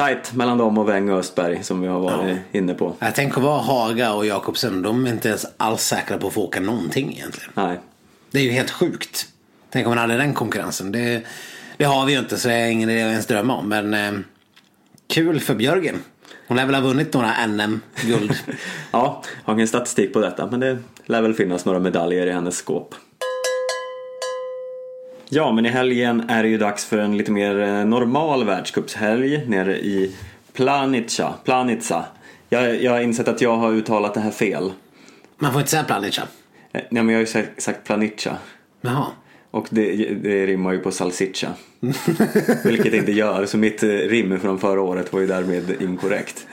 tajt 0.00 0.34
mellan 0.34 0.58
dem 0.58 0.78
och 0.78 0.88
Weng 0.88 1.10
och 1.10 1.18
Östberg 1.18 1.64
som 1.64 1.80
vi 1.80 1.88
har 1.88 2.00
varit 2.00 2.38
inne 2.52 2.74
på. 2.74 2.94
Jag 2.98 3.14
tänker 3.14 3.40
vara 3.40 3.60
Haga 3.60 4.12
och 4.12 4.26
Jakobsen. 4.26 4.82
De 4.82 5.06
är 5.06 5.10
inte 5.10 5.28
ens 5.28 5.46
alls 5.56 5.82
säkra 5.82 6.18
på 6.18 6.26
att 6.26 6.32
få 6.32 6.42
åka 6.42 6.60
någonting 6.60 7.12
egentligen. 7.12 7.50
Nej. 7.54 7.80
Det 8.30 8.38
är 8.38 8.42
ju 8.42 8.50
helt 8.50 8.70
sjukt. 8.70 9.26
Tänk 9.70 9.86
om 9.86 9.90
man 9.90 9.98
hade 9.98 10.16
den 10.16 10.34
konkurrensen. 10.34 10.92
Det, 10.92 11.22
det 11.76 11.84
har 11.84 12.06
vi 12.06 12.12
ju 12.12 12.18
inte 12.18 12.38
så 12.38 12.48
det 12.48 12.54
är 12.54 12.68
ingen 12.68 12.90
idé 12.90 13.02
att 13.02 13.10
ens 13.10 13.26
drömma 13.26 13.56
om. 13.56 13.68
Men 13.68 13.94
eh, 13.94 14.20
kul 15.08 15.40
för 15.40 15.54
Björgen. 15.54 15.96
Hon 16.48 16.56
lär 16.56 16.66
väl 16.66 16.74
ha 16.74 16.82
vunnit 16.82 17.14
några 17.14 17.46
NM-guld. 17.46 18.36
Ja, 18.92 19.22
har 19.44 19.54
ingen 19.54 19.68
statistik 19.68 20.12
på 20.12 20.20
detta 20.20 20.46
men 20.46 20.60
det 20.60 20.78
lär 21.06 21.22
väl 21.22 21.34
finnas 21.34 21.64
några 21.64 21.78
medaljer 21.78 22.26
i 22.26 22.32
hennes 22.32 22.56
skåp. 22.56 22.94
Ja, 25.32 25.52
men 25.52 25.66
i 25.66 25.68
helgen 25.68 26.30
är 26.30 26.42
det 26.42 26.48
ju 26.48 26.58
dags 26.58 26.84
för 26.84 26.98
en 26.98 27.16
lite 27.16 27.32
mer 27.32 27.60
eh, 27.60 27.84
normal 27.84 28.44
världscupshelg 28.44 29.46
nere 29.46 29.78
i 29.78 30.16
Planica. 30.52 31.34
Planica. 31.44 32.04
Jag, 32.48 32.82
jag 32.82 32.92
har 32.92 33.00
insett 33.00 33.28
att 33.28 33.40
jag 33.40 33.56
har 33.56 33.72
uttalat 33.72 34.14
det 34.14 34.20
här 34.20 34.30
fel. 34.30 34.72
Man 35.38 35.52
får 35.52 35.60
inte 35.60 35.70
säga 35.70 35.84
Planica. 35.84 36.22
Eh, 36.72 36.80
Nej, 36.90 37.02
men 37.02 37.08
jag 37.08 37.14
har 37.14 37.20
ju 37.20 37.26
sagt, 37.26 37.62
sagt 37.62 37.84
Planica. 37.84 38.36
Jaha. 38.80 39.06
Och 39.50 39.66
det, 39.70 40.14
det 40.22 40.46
rimmar 40.46 40.72
ju 40.72 40.78
på 40.78 40.90
salsiccia. 40.90 41.50
Vilket 42.64 42.92
det 42.92 42.96
inte 42.96 43.12
gör, 43.12 43.46
så 43.46 43.58
mitt 43.58 43.82
eh, 43.82 43.88
rim 43.88 44.40
från 44.40 44.58
förra 44.58 44.80
året 44.80 45.12
var 45.12 45.20
ju 45.20 45.26
därmed 45.26 45.82
inkorrekt. 45.82 46.46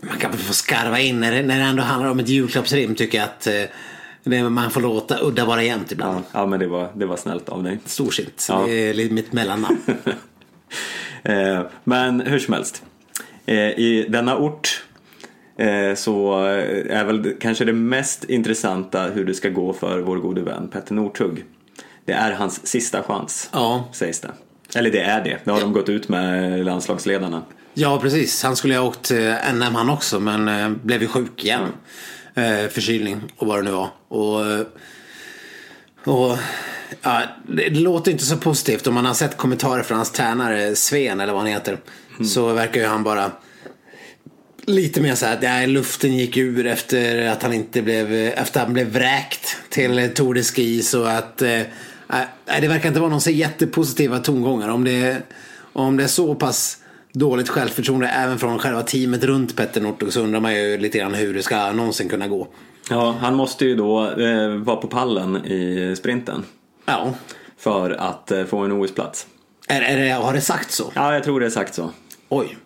Man 0.00 0.18
kan 0.18 0.30
väl 0.30 0.40
få 0.40 0.52
skarva 0.52 1.00
in 1.00 1.20
när 1.20 1.32
det, 1.32 1.42
när 1.42 1.58
det 1.58 1.64
ändå 1.64 1.82
handlar 1.82 2.10
om 2.10 2.18
ett 2.18 2.28
julklappsrim 2.28 2.94
tycker 2.94 3.18
jag 3.18 3.24
att 3.24 3.46
man 4.50 4.70
får 4.70 4.80
låta 4.80 5.18
udda 5.18 5.44
vara 5.44 5.62
jämnt 5.62 5.92
ibland. 5.92 6.16
Ja, 6.32 6.40
ja 6.40 6.46
men 6.46 6.60
det 6.60 6.66
var, 6.66 6.88
det 6.94 7.06
var 7.06 7.16
snällt 7.16 7.48
av 7.48 7.62
dig. 7.62 7.78
Storsint. 7.84 8.46
Ja. 8.48 8.64
Det 8.66 8.72
är 8.90 9.10
mitt 9.10 9.32
mellannamn. 9.32 9.78
Eh, 11.22 11.60
Men 11.84 12.20
hur 12.20 12.38
som 12.38 12.54
helst. 12.54 12.82
Eh, 13.46 13.56
I 13.56 14.06
denna 14.08 14.36
ort 14.38 14.84
eh, 15.58 15.94
så 15.94 16.44
är 16.90 17.04
väl 17.04 17.34
kanske 17.40 17.64
det 17.64 17.72
mest 17.72 18.24
intressanta 18.24 19.02
hur 19.02 19.24
det 19.24 19.34
ska 19.34 19.48
gå 19.48 19.72
för 19.72 19.98
vår 20.00 20.16
gode 20.16 20.42
vän 20.42 20.68
Petter 20.68 20.94
Northug. 20.94 21.44
Det 22.04 22.12
är 22.12 22.32
hans 22.32 22.66
sista 22.66 23.02
chans, 23.02 23.50
ja. 23.52 23.88
sägs 23.92 24.20
det. 24.20 24.30
Eller 24.74 24.90
det 24.90 25.00
är 25.00 25.24
det, 25.24 25.38
det 25.44 25.50
har 25.50 25.60
de 25.60 25.72
gått 25.72 25.88
ut 25.88 26.08
med 26.08 26.64
landslagsledarna. 26.64 27.42
ja, 27.74 27.98
precis. 28.02 28.42
Han 28.42 28.56
skulle 28.56 28.74
ju 28.74 28.80
ha 28.80 28.86
åkt 28.88 29.10
NM 29.54 29.74
han 29.74 29.90
också 29.90 30.20
men 30.20 30.80
blev 30.82 31.02
ju 31.02 31.08
sjuk 31.08 31.44
igen. 31.44 31.62
Eh, 32.38 32.68
förkylning 32.68 33.20
och 33.36 33.46
vad 33.46 33.58
det 33.58 33.62
nu 33.62 33.70
var. 33.70 33.90
Och, 34.08 34.46
eh, 34.46 34.66
och 36.04 36.38
ja, 37.02 37.22
det, 37.48 37.70
låter 37.70 38.10
inte 38.10 38.24
så 38.24 38.36
positivt. 38.36 38.86
Om 38.86 38.94
man 38.94 39.06
har 39.06 39.14
sett 39.14 39.36
kommentarer 39.36 39.82
från 39.82 39.96
hans 39.96 40.12
tränare 40.12 40.76
Sven 40.76 41.20
eller 41.20 41.32
vad 41.32 41.42
han 41.42 41.50
heter. 41.50 41.78
Så 42.34 42.52
verkar 42.52 42.80
ju 42.80 42.86
han 42.86 43.02
bara 43.02 43.30
Lite 44.66 45.00
mer 45.00 45.14
så 45.14 45.26
här 45.26 45.62
att 45.62 45.68
luften 45.68 46.16
gick 46.16 46.36
ur 46.36 46.66
efter 46.66 47.28
att 47.28 47.42
han 47.42 47.52
inte 47.52 47.82
blev, 47.82 48.12
efter 48.12 48.60
att 48.60 48.66
han 48.66 48.74
blev 48.74 48.88
vräkt 48.88 49.56
till 49.68 50.10
Tour 50.14 50.34
de 50.34 50.42
Ski 50.42 50.82
så 50.82 51.04
att 51.04 51.42
eh, 51.42 51.60
nej, 52.06 52.60
det 52.60 52.68
verkar 52.68 52.88
inte 52.88 53.00
vara 53.00 53.10
någon 53.10 53.20
så 53.20 53.30
jättepositiva 53.30 54.18
tongångar. 54.18 54.68
Om 54.68 54.84
det, 54.84 55.22
om 55.72 55.96
det 55.96 56.02
är 56.02 56.08
så 56.08 56.34
pass 56.34 56.78
dåligt 57.18 57.48
självförtroende 57.48 58.08
även 58.08 58.38
från 58.38 58.58
själva 58.58 58.82
teamet 58.82 59.24
runt 59.24 59.56
Petter 59.56 59.80
Northug 59.80 60.12
så 60.12 60.20
undrar 60.20 60.40
man 60.40 60.54
ju 60.54 60.78
lite 60.78 60.98
grann 60.98 61.14
hur 61.14 61.34
det 61.34 61.42
ska 61.42 61.72
någonsin 61.72 62.08
kunna 62.08 62.28
gå. 62.28 62.48
Ja, 62.90 63.16
han 63.20 63.34
måste 63.34 63.64
ju 63.64 63.76
då 63.76 64.10
eh, 64.10 64.48
vara 64.48 64.76
på 64.76 64.86
pallen 64.86 65.36
i 65.36 65.94
sprinten 65.98 66.44
Ja, 66.86 67.14
för 67.58 67.90
att 67.90 68.30
eh, 68.30 68.44
få 68.44 68.58
en 68.58 68.72
OS-plats. 68.72 69.26
är, 69.68 69.80
är 69.82 69.96
det, 69.96 70.10
har 70.10 70.32
det 70.32 70.40
sagt 70.40 70.70
så? 70.70 70.92
Ja, 70.94 71.14
jag 71.14 71.24
tror 71.24 71.40
det 71.40 71.46
är 71.46 71.50
sagt 71.50 71.74
så. 71.74 71.90
Oj. 72.28 72.56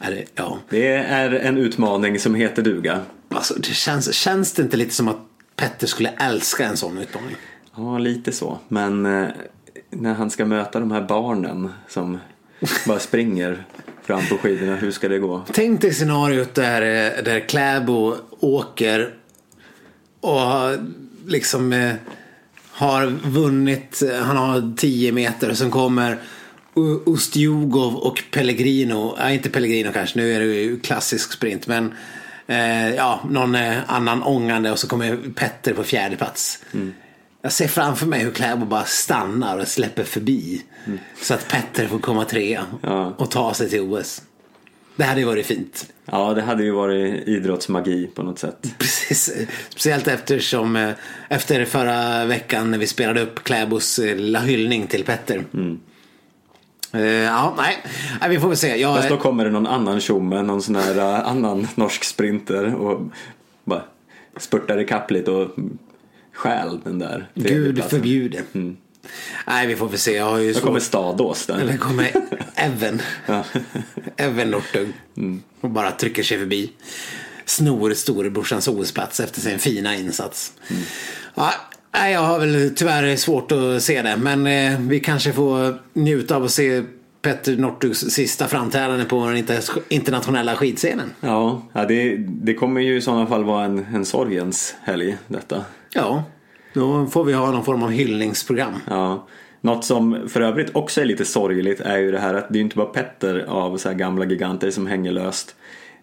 Är 0.00 0.10
det, 0.10 0.24
ja. 0.34 0.58
Det 0.68 0.92
är 0.92 1.30
en 1.30 1.58
utmaning 1.58 2.18
som 2.18 2.34
heter 2.34 2.62
duga. 2.62 3.00
Alltså, 3.28 3.54
det 3.54 3.74
känns, 3.74 4.14
känns 4.14 4.52
det 4.52 4.62
inte 4.62 4.76
lite 4.76 4.94
som 4.94 5.08
att 5.08 5.18
Petter 5.56 5.86
skulle 5.86 6.08
älska 6.08 6.66
en 6.66 6.76
sån 6.76 6.98
utmaning? 6.98 7.36
Ja, 7.76 7.98
lite 7.98 8.32
så. 8.32 8.58
Men 8.68 9.06
eh, 9.06 9.28
när 9.90 10.14
han 10.14 10.30
ska 10.30 10.44
möta 10.44 10.80
de 10.80 10.90
här 10.90 11.02
barnen 11.02 11.72
som 11.88 12.18
bara 12.86 12.98
springer 12.98 13.64
fram 14.02 14.26
på 14.26 14.38
skidorna, 14.38 14.76
hur 14.76 14.90
ska 14.90 15.08
det 15.08 15.18
gå? 15.18 15.44
Tänk 15.52 15.80
dig 15.80 15.94
scenariot 15.94 16.54
där, 16.54 16.82
eh, 16.82 17.24
där 17.24 17.48
Kläbo 17.48 18.16
åker 18.40 19.14
och 20.20 20.76
liksom 21.26 21.72
eh, 21.72 21.94
har 22.70 23.06
vunnit, 23.06 24.02
eh, 24.02 24.18
han 24.20 24.36
har 24.36 24.76
10 24.76 25.12
meter 25.12 25.50
och 25.50 25.58
sen 25.58 25.70
kommer 25.70 26.18
Ustjugov 27.06 27.96
och 27.96 28.22
Pellegrino, 28.30 29.16
nej 29.18 29.34
inte 29.34 29.50
Pellegrino 29.50 29.92
kanske, 29.92 30.18
nu 30.18 30.32
är 30.34 30.40
det 30.40 30.46
ju 30.46 30.80
klassisk 30.80 31.32
sprint 31.32 31.66
men 31.66 31.94
eh, 32.46 32.94
ja, 32.94 33.20
någon 33.30 33.54
annan 33.86 34.22
ångande 34.22 34.70
och 34.70 34.78
så 34.78 34.88
kommer 34.88 35.18
Petter 35.34 35.74
på 35.74 35.84
fjärde 35.84 36.16
plats. 36.16 36.64
Jag 37.48 37.52
ser 37.52 37.68
framför 37.68 38.06
mig 38.06 38.20
hur 38.20 38.30
Kläbo 38.30 38.66
bara 38.66 38.84
stannar 38.84 39.58
och 39.58 39.68
släpper 39.68 40.04
förbi. 40.04 40.62
Så 41.22 41.34
att 41.34 41.48
Petter 41.48 41.88
får 41.88 41.98
komma 41.98 42.24
trea 42.24 42.66
Ja. 42.82 43.14
och 43.18 43.30
ta 43.30 43.54
sig 43.54 43.70
till 43.70 43.80
OS. 43.80 44.22
Det 44.96 45.04
hade 45.04 45.20
ju 45.20 45.26
varit 45.26 45.46
fint. 45.46 45.86
Ja, 46.04 46.34
det 46.34 46.42
hade 46.42 46.62
ju 46.64 46.70
varit 46.70 47.28
idrottsmagi 47.28 48.06
på 48.14 48.22
något 48.22 48.38
sätt. 48.38 48.74
Precis. 48.78 49.30
Speciellt 49.68 50.08
eftersom 50.08 50.76
eh, 50.76 50.90
efter 51.28 51.64
förra 51.64 52.24
veckan 52.24 52.70
när 52.70 52.78
vi 52.78 52.86
spelade 52.86 53.20
upp 53.22 53.44
Kläbos 53.44 53.98
eh, 53.98 54.16
lilla 54.16 54.40
hyllning 54.40 54.86
till 54.86 55.04
Petter. 55.04 55.44
Eh, 56.92 57.02
ja, 57.02 57.54
nej. 57.56 57.76
nej, 58.20 58.30
vi 58.30 58.40
får 58.40 58.48
väl 58.48 58.56
se. 58.56 58.76
Jag, 58.76 58.96
Fast 58.96 59.08
då 59.08 59.16
kommer 59.16 59.44
det 59.44 59.50
någon 59.50 59.66
annan 59.66 60.00
tjomme, 60.00 60.42
någon 60.42 60.62
sån 60.62 60.76
här 60.76 60.98
annan 61.22 61.68
norsk 61.74 62.04
sprinter 62.04 62.74
och 62.74 63.00
bara 63.64 63.82
spurtar 64.36 64.80
ikapp 64.80 65.10
lite 65.10 65.30
och 65.30 65.50
stjäl 66.38 66.80
den 66.84 66.98
där 66.98 67.28
Gud 67.34 67.84
förbjude. 67.84 68.42
Nej, 69.46 69.66
vi 69.66 69.76
får 69.76 69.88
väl 69.88 69.98
se. 69.98 70.16
Jag 70.16 70.24
har 70.30 70.38
ju 70.38 70.54
svårt- 70.54 70.62
kommer 70.64 70.80
Stadås 70.80 71.46
där. 71.46 71.58
Eller 71.58 71.76
kommer 71.76 72.10
Evan. 72.54 73.02
Ja. 73.26 73.44
Evan 74.16 74.50
Northug. 74.50 74.88
Och 75.60 75.70
bara 75.70 75.90
trycker 75.90 76.22
sig 76.22 76.38
förbi. 76.38 76.72
Snor 77.44 77.94
storebrorsans 77.94 78.68
OS-plats 78.68 79.20
efter 79.20 79.40
sin 79.40 79.58
fina 79.58 79.96
insats. 79.96 80.52
Ja, 81.34 81.52
nej, 81.94 82.12
jag 82.12 82.20
har 82.20 82.38
väl 82.38 82.72
tyvärr 82.76 83.16
svårt 83.16 83.52
att 83.52 83.82
se 83.82 84.02
det. 84.02 84.16
Men 84.16 84.46
eh, 84.46 84.80
vi 84.80 85.00
kanske 85.00 85.32
får 85.32 85.78
njuta 85.92 86.36
av 86.36 86.44
att 86.44 86.50
se 86.50 86.82
Petter 87.22 87.56
Northugs 87.56 87.98
sista 88.00 88.48
framträdande 88.48 89.04
på 89.04 89.26
den 89.26 89.36
inter- 89.46 89.78
internationella 89.88 90.56
skidscenen. 90.56 91.10
Ja, 91.20 91.62
ja 91.72 91.84
det, 91.84 92.16
det 92.16 92.54
kommer 92.54 92.80
ju 92.80 92.96
i 92.96 93.00
sådana 93.00 93.26
fall 93.26 93.44
vara 93.44 93.64
en, 93.64 93.78
en 93.94 94.04
sorgens 94.04 94.74
helg 94.82 95.16
detta. 95.28 95.64
Ja, 95.92 96.24
då 96.74 97.06
får 97.06 97.24
vi 97.24 97.32
ha 97.32 97.50
någon 97.50 97.64
form 97.64 97.82
av 97.82 97.90
hyllningsprogram. 97.90 98.72
Ja. 98.86 99.26
Något 99.60 99.84
som 99.84 100.28
för 100.28 100.40
övrigt 100.40 100.76
också 100.76 101.00
är 101.00 101.04
lite 101.04 101.24
sorgligt 101.24 101.80
är 101.80 101.98
ju 101.98 102.10
det 102.10 102.18
här 102.18 102.34
att 102.34 102.52
det 102.52 102.58
är 102.58 102.60
inte 102.60 102.76
bara 102.76 102.86
Petter 102.86 103.44
av 103.48 103.76
så 103.76 103.88
här 103.88 103.96
gamla 103.96 104.24
giganter 104.24 104.70
som 104.70 104.86
hänger 104.86 105.12
löst. 105.12 105.56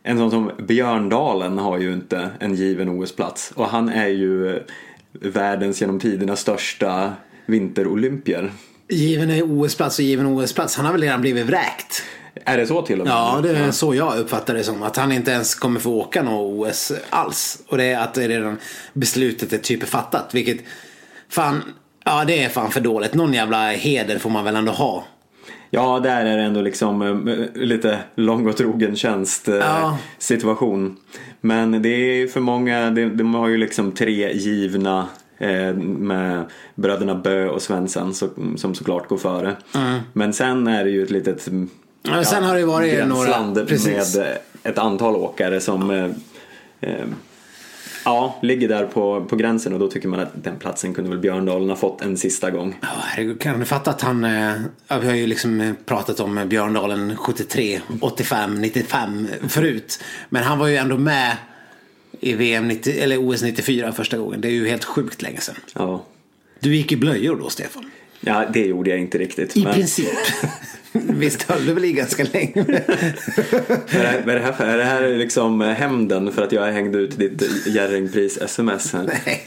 En 0.04 0.18
sån 0.18 0.32
som 0.32 0.52
Björndalen 0.68 1.58
har 1.58 1.80
ju 1.80 1.94
inte 1.94 2.30
en 2.40 2.56
given 2.56 2.90
OS-plats 2.90 3.52
och 3.56 3.66
han 3.66 3.90
är 3.90 4.08
ju 4.08 4.64
världens 5.12 5.82
genom 5.82 6.00
tiderna 6.00 6.36
största 6.36 7.14
vinterolympier. 7.46 8.52
Given 8.90 9.44
OS-plats 9.44 10.00
och 10.00 10.06
given 10.06 10.26
OS-plats. 10.26 10.78
Han 10.78 10.86
har 10.86 10.94
väl 10.94 11.02
redan 11.02 11.22
blivit 11.22 11.46
vräkt. 11.46 12.04
Är 12.46 12.58
det 12.58 12.68
så 12.68 12.82
till 12.82 13.00
och 13.02 13.08
med? 13.08 13.14
Ja, 13.14 13.40
det 13.44 13.58
är 13.58 13.72
så 13.72 13.96
jag 13.96 14.18
uppfattar 14.20 14.54
det 14.54 14.64
som. 14.64 14.84
Att 14.84 14.98
han 14.98 15.12
inte 15.12 15.32
ens 15.32 15.56
kommer 15.56 15.80
få 15.80 15.92
åka 15.94 16.24
något 16.24 16.68
OS 16.70 16.92
alls. 17.10 17.60
Och 17.68 17.78
det 17.78 17.84
är 17.84 18.00
att 18.00 18.14
det 18.14 18.24
är 18.24 18.28
redan 18.28 18.58
beslutet 18.94 19.54
är 19.54 19.58
typ 19.58 19.84
fattat. 19.84 20.34
Vilket, 20.36 20.58
fan, 21.30 21.62
ja 22.06 22.24
det 22.26 22.44
är 22.44 22.50
fan 22.50 22.72
för 22.72 22.80
dåligt. 22.82 23.14
Någon 23.14 23.34
jävla 23.34 23.72
heder 23.72 24.18
får 24.20 24.30
man 24.30 24.44
väl 24.44 24.56
ändå 24.56 24.72
ha. 24.72 25.04
Ja, 25.70 26.00
där 26.00 26.26
är 26.26 26.38
det 26.38 26.44
ändå 26.44 26.62
liksom 26.62 27.02
eh, 27.28 27.46
lite 27.62 28.00
lång 28.16 28.48
och 28.48 28.58
trogen 28.58 28.96
tjänst 28.96 29.48
eh, 29.48 29.56
Ja. 29.56 29.98
situation. 30.18 30.98
Men 31.42 31.82
det 31.82 31.90
är 31.90 32.28
för 32.28 32.40
många, 32.40 32.90
de, 32.90 33.34
har 33.36 33.48
ju 33.48 33.58
liksom 33.58 33.92
tre 33.92 34.34
givna 34.34 35.08
eh, 35.38 35.74
med 35.76 36.44
bröderna 36.76 37.16
Bö 37.16 37.48
och 37.48 37.62
Svensson 37.62 38.14
som 38.58 38.76
såklart 38.76 39.08
går 39.08 39.18
före. 39.18 39.56
Men 40.14 40.34
sen 40.34 40.68
är 40.68 40.84
det 40.84 40.90
ju 40.90 41.04
ett 41.04 41.12
litet 41.12 41.48
Mm. 41.48 41.70
Ja, 42.08 42.24
sen 42.24 42.44
har 42.44 42.56
det 42.56 42.66
varit 42.66 43.08
några- 43.08 43.66
precis. 43.66 44.16
med 44.16 44.38
ett 44.64 44.78
antal 44.78 45.16
åkare 45.16 45.62
som 45.62 45.92
eh, 45.92 46.10
eh, 46.92 47.06
Ja, 48.08 48.40
ligger 48.42 48.68
där 48.68 48.86
på, 48.86 49.26
på 49.26 49.36
gränsen 49.36 49.74
och 49.74 49.80
då 49.80 49.88
tycker 49.88 50.08
man 50.08 50.20
att 50.20 50.44
den 50.44 50.56
platsen 50.60 50.94
kunde 50.94 51.10
väl 51.10 51.20
Björndalen 51.20 51.70
ha 51.70 51.76
fått 51.76 52.02
en 52.02 52.18
sista 52.18 52.52
gång. 52.52 52.78
Ja, 52.82 52.88
herregud, 53.04 53.42
kan 53.42 53.60
du 53.60 53.66
fatta 53.66 53.90
att 53.92 54.02
han, 54.02 54.24
eh, 54.24 54.54
vi 55.02 55.08
har 55.08 55.16
ju 55.16 55.28
liksom 55.28 55.62
eh, 55.62 55.74
pratat 55.86 56.20
om 56.20 56.42
Björndalen 56.50 57.16
73, 57.18 57.82
85, 58.02 58.62
95 58.62 59.28
förut. 59.48 60.04
Men 60.30 60.44
han 60.44 60.60
var 60.60 60.68
ju 60.68 60.76
ändå 60.76 60.98
med 60.98 61.38
i 62.20 62.34
VM 62.34 62.68
90, 62.68 62.94
eller 63.00 63.18
OS 63.30 63.42
94 63.44 63.92
första 63.92 64.18
gången. 64.18 64.42
Det 64.42 64.48
är 64.48 64.52
ju 64.52 64.68
helt 64.68 64.84
sjukt 64.86 65.22
länge 65.22 65.40
sedan. 65.42 65.56
Ja, 65.74 66.04
Du 66.60 66.76
gick 66.76 66.92
i 66.92 66.96
blöjor 66.96 67.36
då 67.36 67.50
Stefan? 67.50 67.92
Ja 68.26 68.46
det 68.54 68.66
gjorde 68.66 68.90
jag 68.90 69.00
inte 69.00 69.18
riktigt. 69.18 69.58
I 69.58 69.64
men- 69.64 69.74
princip. 69.74 70.08
Visst 70.92 71.42
höll 71.44 71.66
du 71.66 71.74
väl 71.74 71.86
i 71.86 71.92
ganska 71.92 72.24
länge? 72.24 72.54
Är 72.56 74.26
det 74.26 74.40
här, 74.40 74.64
är 74.66 74.78
det 74.78 74.84
här 74.84 75.10
liksom 75.10 75.62
hämnden 75.62 76.32
för 76.32 76.42
att 76.42 76.52
jag 76.52 76.72
hängde 76.72 76.98
ut 76.98 77.18
ditt 77.20 77.42
Jerringpris-sms? 77.68 78.94
Nej. 78.94 79.42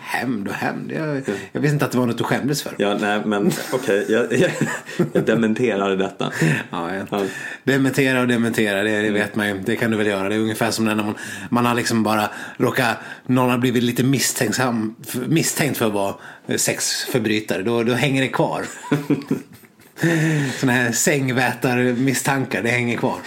Hämnd 0.00 0.48
och 0.48 0.54
hämnd. 0.54 0.92
Jag, 0.92 1.22
jag 1.52 1.60
visste 1.60 1.74
inte 1.74 1.84
att 1.84 1.92
det 1.92 1.98
var 1.98 2.06
något 2.06 2.18
du 2.18 2.24
skämdes 2.24 2.62
för. 2.62 2.74
Ja, 2.78 2.98
nej, 3.00 3.20
men 3.24 3.52
okej, 3.72 4.06
jag, 4.08 4.32
jag, 4.32 4.50
jag 5.12 5.24
dementerar 5.24 5.96
detta. 5.96 6.32
Ja, 6.70 6.94
ja. 6.94 7.06
Ja. 7.10 7.22
Dementera 7.64 8.20
och 8.20 8.28
dementera, 8.28 8.82
det, 8.82 9.02
det 9.02 9.10
vet 9.10 9.36
man 9.36 9.48
ju. 9.48 9.58
Det 9.58 9.76
kan 9.76 9.90
du 9.90 9.96
väl 9.96 10.06
göra. 10.06 10.28
Det 10.28 10.34
är 10.34 10.38
ungefär 10.38 10.70
som 10.70 10.84
när 10.84 10.94
man, 10.94 11.14
man 11.50 11.66
har 11.66 11.74
liksom 11.74 12.02
bara 12.02 12.30
råkat, 12.56 12.96
någon 13.26 13.50
har 13.50 13.58
blivit 13.58 13.82
lite 13.82 14.02
misstänksam, 14.02 14.94
misstänkt 15.26 15.78
för 15.78 15.86
att 15.86 15.92
vara 15.92 16.14
sexförbrytare. 16.56 17.62
Då, 17.62 17.82
då 17.82 17.92
hänger 17.92 18.22
det 18.22 18.28
kvar. 18.28 18.64
Sådana 20.60 20.78
här 20.78 20.92
sängvätarmisstankar, 20.92 22.62
det 22.62 22.68
hänger 22.68 22.96
kvar. 22.96 23.18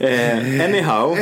Eh, 0.00 0.64
anyhow. 0.64 1.18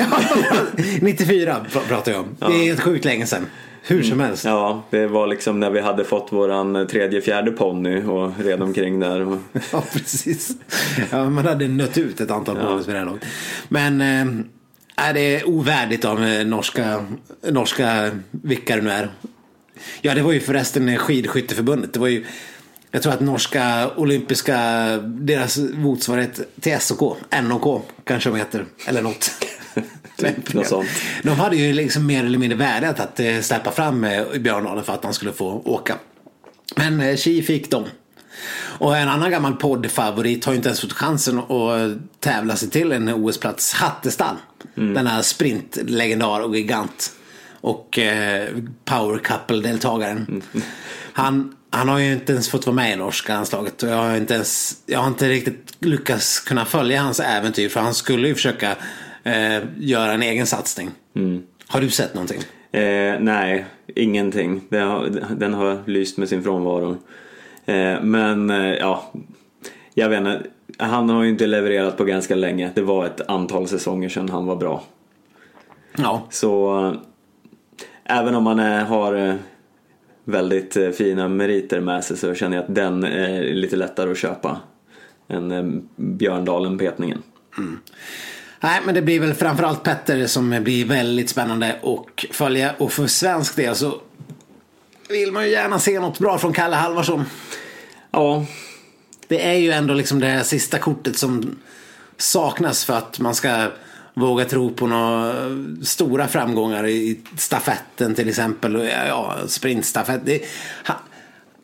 94 1.01 1.67
pr- 1.71 1.89
pratar 1.89 2.13
jag 2.13 2.21
om. 2.21 2.37
Det 2.39 2.47
är 2.47 2.65
helt 2.65 2.81
sjukt 2.81 3.05
länge 3.05 3.27
sedan. 3.27 3.47
Hur 3.83 4.03
som 4.03 4.21
helst. 4.21 4.45
Ja, 4.45 4.83
det 4.91 5.07
var 5.07 5.27
liksom 5.27 5.61
när 5.61 5.71
vi 5.71 5.81
hade 5.81 6.05
fått 6.05 6.33
våran 6.33 6.87
tredje, 6.87 7.21
fjärde 7.21 7.51
ponny 7.51 8.03
och 8.03 8.33
red 8.45 8.63
omkring 8.63 9.01
där. 9.01 9.21
Och, 9.29 9.39
Ja, 9.73 9.85
precis. 9.93 10.51
Ja, 11.11 11.31
man 11.31 11.47
hade 11.47 11.69
nött 11.69 11.99
ut 11.99 12.21
ett 12.21 12.31
antal 12.31 12.57
bonus 12.57 12.89
vid 12.89 12.95
det 12.95 12.99
här 12.99 13.07
laget. 13.07 13.25
Men 13.69 14.01
äh, 14.01 15.07
är 15.09 15.15
det 15.15 15.21
är 15.37 15.49
ovärdigt 15.49 16.05
av 16.05 16.25
eh, 16.25 16.47
norska, 16.47 17.05
norska 17.51 18.11
vilka 18.31 18.77
det 18.77 18.83
nu 18.83 18.91
är. 18.91 19.11
Ja, 20.01 20.15
det 20.15 20.23
var 20.23 20.33
ju 20.33 20.41
förresten 20.41 20.97
skidskytteförbundet. 20.99 21.93
Det 21.93 22.01
var 22.01 22.09
ju, 22.09 22.25
jag 22.91 23.03
tror 23.03 23.12
att 23.12 23.20
norska 23.20 23.91
olympiska, 23.97 24.57
deras 25.03 25.59
motsvarighet 25.59 26.41
till 26.61 26.80
SOK, 26.80 27.16
NOK 27.43 27.82
kanske 28.05 28.30
de 28.30 28.36
heter, 28.38 28.66
eller 28.86 29.03
något. 29.03 29.30
Något 30.55 30.66
sånt. 30.66 30.88
De 31.22 31.30
hade 31.30 31.57
ju 31.57 31.72
liksom 31.72 32.07
mer 32.07 32.24
eller 32.24 32.38
mindre 32.38 32.59
vädjat 32.59 33.01
att 33.01 33.20
eh, 33.20 33.41
släppa 33.41 33.70
fram 33.70 34.05
eh, 34.05 34.24
Björndalen 34.41 34.84
för 34.84 34.93
att 34.93 35.05
han 35.05 35.14
skulle 35.14 35.32
få 35.32 35.62
åka. 35.64 35.97
Men 36.76 37.01
eh, 37.01 37.16
Chi 37.16 37.43
fick 37.43 37.70
dem. 37.70 37.84
Och 38.53 38.97
en 38.97 39.09
annan 39.09 39.30
gammal 39.30 39.57
poddfavorit 39.57 40.45
har 40.45 40.53
ju 40.53 40.57
inte 40.57 40.68
ens 40.68 40.80
fått 40.80 40.93
chansen 40.93 41.38
att 41.38 42.20
tävla 42.20 42.57
sig 42.57 42.70
till 42.70 42.93
en 42.93 43.09
OS-plats. 43.09 43.72
Hattestall. 43.72 44.36
Den 44.74 45.07
här 45.07 45.22
sprintlegendar 45.22 46.41
och 46.41 46.57
gigant. 46.57 47.12
Och 47.61 47.99
eh, 47.99 48.49
power 48.84 49.18
couple-deltagaren. 49.18 50.43
Han, 51.12 51.57
han 51.71 51.89
har 51.89 51.99
ju 51.99 52.12
inte 52.12 52.33
ens 52.33 52.49
fått 52.49 52.66
vara 52.66 52.77
med 52.77 52.93
i 52.93 52.97
norska 52.97 53.35
landslaget. 53.35 53.83
Och 53.83 53.89
jag 53.89 53.97
har 53.97 54.16
inte 54.16 54.35
ens, 54.35 54.83
jag 54.87 54.99
har 54.99 55.09
inte 55.09 55.29
riktigt 55.29 55.77
lyckats 55.81 56.41
kunna 56.41 56.64
följa 56.64 57.01
hans 57.03 57.21
äventyr. 57.21 57.68
För 57.68 57.81
han 57.81 57.95
skulle 57.95 58.29
ju 58.29 58.35
försöka 58.35 58.77
eh, 59.25 59.59
göra 59.79 60.12
en 60.12 60.23
egen 60.23 60.47
satsning. 60.47 60.91
Har 61.66 61.81
du 61.81 61.91
sett 61.91 62.14
någonting? 62.14 62.41
eh, 62.73 63.14
nej, 63.21 63.66
ingenting. 63.87 64.61
Det 64.68 64.79
har, 64.79 65.09
den 65.37 65.55
har 65.55 65.83
lyst 65.87 66.18
med 66.18 66.29
sin 66.29 66.43
frånvaro. 66.43 66.97
Eh, 67.66 68.03
men 68.03 68.51
eh, 68.51 68.75
ja, 68.75 69.12
jag 69.95 70.09
vet 70.09 70.18
inte. 70.18 70.43
Han 70.79 71.09
har 71.09 71.23
ju 71.23 71.29
inte 71.29 71.47
levererat 71.47 71.97
på 71.97 72.05
ganska 72.05 72.35
länge. 72.35 72.71
Det 72.75 72.83
var 72.83 73.07
ett 73.07 73.21
antal 73.29 73.68
säsonger 73.68 74.09
sedan 74.09 74.29
han 74.29 74.47
var 74.47 74.57
bra. 74.57 74.83
Ja. 75.97 76.27
Så 76.31 76.81
eh, 76.87 76.95
även 78.18 78.35
om 78.35 78.45
man 78.45 78.59
eh, 78.59 78.85
har 78.85 79.39
väldigt 80.31 80.76
eh, 80.76 80.91
fina 80.91 81.28
meriter 81.28 81.81
med 81.81 82.05
sig 82.05 82.16
så 82.16 82.35
känner 82.35 82.57
jag 82.57 82.64
att 82.64 82.74
den 82.74 83.05
är 83.05 83.55
lite 83.55 83.76
lättare 83.76 84.11
att 84.11 84.18
köpa 84.18 84.61
än 85.28 85.51
eh, 85.51 85.83
Björndalen-petningen. 85.97 87.22
Nej, 88.61 88.81
men 88.85 88.95
det 88.95 89.03
blir 89.03 89.20
väl 89.20 89.35
framförallt 89.35 89.83
Petter 89.83 90.26
som 90.26 90.62
blir 90.62 90.85
väldigt 90.85 91.31
spännande 91.31 91.76
att 91.83 92.37
följa. 92.37 92.74
Och 92.78 92.93
för 92.93 93.07
svensk 93.07 93.57
del 93.57 93.74
så 93.74 94.01
vill 95.09 95.33
man 95.33 95.45
ju 95.45 95.51
gärna 95.51 95.78
se 95.78 96.01
något 96.01 96.18
bra 96.18 96.39
från 96.39 96.53
Kalle 96.53 96.76
Halvarsson. 96.76 97.24
Ja, 98.11 98.47
Det 99.28 99.47
är 99.47 99.55
ju 99.55 99.70
ändå 99.70 99.95
liksom 99.95 100.20
det 100.20 100.26
här 100.26 100.43
sista 100.43 100.78
kortet 100.78 101.16
som 101.16 101.59
saknas 102.16 102.85
för 102.85 102.95
att 102.95 103.20
man 103.20 103.35
ska 103.35 103.70
våga 104.15 104.45
tro 104.45 104.71
på 104.71 104.87
några 104.87 105.35
stora 105.83 106.29
framgångar 106.29 106.87
i 106.87 107.21
stafetten 107.37 108.15
till 108.15 108.29
exempel. 108.29 108.91
Ja, 109.09 109.37
sprintstafett. 109.47 110.21
Det, 110.25 110.45
han, 110.83 110.97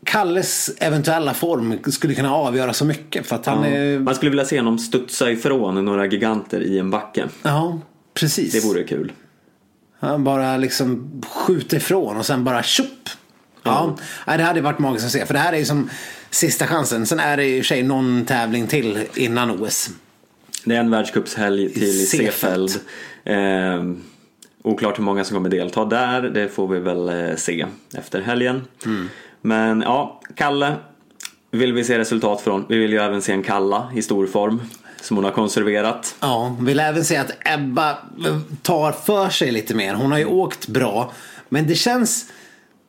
Kalles 0.04 0.70
eventuella 0.78 1.34
form 1.34 1.78
skulle 1.92 2.14
kunna 2.14 2.34
avgöra 2.34 2.72
så 2.72 2.84
mycket. 2.84 3.26
För 3.26 3.36
att 3.36 3.46
han 3.46 3.64
är... 3.64 3.98
man 3.98 4.14
skulle 4.14 4.30
vilja 4.30 4.44
se 4.44 4.58
honom 4.58 4.78
studsa 4.78 5.30
ifrån 5.30 5.84
några 5.84 6.06
giganter 6.06 6.60
i 6.60 6.78
en 6.78 6.90
backe. 6.90 7.28
Ja, 7.42 7.80
precis. 8.14 8.52
Det 8.52 8.68
vore 8.68 8.82
kul. 8.82 9.12
Han 10.00 10.24
bara 10.24 10.56
liksom 10.56 11.22
skjuter 11.28 11.76
ifrån 11.76 12.16
och 12.16 12.26
sen 12.26 12.44
bara 12.44 12.62
tjopp. 12.62 13.08
Ja, 13.62 13.96
Nej, 14.26 14.38
det 14.38 14.44
hade 14.44 14.60
varit 14.60 14.78
magiskt 14.78 15.06
att 15.06 15.12
se. 15.12 15.26
För 15.26 15.34
det 15.34 15.40
här 15.40 15.52
är 15.52 15.58
ju 15.58 15.64
som 15.64 15.90
sista 16.30 16.66
chansen. 16.66 17.06
Sen 17.06 17.20
är 17.20 17.36
det 17.36 17.44
ju 17.44 17.56
i 17.56 17.60
och 17.60 17.64
för 17.64 17.68
sig 17.68 17.82
någon 17.82 18.24
tävling 18.24 18.66
till 18.66 19.04
innan 19.14 19.50
OS. 19.50 19.90
Det 20.66 20.76
är 20.76 20.80
en 20.80 20.90
världscupshelg 20.90 21.72
till 21.72 22.08
Seefeld. 22.08 22.70
Eh, 23.24 23.84
oklart 24.62 24.98
hur 24.98 25.04
många 25.04 25.24
som 25.24 25.36
kommer 25.36 25.48
delta 25.48 25.84
där. 25.84 26.22
Det 26.22 26.48
får 26.48 26.68
vi 26.68 26.80
väl 26.80 27.08
eh, 27.08 27.36
se 27.36 27.66
efter 27.94 28.20
helgen. 28.20 28.64
Men 29.40 29.80
ja, 29.80 30.20
Kalle 30.34 30.74
vill 31.50 31.72
vi 31.72 31.84
se 31.84 31.98
resultat 31.98 32.40
från. 32.40 32.64
Vi 32.68 32.78
vill 32.78 32.92
ju 32.92 32.98
även 32.98 33.22
se 33.22 33.32
en 33.32 33.42
Kalla 33.42 33.90
i 33.94 34.02
stor 34.02 34.26
form. 34.26 34.62
Som 35.00 35.16
hon 35.16 35.24
har 35.24 35.32
konserverat. 35.32 36.14
Ja, 36.20 36.56
vill 36.60 36.80
även 36.80 37.04
se 37.04 37.16
att 37.16 37.30
Ebba 37.44 37.98
tar 38.62 38.92
för 38.92 39.28
sig 39.28 39.52
lite 39.52 39.74
mer. 39.74 39.94
Hon 39.94 40.12
har 40.12 40.18
ju 40.18 40.24
åkt 40.24 40.68
bra. 40.68 41.12
Men 41.48 41.66
det 41.66 41.74
känns, 41.74 42.32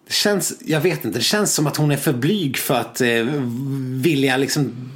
det 0.07 0.13
känns, 0.13 0.57
jag 0.65 0.82
vet 0.82 1.05
inte, 1.05 1.19
det 1.19 1.23
känns 1.23 1.53
som 1.53 1.67
att 1.67 1.78
hon 1.78 1.91
är 1.91 1.97
för 1.97 2.13
blyg 2.13 2.57
för 2.57 2.75
att 2.75 3.01
eh, 3.01 3.25
vilja 4.01 4.38
liksom 4.38 4.91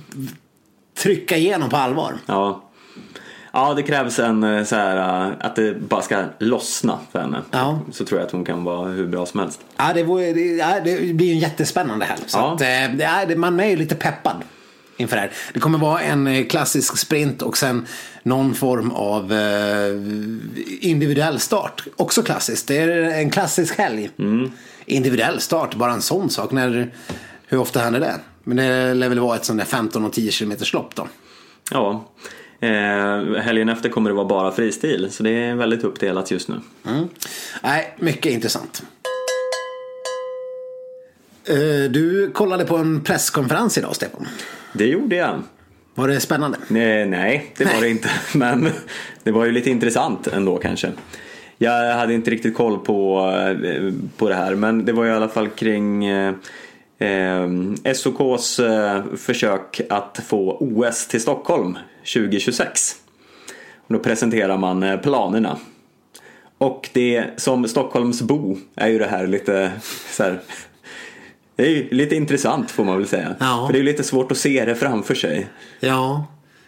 trycka 0.97 1.37
igenom 1.37 1.69
på 1.69 1.77
allvar. 1.77 2.17
Ja. 2.25 2.70
Ja, 3.53 3.73
det 3.73 3.83
krävs 3.83 4.19
en 4.19 4.43
eh, 4.43 4.63
så 4.63 4.75
här 4.75 4.97
eh, 5.27 5.33
att 5.39 5.55
det 5.55 5.73
bara 5.89 6.01
ska 6.01 6.23
lossna 6.39 6.99
för 7.11 7.19
henne. 7.19 7.41
Ja. 7.51 7.79
Så 7.91 8.05
tror 8.05 8.19
jag 8.19 8.25
att 8.27 8.31
hon 8.31 8.45
kan 8.45 8.63
vara 8.63 8.89
hur 8.89 9.07
bra 9.07 9.25
som 9.25 9.39
helst. 9.39 9.59
Ja, 9.77 9.91
det, 9.93 10.03
vore, 10.03 10.33
det, 10.33 10.41
ja, 10.55 10.79
det 10.83 11.13
blir 11.15 11.31
en 11.31 11.39
jättespännande 11.39 12.05
helg. 12.05 12.21
Så 12.27 12.37
Ja. 12.37 12.53
att, 12.53 12.61
eh, 12.61 12.67
är, 13.21 13.35
man 13.35 13.59
är 13.59 13.65
ju 13.69 13.75
lite 13.75 13.95
peppad 13.95 14.35
inför 14.97 15.15
det 15.15 15.21
här. 15.21 15.31
Det 15.53 15.59
kommer 15.59 15.77
vara 15.77 16.01
en 16.01 16.45
klassisk 16.45 16.97
sprint 16.97 17.41
och 17.41 17.57
sen 17.57 17.85
någon 18.23 18.53
form 18.53 18.91
av 18.91 19.33
individuell 20.81 21.39
start. 21.39 21.83
Också 21.95 22.23
klassiskt. 22.23 22.67
Det 22.67 22.77
är 22.77 22.87
en 22.89 23.29
klassisk 23.29 23.77
helg. 23.77 24.09
Individuell 24.85 25.39
start, 25.41 25.75
bara 25.75 25.91
en 25.93 26.01
sån 26.01 26.29
sak. 26.29 26.51
När, 26.51 26.91
hur 27.47 27.57
ofta 27.57 27.79
händer 27.79 27.99
det? 27.99 28.15
Men 28.43 28.57
det 28.57 28.93
lär 28.93 29.09
väl 29.09 29.19
vara 29.19 29.35
ett 29.35 29.45
sånt 29.45 29.59
där 29.59 29.65
15 29.65 30.05
och 30.05 30.13
10 30.13 30.31
km 30.31 30.53
lopp 30.73 30.95
då. 30.95 31.07
Ja. 31.71 32.05
Eh, 32.61 33.41
helgen 33.41 33.69
efter 33.69 33.89
kommer 33.89 34.09
det 34.09 34.15
vara 34.15 34.25
bara 34.25 34.51
fristil 34.51 35.07
så 35.11 35.23
det 35.23 35.29
är 35.29 35.55
väldigt 35.55 35.83
uppdelat 35.83 36.31
just 36.31 36.47
nu. 36.49 36.55
Mm. 36.87 37.07
Nej, 37.63 37.93
mycket 37.99 38.31
intressant. 38.31 38.83
Eh, 41.45 41.91
Du 41.91 42.31
kollade 42.33 42.65
på 42.65 42.77
en 42.77 43.01
presskonferens 43.03 43.77
idag, 43.77 43.95
Stefan. 43.95 44.27
Det 44.73 44.85
gjorde 44.85 45.15
jag. 45.15 45.41
Var 45.95 46.07
det 46.07 46.19
spännande? 46.19 46.57
Nej, 46.67 47.05
nej, 47.05 47.53
det 47.57 47.65
var 47.65 47.81
det 47.81 47.89
inte. 47.89 48.09
Men 48.33 48.69
det 49.23 49.31
var 49.31 49.45
ju 49.45 49.51
lite 49.51 49.69
intressant 49.69 50.27
ändå 50.27 50.57
kanske. 50.57 50.91
Jag 51.57 51.95
hade 51.95 52.13
inte 52.13 52.31
riktigt 52.31 52.55
koll 52.55 52.79
på, 52.79 53.19
eh, 53.63 53.93
på 54.17 54.29
det 54.29 54.35
här 54.35 54.55
men 54.55 54.85
det 54.85 54.91
var 54.93 55.05
i 55.05 55.11
alla 55.11 55.27
fall 55.29 55.49
kring 55.49 56.05
eh, 56.05 56.33
eh, 56.99 57.47
SOKs 57.93 58.59
eh, 58.59 59.03
försök 59.17 59.81
att 59.89 60.19
få 60.27 60.57
OS 60.59 61.07
till 61.07 61.21
Stockholm 61.21 61.77
2026. 62.01 62.95
Och 63.87 63.93
då 63.93 63.99
presenterar 63.99 64.57
man 64.57 64.83
eh, 64.83 64.99
planerna. 64.99 65.57
Och 66.57 66.89
det 66.93 67.25
som 67.37 67.67
Stockholmsbo 67.67 68.57
är 68.75 68.87
ju 68.87 68.99
det 68.99 69.05
här 69.07 69.27
lite 69.27 69.71
så 70.11 70.23
här, 70.23 70.41
det 71.55 71.63
är 71.63 71.69
ju 71.69 71.89
lite 71.89 72.15
intressant 72.15 72.71
får 72.71 72.83
man 72.83 72.97
väl 72.97 73.07
säga. 73.07 73.35
Ja. 73.39 73.63
För 73.67 73.73
det 73.73 73.77
är 73.77 73.83
ju 73.83 73.91
lite 73.91 74.03
svårt 74.03 74.31
att 74.31 74.37
se 74.37 74.65
det 74.65 74.75
framför 74.75 75.15
sig. 75.15 75.47
Ja. 75.79 76.25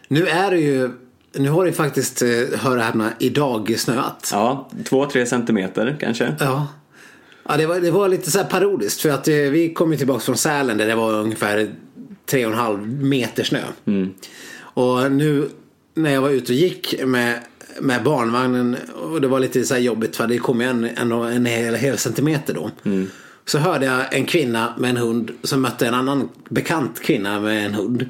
Nu 0.08 0.28
är 0.28 0.52
det 0.52 0.60
ju, 0.60 0.90
nu 1.34 1.50
har 1.50 1.66
det 1.66 1.74
faktiskt, 1.74 2.22
eh, 2.22 2.60
hör 2.60 2.78
och 2.78 2.84
häpna, 2.84 3.14
idag 3.20 3.80
snöat. 3.80 4.30
Ja, 4.34 4.70
två, 4.86 5.06
tre 5.06 5.26
centimeter 5.26 5.98
kanske. 6.00 6.36
Ja. 6.40 6.68
Ja, 7.50 7.58
det 7.58 7.66
var, 7.66 7.80
det 7.80 7.92
var 7.92 8.10
lite 8.10 8.32
så 8.32 8.38
här 8.38 8.46
parodiskt 8.46 9.02
för 9.02 9.10
att 9.10 9.28
eh, 9.28 9.36
vi 9.36 9.74
kom 9.74 9.92
ju 9.92 9.98
tillbaka 9.98 10.20
från 10.20 10.38
Sälen 10.38 10.78
där 10.78 10.88
det 10.88 10.96
var 10.96 11.14
ungefär 11.14 11.70
tre 12.26 12.46
och 12.46 12.52
en 12.52 12.58
halv 12.58 12.88
meter 13.04 13.44
snö. 13.44 13.62
Och 14.74 15.12
nu 15.12 15.50
när 15.94 16.12
jag 16.12 16.22
var 16.22 16.30
ute 16.30 16.52
och 16.52 16.58
gick 16.58 17.04
med, 17.06 17.40
med 17.82 18.04
barnvagnen 18.04 18.78
och 18.96 19.22
det 19.22 19.28
var 19.28 19.40
lite 19.40 19.64
så 19.64 19.74
här 19.74 19.82
jobbigt 19.82 20.16
för 20.16 20.28
det 20.28 20.38
kom 20.38 20.62
ju 20.62 20.68
en, 20.68 20.84
en, 20.84 21.12
en 21.12 21.46
hel, 21.46 21.76
hel 21.76 21.98
centimeter 21.98 22.54
då. 22.54 22.72
Så 23.46 23.58
hörde 23.58 23.86
jag 23.86 24.14
en 24.14 24.26
kvinna 24.26 24.74
med 24.78 24.90
en 24.90 24.98
hund 24.98 25.32
som 25.44 25.62
mötte 25.62 25.88
en 25.88 25.94
annan 25.94 26.30
bekant 26.50 27.00
kvinna 27.02 27.40
med 27.40 27.66
en 27.66 27.74
hund. 27.74 28.06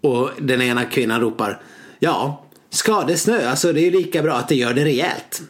Och 0.00 0.30
den 0.38 0.62
ena 0.62 0.84
kvinnan 0.84 1.20
ropar 1.20 1.60
Ja, 1.98 2.44
ska 2.70 3.04
det 3.04 3.16
snöa 3.16 3.56
så 3.56 3.72
det 3.72 3.80
är 3.80 3.84
ju 3.84 3.90
lika 3.90 4.22
bra 4.22 4.34
att 4.34 4.48
det 4.48 4.54
gör 4.56 4.74
det 4.74 4.84
rejält. 4.84 5.42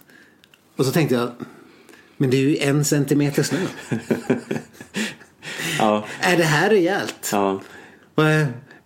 Och 0.77 0.87
så 0.87 0.93
tänkte 0.93 1.15
jag 1.15 1.31
Men 2.17 2.31
det 2.31 2.37
är 2.37 2.41
ju 2.41 2.57
en 2.59 2.85
centimeter 2.85 3.43
snö. 3.43 3.59
Ja, 5.79 6.05
Är 6.21 6.37
det 6.37 6.45
här 6.45 6.71
rejält? 6.71 7.29
ja. 7.33 7.61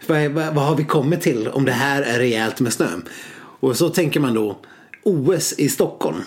Vad, 0.07 0.31
vad, 0.31 0.55
vad, 0.55 0.65
har 0.65 0.77
vi 0.77 0.85
kommit 0.85 1.21
till 1.21 1.49
om 1.49 1.65
det 1.65 1.73
här 1.73 2.03
är 2.03 2.19
rejält 2.19 2.61
med 2.61 2.73
snö? 2.73 2.89
Och 3.61 3.77
så 3.77 3.89
tänker 3.89 4.21
man 4.21 4.35
då 4.35 4.59
OS 5.03 5.53
i 5.53 5.69
Stockholm. 5.69 6.23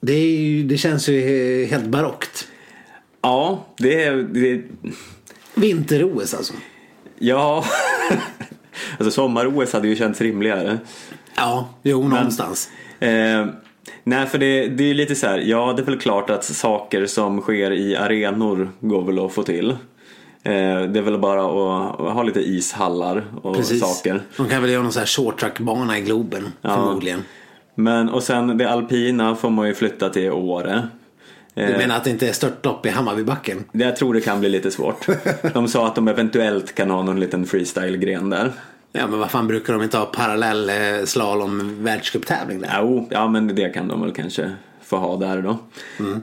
Det, 0.00 0.18
ju, 0.18 0.62
det 0.62 0.76
känns 0.76 1.08
ju 1.08 1.64
helt 1.64 1.86
barockt. 1.86 2.48
ja 3.22 3.66
det 3.78 4.04
är... 4.04 4.16
Det, 4.16 4.62
Vinter-OS 5.54 6.34
alltså. 6.34 6.54
ja. 7.18 7.64
alltså 8.98 9.10
sommar-OS 9.10 9.72
hade 9.72 9.88
ju 9.88 9.96
känts 9.96 10.20
rimligare. 10.20 10.78
Ja, 11.36 11.68
jo 11.82 12.08
någonstans. 12.08 12.70
Eh, 13.00 13.46
nej, 14.04 14.26
för 14.26 14.38
det, 14.38 14.68
det 14.68 14.84
är 14.84 14.88
ju 14.88 14.94
lite 14.94 15.14
så 15.14 15.26
här. 15.26 15.38
Ja, 15.38 15.72
det 15.76 15.82
är 15.82 15.86
väl 15.86 16.00
klart 16.00 16.30
att 16.30 16.44
saker 16.44 17.06
som 17.06 17.40
sker 17.40 17.72
i 17.72 17.96
arenor 17.96 18.70
går 18.80 19.04
väl 19.04 19.18
att 19.18 19.32
få 19.32 19.42
till. 19.42 19.76
Eh, 20.48 20.82
det 20.82 20.98
är 20.98 21.02
väl 21.02 21.18
bara 21.18 21.40
att, 21.44 22.14
ha 22.14 22.22
lite 22.22 22.40
ishallar 22.40 23.24
och 23.42 23.56
Precis. 23.56 23.80
saker. 23.80 24.22
De 24.36 24.48
kan 24.48 24.62
väl 24.62 24.70
göra 24.70 24.82
någon 24.82 24.92
sån 24.92 25.00
här 25.00 25.06
short 25.06 25.40
track-bana 25.40 25.98
i 25.98 26.00
Globen 26.00 26.52
förmodligen. 26.62 27.24
Men 27.74 28.08
och 28.08 28.22
sen 28.22 28.58
det 28.58 28.70
alpina 28.70 29.34
får 29.36 29.50
man 29.50 29.68
ju 29.68 29.74
flytta 29.74 30.08
till 30.08 30.30
Åre. 30.30 30.88
Du 31.54 31.62
menar 31.78 31.96
att 31.96 32.04
det 32.04 32.10
inte 32.10 32.28
är 32.28 32.32
störtlopp 32.32 32.86
i 32.86 32.88
Hammarbybacken? 32.88 33.64
Det- 33.72 33.84
Jag 33.84 33.96
tror 33.96 34.14
det 34.14 34.20
kan 34.20 34.40
bli 34.40 34.48
lite 34.48 34.70
svårt. 34.70 35.06
De 35.54 35.68
sa 35.68 35.86
att 35.86 35.94
de 35.94 36.08
eventuellt 36.08 36.74
kan 36.74 36.90
ha 36.90 37.02
någon 37.02 37.20
liten 37.20 37.46
freestyle-gren 37.46 38.30
där. 38.30 38.52
Ja 38.92 39.06
men 39.06 39.18
vad 39.18 39.30
fan 39.30 39.46
brukar 39.46 39.72
de 39.72 39.82
inte 39.82 39.98
ha 39.98 40.04
parallell 40.06 40.68
eh, 40.70 40.74
slalom 41.04 41.84
världscuptävling 41.84 42.60
där? 42.60 42.78
Jo, 42.80 43.08
ja 43.10 43.28
men 43.28 43.54
det 43.54 43.68
kan 43.74 43.88
de 43.88 44.00
väl 44.02 44.12
kanske 44.12 44.52
få 44.84 44.96
ha 44.96 45.16
där 45.16 45.42
då. 45.42 45.58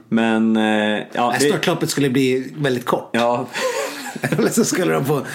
Men, 0.08 0.56
eh, 0.56 1.02
ja. 1.12 1.34
Det, 1.40 1.44
Störtloppet 1.48 1.90
skulle 1.90 2.10
bli 2.10 2.52
väldigt 2.56 2.84
kort. 2.84 3.08
ja, 3.12 3.46
Eller 4.38 4.50
så 4.50 4.64
skulle 4.64 4.92
de 4.92 5.04
få, 5.04 5.26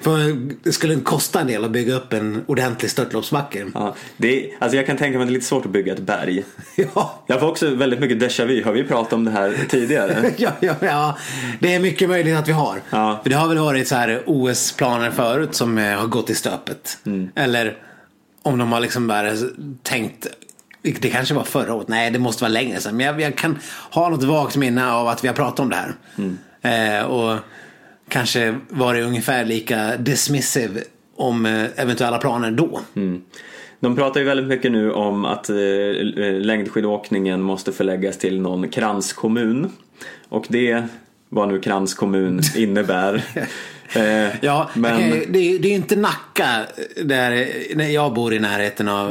få, 0.00 0.16
det 0.62 0.72
skulle 0.72 1.00
kosta 1.00 1.40
en 1.40 1.46
del 1.46 1.64
att 1.64 1.70
bygga 1.70 1.94
upp 1.94 2.12
en 2.12 2.44
ordentlig 2.46 2.90
störtloppsbacke. 2.90 3.66
ja, 3.74 3.94
det, 4.16 4.50
alltså 4.58 4.76
jag 4.76 4.86
kan 4.86 4.96
tänka 4.96 5.18
mig 5.18 5.24
att 5.24 5.28
det 5.28 5.32
är 5.32 5.34
lite 5.34 5.46
svårt 5.46 5.66
att 5.66 5.72
bygga 5.72 5.92
ett 5.92 6.00
berg. 6.00 6.44
Ja. 6.94 7.24
Jag 7.26 7.40
får 7.40 7.48
också 7.48 7.74
väldigt 7.74 8.00
mycket 8.00 8.18
déjà 8.18 8.44
vu. 8.46 8.64
Har 8.64 8.72
vi 8.72 8.84
pratat 8.84 9.12
om 9.12 9.24
det 9.24 9.30
här 9.30 9.56
tidigare? 9.68 10.30
Ja, 10.36 10.50
ja, 10.60 10.74
ja, 10.80 11.18
det 11.60 11.74
är 11.74 11.80
mycket 11.80 12.08
möjligt 12.08 12.36
att 12.36 12.48
vi 12.48 12.52
har. 12.52 12.80
Ja. 12.90 13.20
För 13.22 13.30
det 13.30 13.36
har 13.36 13.48
väl 13.48 13.58
varit 13.58 13.88
så 13.88 13.94
här 13.94 14.22
OS-planer 14.26 15.10
förut 15.10 15.54
som 15.54 15.78
eh, 15.78 15.98
har 15.98 16.06
gått 16.06 16.30
i 16.30 16.34
stöpet. 16.34 16.98
Eller 17.34 17.76
om 18.42 18.58
de 18.58 18.72
har 18.72 18.80
liksom 18.80 19.06
bara 19.06 19.30
tänkt, 19.82 20.26
det 20.82 21.10
kanske 21.10 21.34
var 21.34 21.44
förra 21.44 21.74
året, 21.74 21.88
nej 21.88 22.10
det 22.10 22.18
måste 22.18 22.42
vara 22.44 22.52
längre 22.52 22.80
sedan. 22.80 22.96
Men 22.96 23.06
jag, 23.06 23.20
jag 23.20 23.36
kan 23.36 23.58
ha 23.90 24.08
något 24.08 24.22
vagt 24.24 24.56
minne 24.56 24.92
av 24.92 25.08
att 25.08 25.24
vi 25.24 25.28
har 25.28 25.34
pratat 25.34 25.60
om 25.60 25.70
det 25.70 25.76
här. 25.76 25.94
Eh, 26.62 27.04
och 27.04 27.38
kanske 28.12 28.58
var 28.68 28.94
det 28.94 29.02
ungefär 29.02 29.44
lika 29.44 29.96
dismissive 29.96 30.80
om 31.16 31.46
eh, 31.46 31.64
eventuella 31.76 32.18
planer 32.18 32.50
då. 32.50 32.80
De 33.80 33.96
pratar 33.96 34.20
ju 34.20 34.26
väldigt 34.26 34.46
mycket 34.46 34.72
nu 34.72 34.92
om 34.92 35.24
att 35.24 35.48
eh, 35.50 35.56
längdskidåkningen 36.40 37.40
måste 37.42 37.72
förläggas 37.72 38.18
till 38.18 38.40
någon 38.40 38.68
kranskommun. 38.68 39.72
Och 40.28 40.46
det, 40.48 40.82
vad 41.28 41.48
nu 41.48 41.60
kranskommun 41.60 42.40
innebär. 42.56 43.22
Eh, 43.96 44.36
Ja, 44.40 44.70
men... 44.74 45.10
det, 45.10 45.38
är- 45.38 45.58
det 45.58 45.68
är 45.68 45.74
inte 45.74 45.96
Nacka 45.96 46.66
där 47.04 47.46
jag 47.82 48.14
bor 48.14 48.34
i 48.34 48.38
närheten 48.38 48.88
av. 48.88 49.08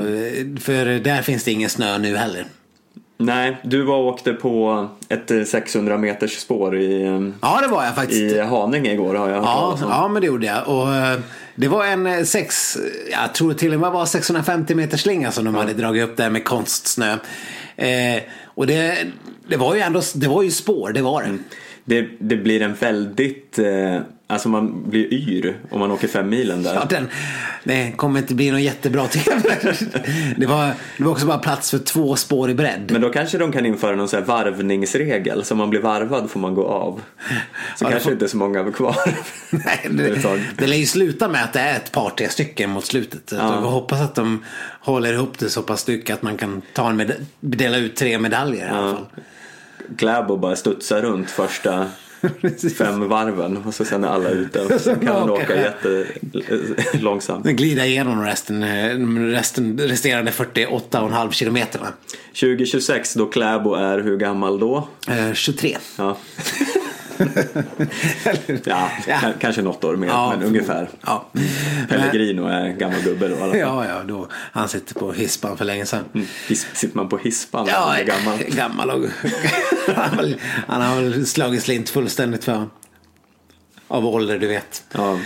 För 0.61 0.85
där 0.99 1.21
finns 1.21 1.43
det 1.43 1.51
ingen 1.51 1.69
snö 1.69 1.97
nu 1.97 2.15
heller. 2.15 2.45
Nej, 3.25 3.57
du 3.63 3.81
var 3.83 3.95
och 3.97 4.07
åkte 4.07 4.33
på 4.33 4.87
ett 5.09 5.31
eh, 5.31 5.43
600 5.43 5.97
meters 5.97 6.37
spår 6.37 6.77
i, 6.77 7.03
eh, 7.03 7.21
Ja, 7.41 7.59
det 7.61 7.67
var 7.67 7.83
jag 7.83 7.95
faktiskt. 7.95 8.35
i 8.35 8.39
Haninge 8.39 8.93
igår 8.93 9.15
har 9.15 9.29
jag 9.29 9.35
hört 9.35 9.45
Ja, 9.45 9.53
talas 9.61 9.81
om. 9.81 9.89
ja, 9.89 10.07
men 10.07 10.21
det 10.21 10.27
gjorde 10.27 10.45
jag. 10.45 10.67
Och 10.67 10.93
eh, 10.95 11.19
det 11.55 11.67
var 11.67 11.85
en 11.85 12.05
eh, 12.07 12.23
sex, 12.23 12.77
jag 13.11 13.33
tror 13.33 13.53
till 13.53 13.73
och 13.73 13.79
med 13.79 13.91
var 13.91 14.05
650 14.05 14.75
meters 14.75 15.01
slinga 15.01 15.31
som 15.31 15.45
de 15.45 15.55
hade 15.55 15.73
dragit 15.73 16.03
upp 16.03 16.17
där 16.17 16.29
med 16.29 16.43
konstsnö. 16.45 17.11
Eh, 17.75 18.21
och 18.45 18.67
det, 18.67 18.97
det 19.47 19.57
var 19.57 19.75
ju 19.75 19.81
ändå, 19.81 20.01
det 20.15 20.27
var 20.27 20.43
ju 20.43 20.51
spår, 20.51 20.91
det 20.93 21.01
var 21.01 21.23
det. 21.23 21.37
Det, 21.85 22.07
det 22.19 22.35
blir 22.35 22.61
en 22.61 22.73
väldigt, 22.73 23.59
eh, 23.59 23.97
alltså 24.31 24.49
man 24.49 24.89
blir 24.89 25.13
yr 25.13 25.57
om 25.69 25.79
man 25.79 25.91
åker 25.91 26.07
fem 26.07 26.29
milen 26.29 26.63
där. 26.63 26.73
Ja, 26.73 26.85
den, 26.89 27.09
det 27.63 27.91
kommer 27.97 28.19
inte 28.19 28.35
bli 28.35 28.51
någon 28.51 28.63
jättebra 28.63 29.07
tv. 29.07 29.41
Det 30.37 30.45
var, 30.45 30.71
det 30.97 31.03
var 31.03 31.11
också 31.11 31.25
bara 31.25 31.37
plats 31.37 31.71
för 31.71 31.77
två 31.79 32.15
spår 32.15 32.49
i 32.49 32.53
bredd. 32.53 32.89
Men 32.91 33.01
då 33.01 33.09
kanske 33.09 33.37
de 33.37 33.51
kan 33.51 33.65
införa 33.65 33.95
någon 33.95 34.07
sån 34.07 34.19
här 34.19 34.25
varvningsregel, 34.27 35.43
så 35.45 35.53
om 35.53 35.57
man 35.57 35.69
blir 35.69 35.79
varvad 35.81 36.29
får 36.31 36.39
man 36.39 36.55
gå 36.55 36.67
av. 36.67 37.01
Så 37.77 37.85
Ja, 37.85 37.89
kanske 37.89 37.99
får- 38.03 38.13
inte 38.13 38.27
så 38.27 38.37
många 38.37 38.59
är 38.59 38.71
kvar. 38.71 38.95
Nej, 39.49 39.87
det, 39.91 40.39
det 40.57 40.67
lär 40.67 40.77
ju 40.77 40.85
sluta 40.85 41.27
med 41.29 41.43
att 41.43 41.53
det 41.53 41.59
är 41.59 41.75
ett 41.75 41.91
par, 41.91 42.09
tre 42.09 42.29
stycken 42.29 42.69
mot 42.69 42.85
slutet. 42.85 43.31
Ja. 43.31 43.37
Jag 43.37 43.61
hoppas 43.61 44.01
att 44.01 44.15
de 44.15 44.43
håller 44.81 45.13
ihop 45.13 45.39
det 45.39 45.49
så 45.49 45.61
pass 45.61 45.87
mycket 45.87 46.13
att 46.13 46.21
man 46.21 46.37
kan 46.37 46.61
ta 46.73 46.89
en 46.89 46.95
med, 46.97 47.13
dela 47.39 47.77
ut 47.77 47.95
tre 47.95 48.19
medaljer 48.19 48.65
i 48.65 48.69
alla 48.69 48.95
fall. 48.95 49.05
Kläbo 49.97 50.37
bara 50.37 50.55
studsar 50.55 51.01
runt 51.01 51.29
första 51.29 51.85
fem 52.77 53.09
varven 53.09 53.57
och 53.57 53.73
så 53.73 53.85
sen 53.85 54.03
är 54.03 54.07
alla 54.07 54.29
ute. 54.29 54.79
Sen 54.79 54.99
kan 55.05 55.13
man 55.13 55.29
åka 55.29 55.43
åka 55.43 55.45
själv. 55.45 56.05
jättelångsamt. 56.77 57.45
Glida 57.45 57.85
igenom 57.85 58.23
resten, 58.23 58.63
eh, 58.63 58.97
resten, 59.31 59.79
resterande 59.79 60.31
48,5 60.31 61.31
kilometerna. 61.31 61.87
2026 62.39 63.13
då 63.13 63.25
Kläbo 63.25 63.73
är 63.73 63.99
hur 63.99 64.17
gammal 64.17 64.59
då? 64.59 64.87
Eh, 65.07 65.33
23. 65.33 65.77
Ja. 65.97 66.17
ja, 68.65 68.89
Ja. 69.07 69.19
kanske 69.39 69.61
något 69.61 69.83
år 69.83 69.95
mer, 69.95 70.07
Ja, 70.07 70.33
men 70.37 70.47
ungefär. 70.47 70.89
Ja. 71.05 71.25
Pellegrino 71.89 72.45
är 72.47 72.67
gammal 72.69 73.01
gubbe 73.01 73.27
då 73.27 73.35
i 73.35 73.41
alla 73.41 73.49
fall. 73.51 73.59
Ja, 73.59 73.85
ja, 73.87 74.03
då. 74.07 74.27
Han 74.33 74.67
sitter 74.69 74.93
på 74.95 75.11
hispan 75.13 75.57
för 75.57 75.65
länge 75.65 75.85
sedan. 75.85 76.03
His- 76.47 76.67
Sitter 76.73 76.97
man 76.97 77.09
på 77.09 77.17
hispan 77.17 77.67
Ja, 77.69 77.85
man 77.85 77.95
är 77.95 78.03
gammal? 78.03 78.37
gammal 78.47 78.89
och 78.89 79.05
han, 79.95 80.09
har 80.09 80.17
väl, 80.17 80.35
han 80.67 80.81
har 80.81 80.95
väl 81.01 81.25
slagit 81.25 81.63
slint 81.63 81.89
fullständigt 81.89 82.43
för 82.43 82.67
av 83.87 84.05
ålder, 84.05 84.37
du 84.39 84.47
vet. 84.47 84.83
Ja. 84.91 85.19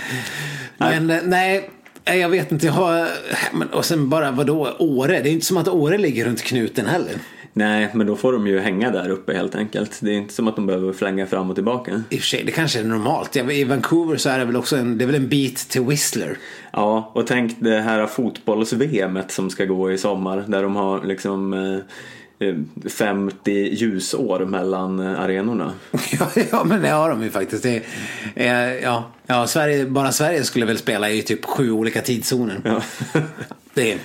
Men 0.77 1.09
eh, 1.09 1.19
nej, 1.23 1.69
nej, 2.05 2.19
jag 2.19 2.29
vet 2.29 2.51
inte. 2.51 2.65
Jag 2.65 2.73
har, 2.73 3.07
men, 3.53 3.69
och 3.69 3.85
sen 3.85 4.09
bara 4.09 4.31
vadå, 4.31 4.75
Åre? 4.79 5.19
Det 5.21 5.29
är 5.29 5.31
inte 5.33 5.45
som 5.45 5.57
att 5.57 5.67
Åre 5.67 5.97
ligger 5.97 6.25
runt 6.25 6.41
knuten 6.41 6.85
heller. 6.85 7.13
Nej, 7.57 7.89
men 7.93 8.07
då 8.07 8.15
får 8.15 8.33
de 8.33 8.47
ju 8.47 8.59
hänga 8.59 8.91
där 8.91 9.09
uppe 9.09 9.33
helt 9.33 9.55
enkelt. 9.55 9.99
Det 10.01 10.09
är 10.11 10.13
inte 10.13 10.33
som 10.33 10.47
att 10.47 10.55
de 10.55 10.65
behöver 10.65 10.93
flänga 10.93 11.25
fram 11.25 11.49
och 11.49 11.55
tillbaka. 11.55 12.03
I 12.09 12.15
och 12.15 12.19
för 12.19 12.27
sig, 12.27 12.43
det 12.43 12.51
kanske 12.51 12.79
är 12.79 12.83
normalt. 12.83 13.35
I 13.35 13.63
Vancouver 13.63 14.17
så 14.17 14.29
är 14.29 14.39
det 14.39 14.45
väl 14.45 14.55
också 14.55 14.75
en, 14.77 14.97
det 14.97 15.03
är 15.03 15.05
väl 15.05 15.15
en 15.15 15.27
bit 15.27 15.57
till 15.69 15.81
Whistler. 15.81 16.37
Ja, 16.71 17.11
och 17.13 17.27
tänk 17.27 17.55
det 17.59 17.81
här 17.81 18.07
fotbolls-VM 18.07 19.19
som 19.27 19.49
ska 19.49 19.65
gå 19.65 19.91
i 19.91 19.97
sommar 19.97 20.43
där 20.47 20.63
de 20.63 20.75
har 20.75 21.03
liksom 21.03 21.53
eh, 21.53 22.47
eh, 22.47 22.55
50 22.89 23.51
ljusår 23.51 24.45
mellan 24.45 24.99
eh, 24.99 25.19
arenorna. 25.19 25.73
Ja, 26.19 26.29
ja, 26.51 26.63
men 26.63 26.81
det 26.81 26.89
har 26.89 27.09
de 27.09 27.23
ju 27.23 27.29
faktiskt. 27.29 27.63
Det, 27.63 27.83
är, 28.35 28.81
ja, 28.83 29.11
ja, 29.27 29.47
Sverige, 29.47 29.85
bara 29.85 30.11
Sverige 30.11 30.43
skulle 30.43 30.65
väl 30.65 30.77
spela 30.77 31.09
i 31.09 31.21
typ 31.21 31.45
sju 31.45 31.71
olika 31.71 32.01
tidszoner. 32.01 32.61
Ja. 32.63 32.81
Det, 33.73 33.97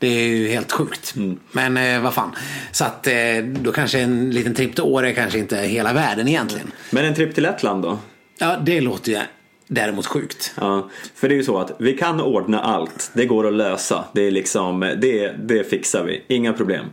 det 0.00 0.06
är 0.06 0.26
ju 0.26 0.48
helt 0.48 0.72
sjukt. 0.72 1.14
Men 1.52 1.76
eh, 1.76 2.02
vad 2.02 2.14
fan. 2.14 2.30
Så 2.72 2.84
att 2.84 3.06
eh, 3.06 3.14
då 3.44 3.72
kanske 3.72 4.00
en 4.00 4.30
liten 4.30 4.54
tripp 4.54 4.74
till 4.74 4.84
Åre 4.84 5.12
kanske 5.12 5.38
inte 5.38 5.58
är 5.58 5.66
hela 5.66 5.92
världen 5.92 6.28
egentligen. 6.28 6.72
Men 6.90 7.04
en 7.04 7.14
tripp 7.14 7.34
till 7.34 7.42
Lettland 7.42 7.82
då? 7.82 7.98
Ja, 8.38 8.56
det 8.56 8.80
låter 8.80 9.12
ju 9.12 9.18
däremot 9.66 10.06
sjukt. 10.06 10.54
Ja, 10.56 10.90
för 11.14 11.28
det 11.28 11.34
är 11.34 11.36
ju 11.36 11.44
så 11.44 11.58
att 11.58 11.72
vi 11.78 11.96
kan 11.96 12.20
ordna 12.20 12.60
allt. 12.60 13.10
Det 13.14 13.26
går 13.26 13.46
att 13.46 13.52
lösa. 13.52 14.04
Det 14.12 14.22
är 14.22 14.30
liksom, 14.30 14.80
det, 14.80 15.28
det 15.28 15.70
fixar 15.70 16.04
vi. 16.04 16.24
Inga 16.28 16.52
problem. 16.52 16.86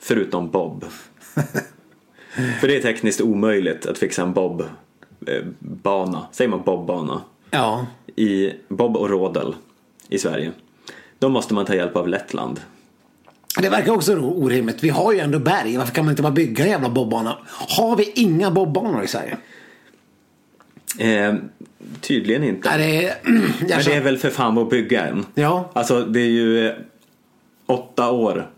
Förutom 0.00 0.50
Bob. 0.50 0.84
för 2.60 2.68
det 2.68 2.76
är 2.76 2.82
tekniskt 2.82 3.20
omöjligt 3.20 3.86
att 3.86 3.98
fixa 3.98 4.22
en 4.22 4.34
Bob-bana. 4.34 6.26
Säger 6.32 6.48
man 6.48 6.62
Bob-bana? 6.62 7.20
Ja, 7.50 7.86
I 8.16 8.52
Bob 8.68 8.96
och 8.96 9.10
Rodel 9.10 9.54
i 10.08 10.18
Sverige. 10.18 10.52
Då 11.18 11.28
måste 11.28 11.54
man 11.54 11.64
ta 11.66 11.74
hjälp 11.74 11.96
av 11.96 12.08
Lettland. 12.08 12.60
det 13.62 13.68
verkar 13.68 13.92
också 13.92 14.16
orimligt. 14.16 14.84
Vi 14.84 14.88
har 14.88 15.12
ju 15.12 15.18
ändå 15.18 15.38
berg. 15.38 15.76
Varför 15.76 15.94
kan 15.94 16.04
man 16.04 16.12
inte 16.12 16.22
bara 16.22 16.32
bygga 16.32 16.64
en 16.64 16.70
jävla 16.70 16.88
bobbana? 16.90 17.38
Har 17.48 17.96
vi 17.96 18.12
inga 18.14 18.50
bobbanor 18.50 19.04
i 19.04 19.06
Sverige? 19.06 19.36
Eh, 20.98 21.34
tydligen 22.00 22.44
inte. 22.44 22.68
Är 22.68 22.78
det... 22.78 23.14
Men 23.24 23.84
det 23.84 23.94
är 23.94 24.00
väl 24.00 24.18
för 24.18 24.30
fan 24.30 24.58
att 24.58 24.70
bygga 24.70 25.06
en. 25.06 25.26
Ja. 25.34 25.70
Alltså 25.72 26.00
det 26.04 26.20
är 26.20 26.24
ju 26.30 26.66
eh, 26.68 26.74
åtta 27.66 28.10
år 28.10 28.50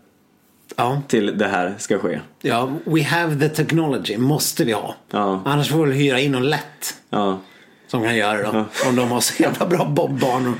Ja. 0.75 1.01
till 1.07 1.37
det 1.37 1.47
här 1.47 1.75
ska 1.77 1.99
ske. 1.99 2.19
ja, 2.41 2.71
we 2.85 3.03
have 3.03 3.39
the 3.39 3.49
technology. 3.55 4.17
Måste 4.17 4.65
vi 4.65 4.71
ha. 4.71 4.95
Ja. 5.11 5.41
Annars 5.45 5.69
får 5.69 5.85
vi 5.87 5.93
hyra 5.95 6.19
in 6.19 6.31
någon 6.31 6.49
lätt. 6.49 6.97
Ja. 7.09 7.39
Som 7.87 8.03
kan 8.03 8.15
göra 8.15 8.37
det 8.37 8.43
då. 8.43 8.65
Om 8.89 8.95
de 8.95 9.11
har 9.11 9.19
så 9.21 9.43
jävla 9.43 9.65
bra 9.67 9.85
bobbanor. 9.85 10.53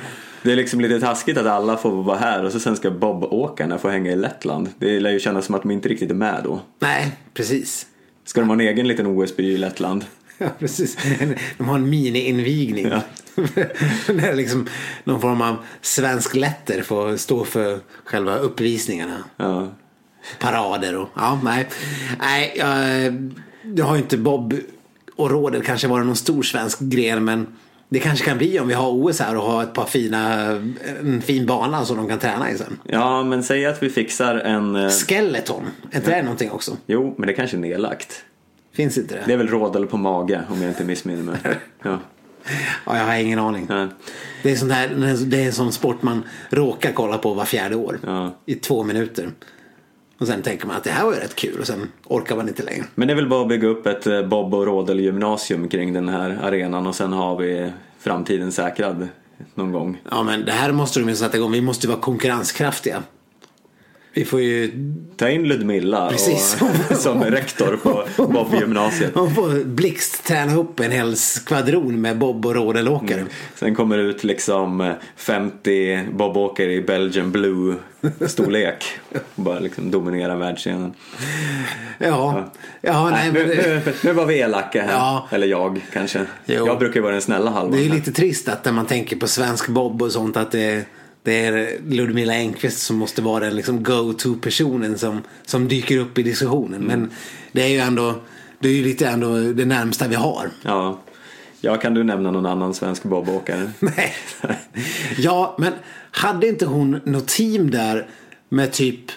Det 0.43 0.51
är 0.51 0.55
liksom 0.55 0.81
lite 0.81 0.99
taskigt 0.99 1.37
att 1.37 1.45
alla 1.45 1.77
får 1.77 2.03
vara 2.03 2.17
här 2.17 2.43
och 2.43 2.51
så 2.51 2.59
sen 2.59 2.75
ska 2.75 2.91
Bob-åkarna 2.91 3.77
få 3.77 3.89
hänga 3.89 4.11
i 4.11 4.15
Lettland. 4.15 4.69
Det 4.77 4.99
lär 4.99 5.11
ju 5.11 5.19
kännas 5.19 5.45
som 5.45 5.55
att 5.55 5.61
de 5.61 5.71
inte 5.71 5.89
riktigt 5.89 6.09
är 6.09 6.15
med 6.15 6.41
då. 6.43 6.59
Nej, 6.79 7.11
precis. 7.33 7.85
Ska 8.25 8.39
de 8.39 8.49
ha 8.49 8.53
en 8.53 8.61
egen 8.61 8.87
liten 8.87 9.07
OS-by 9.07 9.43
i 9.43 9.57
Lettland? 9.57 10.05
Ja, 10.37 10.47
precis. 10.59 10.97
De 11.57 11.69
har 11.69 11.75
en 11.75 11.89
mini-invigning. 11.89 12.87
Ja. 12.87 13.01
Där 14.07 14.35
liksom 14.35 14.67
någon 15.03 15.21
form 15.21 15.41
av 15.41 15.55
svensk 15.81 16.35
letter 16.35 16.81
får 16.81 17.17
stå 17.17 17.45
för 17.45 17.79
själva 18.03 18.37
uppvisningarna. 18.37 19.23
Ja. 19.37 19.67
Parader 20.39 20.95
och 20.95 21.09
ja, 21.15 21.39
nej. 21.43 21.67
Nej, 22.19 22.53
jag, 22.57 23.31
jag 23.75 23.85
har 23.85 23.95
ju 23.95 24.01
inte 24.01 24.17
Bob 24.17 24.53
och 25.15 25.31
rådet 25.31 25.65
kanske 25.65 25.87
varit 25.87 26.05
någon 26.05 26.15
stor 26.15 26.43
svensk 26.43 26.79
gren 26.79 27.25
men 27.25 27.47
det 27.89 27.99
kanske 27.99 28.25
kan 28.25 28.37
bli 28.37 28.59
om 28.59 28.67
vi 28.67 28.73
har 28.73 28.89
OS 28.91 29.19
här 29.19 29.37
och 29.37 29.43
har 29.43 29.63
ett 29.63 29.73
par 29.73 29.85
fina, 29.85 30.45
en 30.99 31.21
fin 31.21 31.45
bana 31.45 31.85
som 31.85 31.97
de 31.97 32.07
kan 32.07 32.19
träna 32.19 32.51
i 32.51 32.57
sen. 32.57 32.79
ja, 32.83 33.23
men 33.23 33.43
säg 33.43 33.65
att 33.65 33.83
vi 33.83 33.89
fixar 33.89 34.35
en... 34.35 34.75
eh, 34.75 34.89
Skeleton, 34.89 35.63
är 35.91 35.97
inte 35.97 36.11
det 36.11 36.21
någonting 36.21 36.51
också? 36.51 36.77
Jo, 36.87 37.15
men 37.17 37.27
det 37.27 37.33
kanske 37.33 37.57
är 37.57 37.61
nedlagt. 37.61 38.23
Finns 38.73 38.97
inte 38.97 39.15
det? 39.15 39.21
Det 39.25 39.33
är 39.33 39.37
väl 39.37 39.47
rådel 39.47 39.85
på 39.87 39.97
mage 39.97 40.41
om 40.49 40.61
jag 40.61 40.71
inte 40.71 40.83
missminner 40.83 41.23
mig. 41.23 41.37
Ja. 41.83 41.99
Ja, 42.85 42.97
jag 42.97 43.05
har 43.05 43.15
ingen 43.15 43.39
aning. 43.39 43.65
Ja. 43.69 43.87
Det 44.43 44.51
är, 44.51 44.55
sån 44.55 44.71
här, 44.71 45.15
det 45.25 45.41
är 45.41 45.45
en 45.45 45.53
sån 45.53 45.71
sport 45.71 46.01
man 46.01 46.23
råkar 46.49 46.91
kolla 46.91 47.17
på 47.17 47.33
var 47.33 47.45
fjärde 47.45 47.75
år. 47.75 47.99
Ja. 48.05 48.35
I 48.45 48.55
två 48.55 48.83
minuter. 48.83 49.31
Och 50.19 50.27
sen 50.27 50.41
tänker 50.41 50.67
man 50.67 50.75
att 50.75 50.83
det 50.83 50.91
här 50.91 51.05
var 51.05 51.13
ju 51.13 51.19
rätt 51.19 51.35
kul 51.35 51.59
och 51.59 51.67
sen 51.67 51.91
orkar 52.05 52.35
man 52.35 52.47
inte 52.47 52.63
längre. 52.63 52.85
Men 52.95 53.07
det 53.07 53.13
är 53.13 53.15
väl 53.15 53.29
bara 53.29 53.41
att 53.41 53.49
bygga 53.49 53.67
upp 53.67 53.87
ett 53.87 54.07
eh, 54.07 54.21
bob 54.21 54.53
och 54.53 54.65
rådel-gymnasium 54.65 55.69
kring 55.69 55.93
den 55.93 56.09
här 56.09 56.39
arenan 56.43 56.87
och 56.87 56.95
sen 56.95 57.13
har 57.13 57.35
vi 57.35 57.71
framtiden 57.99 58.51
säkrad 58.51 59.07
någon 59.55 59.71
gång. 59.71 60.01
Ja 60.11 60.23
men 60.23 60.45
det 60.45 60.51
här 60.51 60.71
måste 60.71 60.99
de 60.99 61.09
ju 61.09 61.15
sätta 61.15 61.37
igång. 61.37 61.51
Vi 61.51 61.61
måste 61.61 61.87
vara 61.87 61.99
konkurrenskraftiga. 61.99 63.03
Vi 64.19 64.25
får 64.25 64.41
ju... 64.41 64.71
Ta 65.17 65.29
in 65.29 65.43
Ludmilla 65.43 66.09
Precis. 66.09 66.57
Och, 66.61 66.97
som 66.97 67.23
rektor 67.23 67.79
på 67.83 68.03
Bob-gymnasiet. 68.17 69.15
Man 69.15 69.35
får 69.35 69.63
blixt 69.63 70.25
träna 70.25 70.55
upp 70.55 70.79
en 70.79 70.91
hel 70.91 71.15
skvadron 71.15 72.01
med 72.01 72.17
bob 72.17 72.45
och 72.45 72.55
rådelåkare. 72.55 73.25
Sen 73.55 73.75
kommer 73.75 73.97
det 73.97 74.03
ut 74.03 74.23
liksom 74.23 74.81
eh, 74.81 74.93
50 75.15 76.03
bobåkare 76.11 76.73
i 76.73 76.81
Belgian 76.81 77.31
Blue 77.31 77.75
storlek. 78.27 78.85
Och 79.11 79.43
bara 79.43 79.59
liksom 79.59 79.91
dominera 79.91 80.35
världsscenen. 80.35 80.93
Ja, 81.97 82.51
ja 82.81 83.09
nej, 83.09 83.31
nu, 83.31 83.39
men 83.39 83.47
det, 83.47 83.85
nu, 83.85 83.93
nu 84.03 84.13
var 84.13 84.25
vi 84.25 84.39
elaka 84.39 84.81
här. 84.81 84.91
Ja. 84.91 85.27
Eller 85.31 85.47
jag 85.47 85.81
kanske. 85.93 86.25
Jo. 86.45 86.67
Jag 86.67 86.79
brukar 86.79 86.95
ju 86.95 87.01
vara 87.01 87.13
den 87.13 87.21
snälla 87.21 87.51
halvan. 87.51 87.71
det 87.71 87.81
är 87.81 87.83
ju 87.83 87.93
lite 87.93 88.11
trist 88.11 88.49
att 88.49 88.65
när 88.65 88.71
man 88.71 88.85
tänker 88.85 89.15
på 89.15 89.27
svensk 89.27 89.67
bob 89.67 90.01
och 90.01 90.11
sånt 90.11 90.37
att 90.37 90.51
det, 90.51 90.85
det 91.23 91.45
är 91.45 91.79
Ludmilla 91.87 92.33
Engqvist 92.33 92.81
som 92.81 92.97
måste 92.97 93.21
vara 93.21 93.45
den 93.45 93.55
liksom 93.55 93.83
go-to-personen 93.83 94.97
som, 94.97 95.21
som 95.45 95.67
dyker 95.67 95.97
upp 95.97 96.17
i 96.17 96.23
diskussionen. 96.23 96.81
Men 96.81 97.11
det 97.51 97.61
är 97.61 97.67
ju 97.67 97.77
ändå, 97.77 98.15
det 98.59 98.69
är 98.69 98.73
ju 98.73 98.83
lite 98.83 99.07
ändå 99.07 99.37
det 99.37 99.65
närmsta 99.65 100.07
vi 100.07 100.15
har. 100.15 100.49
Ja. 100.61 100.99
ja, 101.61 101.77
kan 101.77 101.93
du 101.93 102.03
nämna 102.03 102.31
någon 102.31 102.45
annan 102.45 102.73
svensk 102.73 103.03
bobåkare? 103.03 103.71
Nej. 103.79 104.13
Ja, 105.17 105.55
men 105.59 105.73
hade 106.11 106.47
inte 106.47 106.65
hon 106.65 107.01
något 107.03 107.27
team 107.27 107.71
där 107.71 108.07
med 108.49 108.71
typ 108.71 109.11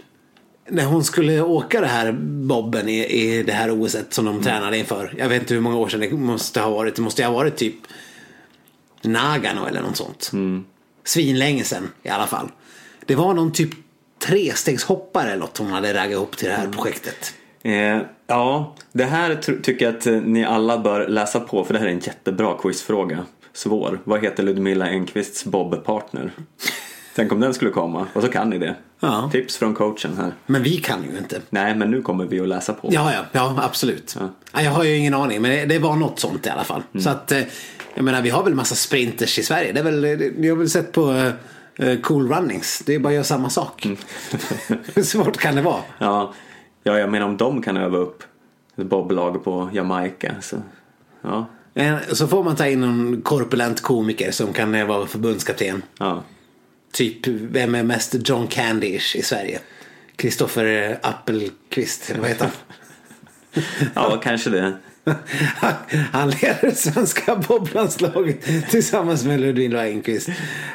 när 0.68 0.84
hon 0.84 1.04
skulle 1.04 1.40
åka 1.40 1.80
det 1.80 1.86
här 1.86 2.12
bobben 2.22 2.88
i, 2.88 3.04
i 3.04 3.42
det 3.42 3.52
här 3.52 3.82
OS 3.82 3.96
som 4.10 4.24
de 4.24 4.42
tränade 4.42 4.78
inför. 4.78 5.14
Jag 5.18 5.28
vet 5.28 5.42
inte 5.42 5.54
hur 5.54 5.60
många 5.60 5.76
år 5.76 5.88
sedan 5.88 6.00
det 6.00 6.12
måste 6.12 6.60
ha 6.60 6.70
varit. 6.70 6.96
Det 6.96 7.02
måste 7.02 7.24
ha 7.24 7.32
varit 7.32 7.56
typ 7.56 7.74
Nagano 9.02 9.66
eller 9.66 9.82
något 9.82 9.96
sånt. 9.96 10.30
Svinlänge 11.04 11.64
sedan 11.64 11.90
i 12.02 12.08
alla 12.08 12.26
fall. 12.26 12.48
Det 13.06 13.14
var 13.14 13.34
någon 13.34 13.52
typ 13.52 13.70
trestegshoppare 14.18 15.28
eller 15.28 15.40
något 15.40 15.58
hon 15.58 15.72
hade 15.72 15.94
raggat 15.94 16.10
ihop 16.10 16.36
till 16.36 16.48
det 16.48 16.54
här 16.54 16.68
projektet. 16.68 17.34
Eh, 17.62 17.98
ja, 18.26 18.74
det 18.92 19.04
här 19.04 19.34
tycker 19.62 19.84
jag 19.84 19.96
att 19.96 20.06
eh, 20.06 20.12
ni 20.12 20.44
alla 20.44 20.78
bör 20.78 21.08
läsa 21.08 21.40
på 21.40 21.64
för 21.64 21.74
det 21.74 21.80
här 21.80 21.86
är 21.86 21.90
en 21.90 21.98
jättebra 21.98 22.58
quizfråga. 22.62 23.18
Svår. 23.52 24.00
Vad 24.04 24.22
heter 24.22 24.42
Ludmilla 24.42 24.86
Engqvists 24.86 25.44
bobpartner? 25.44 26.32
Tänk 27.14 27.32
om 27.32 27.40
den 27.40 27.54
skulle 27.54 27.70
komma 27.70 28.06
och 28.12 28.22
så 28.22 28.28
kan 28.28 28.50
ni 28.50 28.58
det. 28.58 28.76
Ja. 29.00 29.30
Tips 29.32 29.56
från 29.56 29.74
coachen 29.74 30.16
här. 30.16 30.32
Men 30.46 30.62
vi 30.62 30.76
kan 30.76 31.02
ju 31.12 31.18
inte. 31.18 31.40
Nej, 31.50 31.74
men 31.74 31.90
nu 31.90 32.02
kommer 32.02 32.24
vi 32.24 32.40
att 32.40 32.48
läsa 32.48 32.72
på. 32.72 32.88
Ja, 32.92 33.12
ja, 33.12 33.24
ja 33.32 33.54
absolut. 33.62 34.16
Ja. 34.52 34.62
Jag 34.62 34.70
har 34.70 34.84
ju 34.84 34.96
ingen 34.96 35.14
aning, 35.14 35.42
men 35.42 35.50
det, 35.50 35.64
det 35.64 35.78
var 35.78 35.96
något 35.96 36.20
sånt 36.20 36.46
i 36.46 36.50
alla 36.50 36.64
fall. 36.64 36.82
Så 36.98 37.10
att, 37.10 37.32
eh, 37.32 37.42
jag 37.94 38.04
menar, 38.04 38.22
vi 38.22 38.30
har 38.30 38.42
väl 38.44 38.54
massa 38.54 38.74
sprinters 38.74 39.38
i 39.38 39.42
Sverige. 39.42 39.72
Det 39.72 39.80
är 39.80 39.84
väl, 39.84 40.00
ni 40.36 40.48
har 40.48 40.56
väl 40.56 40.70
sett 40.70 40.92
på 40.92 41.12
eh, 41.12 41.88
eh, 41.88 42.00
Cool 42.00 42.28
Runnings. 42.32 42.82
Det 42.86 42.94
är 42.94 42.98
bara 42.98 43.08
att 43.08 43.14
göra 43.14 43.24
samma 43.24 43.50
sak. 43.50 43.86
Hur 44.94 45.02
svårt 45.02 45.36
kan 45.36 45.54
det 45.56 45.62
vara? 45.62 45.82
Ja, 45.98 46.34
ja, 46.82 46.98
jag 46.98 47.10
menar 47.10 47.26
om 47.26 47.36
de 47.36 47.62
kan 47.62 47.76
öva 47.76 47.98
upp 47.98 48.22
ett 48.76 48.86
boblag 48.86 49.44
på 49.44 49.70
Jamaica 49.72 50.34
så 50.40 50.56
ja, 51.22 51.46
Eh, 51.74 51.96
Så 52.12 52.26
får 52.28 52.44
man 52.44 52.56
ta 52.56 52.66
in 52.66 52.80
någon 52.80 53.22
korpulent 53.22 53.80
komiker 53.80 54.30
som 54.30 54.52
kan 54.52 54.86
vara 54.86 55.06
förbundskapten. 55.06 55.82
ja. 55.98 56.22
Typ, 56.92 57.26
vem 57.28 57.74
är 57.74 57.82
mest 57.82 58.14
John 58.28 58.48
Candy-ish 58.48 59.16
i 59.16 59.22
Sverige? 59.22 59.58
Kristoffer 60.16 60.98
Appelqvist, 61.02 62.10
eller 62.10 62.20
vad 62.20 62.28
heter 62.28 62.50
han? 63.54 63.62
ja 63.94 64.20
kanske 64.22 64.50
det. 64.50 64.72
Han 66.12 66.30
leder 66.30 66.58
det 66.60 66.74
svenska 66.74 67.36
boblandslaget 67.36 68.70
tillsammans 68.70 69.24
med 69.24 69.40
Ludmilla 69.40 69.88
Engqvist. 69.88 70.28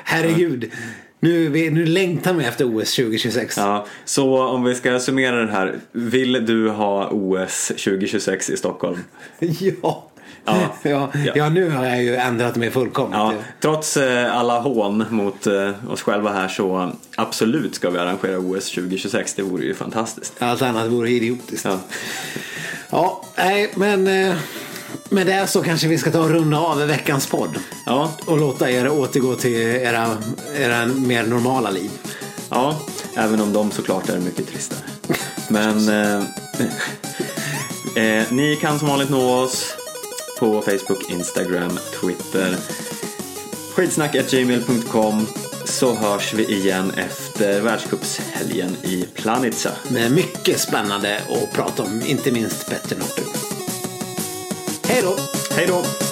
Herregud. 0.04 0.72
Nu, 1.20 1.50
vi, 1.50 1.70
nu 1.70 1.86
längtar 1.86 2.34
man 2.34 2.46
efter 2.46 2.66
OS 2.66 2.96
2026. 2.96 3.58
Ja, 3.58 3.86
så 4.06 4.44
om 4.44 4.64
vi 4.64 4.76
ska 4.76 5.00
summera 5.00 5.36
det 5.36 5.52
här. 5.52 5.80
Vill 5.92 6.46
du 6.46 6.70
ha 6.70 7.10
OS 7.10 7.68
2026 7.68 8.50
i 8.50 8.58
Stockholm? 8.58 8.98
Ja. 9.84 10.12
Ja. 10.84 11.10
Ja. 11.14 11.32
Ja. 11.36 11.50
Nu 11.50 11.70
har 11.70 11.86
jag 11.86 12.04
ju 12.04 12.16
ändrat 12.16 12.56
mig 12.56 12.72
fullkomligt. 12.72 13.18
Ja, 13.18 13.34
trots 13.60 13.98
eh, 13.98 14.38
alla 14.38 14.60
hån 14.60 15.06
mot 15.10 15.48
eh, 15.48 15.72
oss 15.90 16.02
själva 16.02 16.34
här 16.34 16.48
så 16.48 16.92
absolut 17.16 17.76
ska 17.76 17.90
vi 17.90 18.00
arrangera 18.00 18.38
OS 18.40 18.72
2026. 18.72 19.34
Det 19.34 19.42
vore 19.42 19.64
ju 19.64 19.74
fantastiskt. 19.74 20.34
Allt 20.40 20.62
annat 20.62 20.88
vore 20.88 21.10
idiotiskt. 21.10 21.66
Ja, 21.66 21.80
Ja, 22.90 23.24
nej, 23.36 23.72
men 23.76 24.08
eh, 24.08 24.36
med 25.10 25.28
det 25.28 25.48
så 25.48 25.64
kanske 25.64 25.88
vi 25.88 25.98
ska 25.98 26.12
ta 26.12 26.20
och 26.20 26.30
runda 26.30 26.58
av 26.58 26.78
veckans 26.78 27.28
podd. 27.28 27.60
ja, 27.86 28.12
Och 28.26 28.38
låta 28.38 28.72
er 28.72 28.90
återgå 28.90 29.36
till 29.36 29.56
era, 29.62 30.18
era 30.58 30.86
mer 30.86 31.24
normala 31.24 31.70
liv. 31.70 31.92
ja 32.50 32.80
även 33.16 33.42
om 33.42 33.54
de 33.54 33.72
såklart 33.72 34.10
är 34.10 34.20
mycket 34.20 34.48
tristare. 34.48 34.80
Men 35.48 35.90
eh, 35.90 36.24
eh, 38.04 38.24
ni 38.32 38.56
kan 38.62 38.80
som 38.80 38.88
vanligt 38.88 39.10
nå 39.10 39.42
oss 39.42 39.76
på 40.40 40.62
Facebook, 40.62 41.10
Instagram, 41.10 41.80
Twitter. 42.02 42.58
Skidsnack.gmail.com 43.76 45.28
så 45.66 45.94
hörs 45.96 46.34
vi 46.34 46.46
igen 46.46 46.92
efter 46.98 47.62
världscupshelgen 47.62 48.78
i 48.84 49.06
Planica. 49.14 49.72
Med 49.90 50.12
mycket 50.12 50.60
spännande 50.60 51.22
att 51.30 51.54
prata 51.54 51.84
om, 51.84 52.02
inte 52.06 52.32
minst 52.32 52.70
Petter 52.70 52.96
Northug. 52.96 53.28
Hej 54.88 55.02
då! 55.02 55.16
Hej 55.56 55.68
då! 55.68 56.07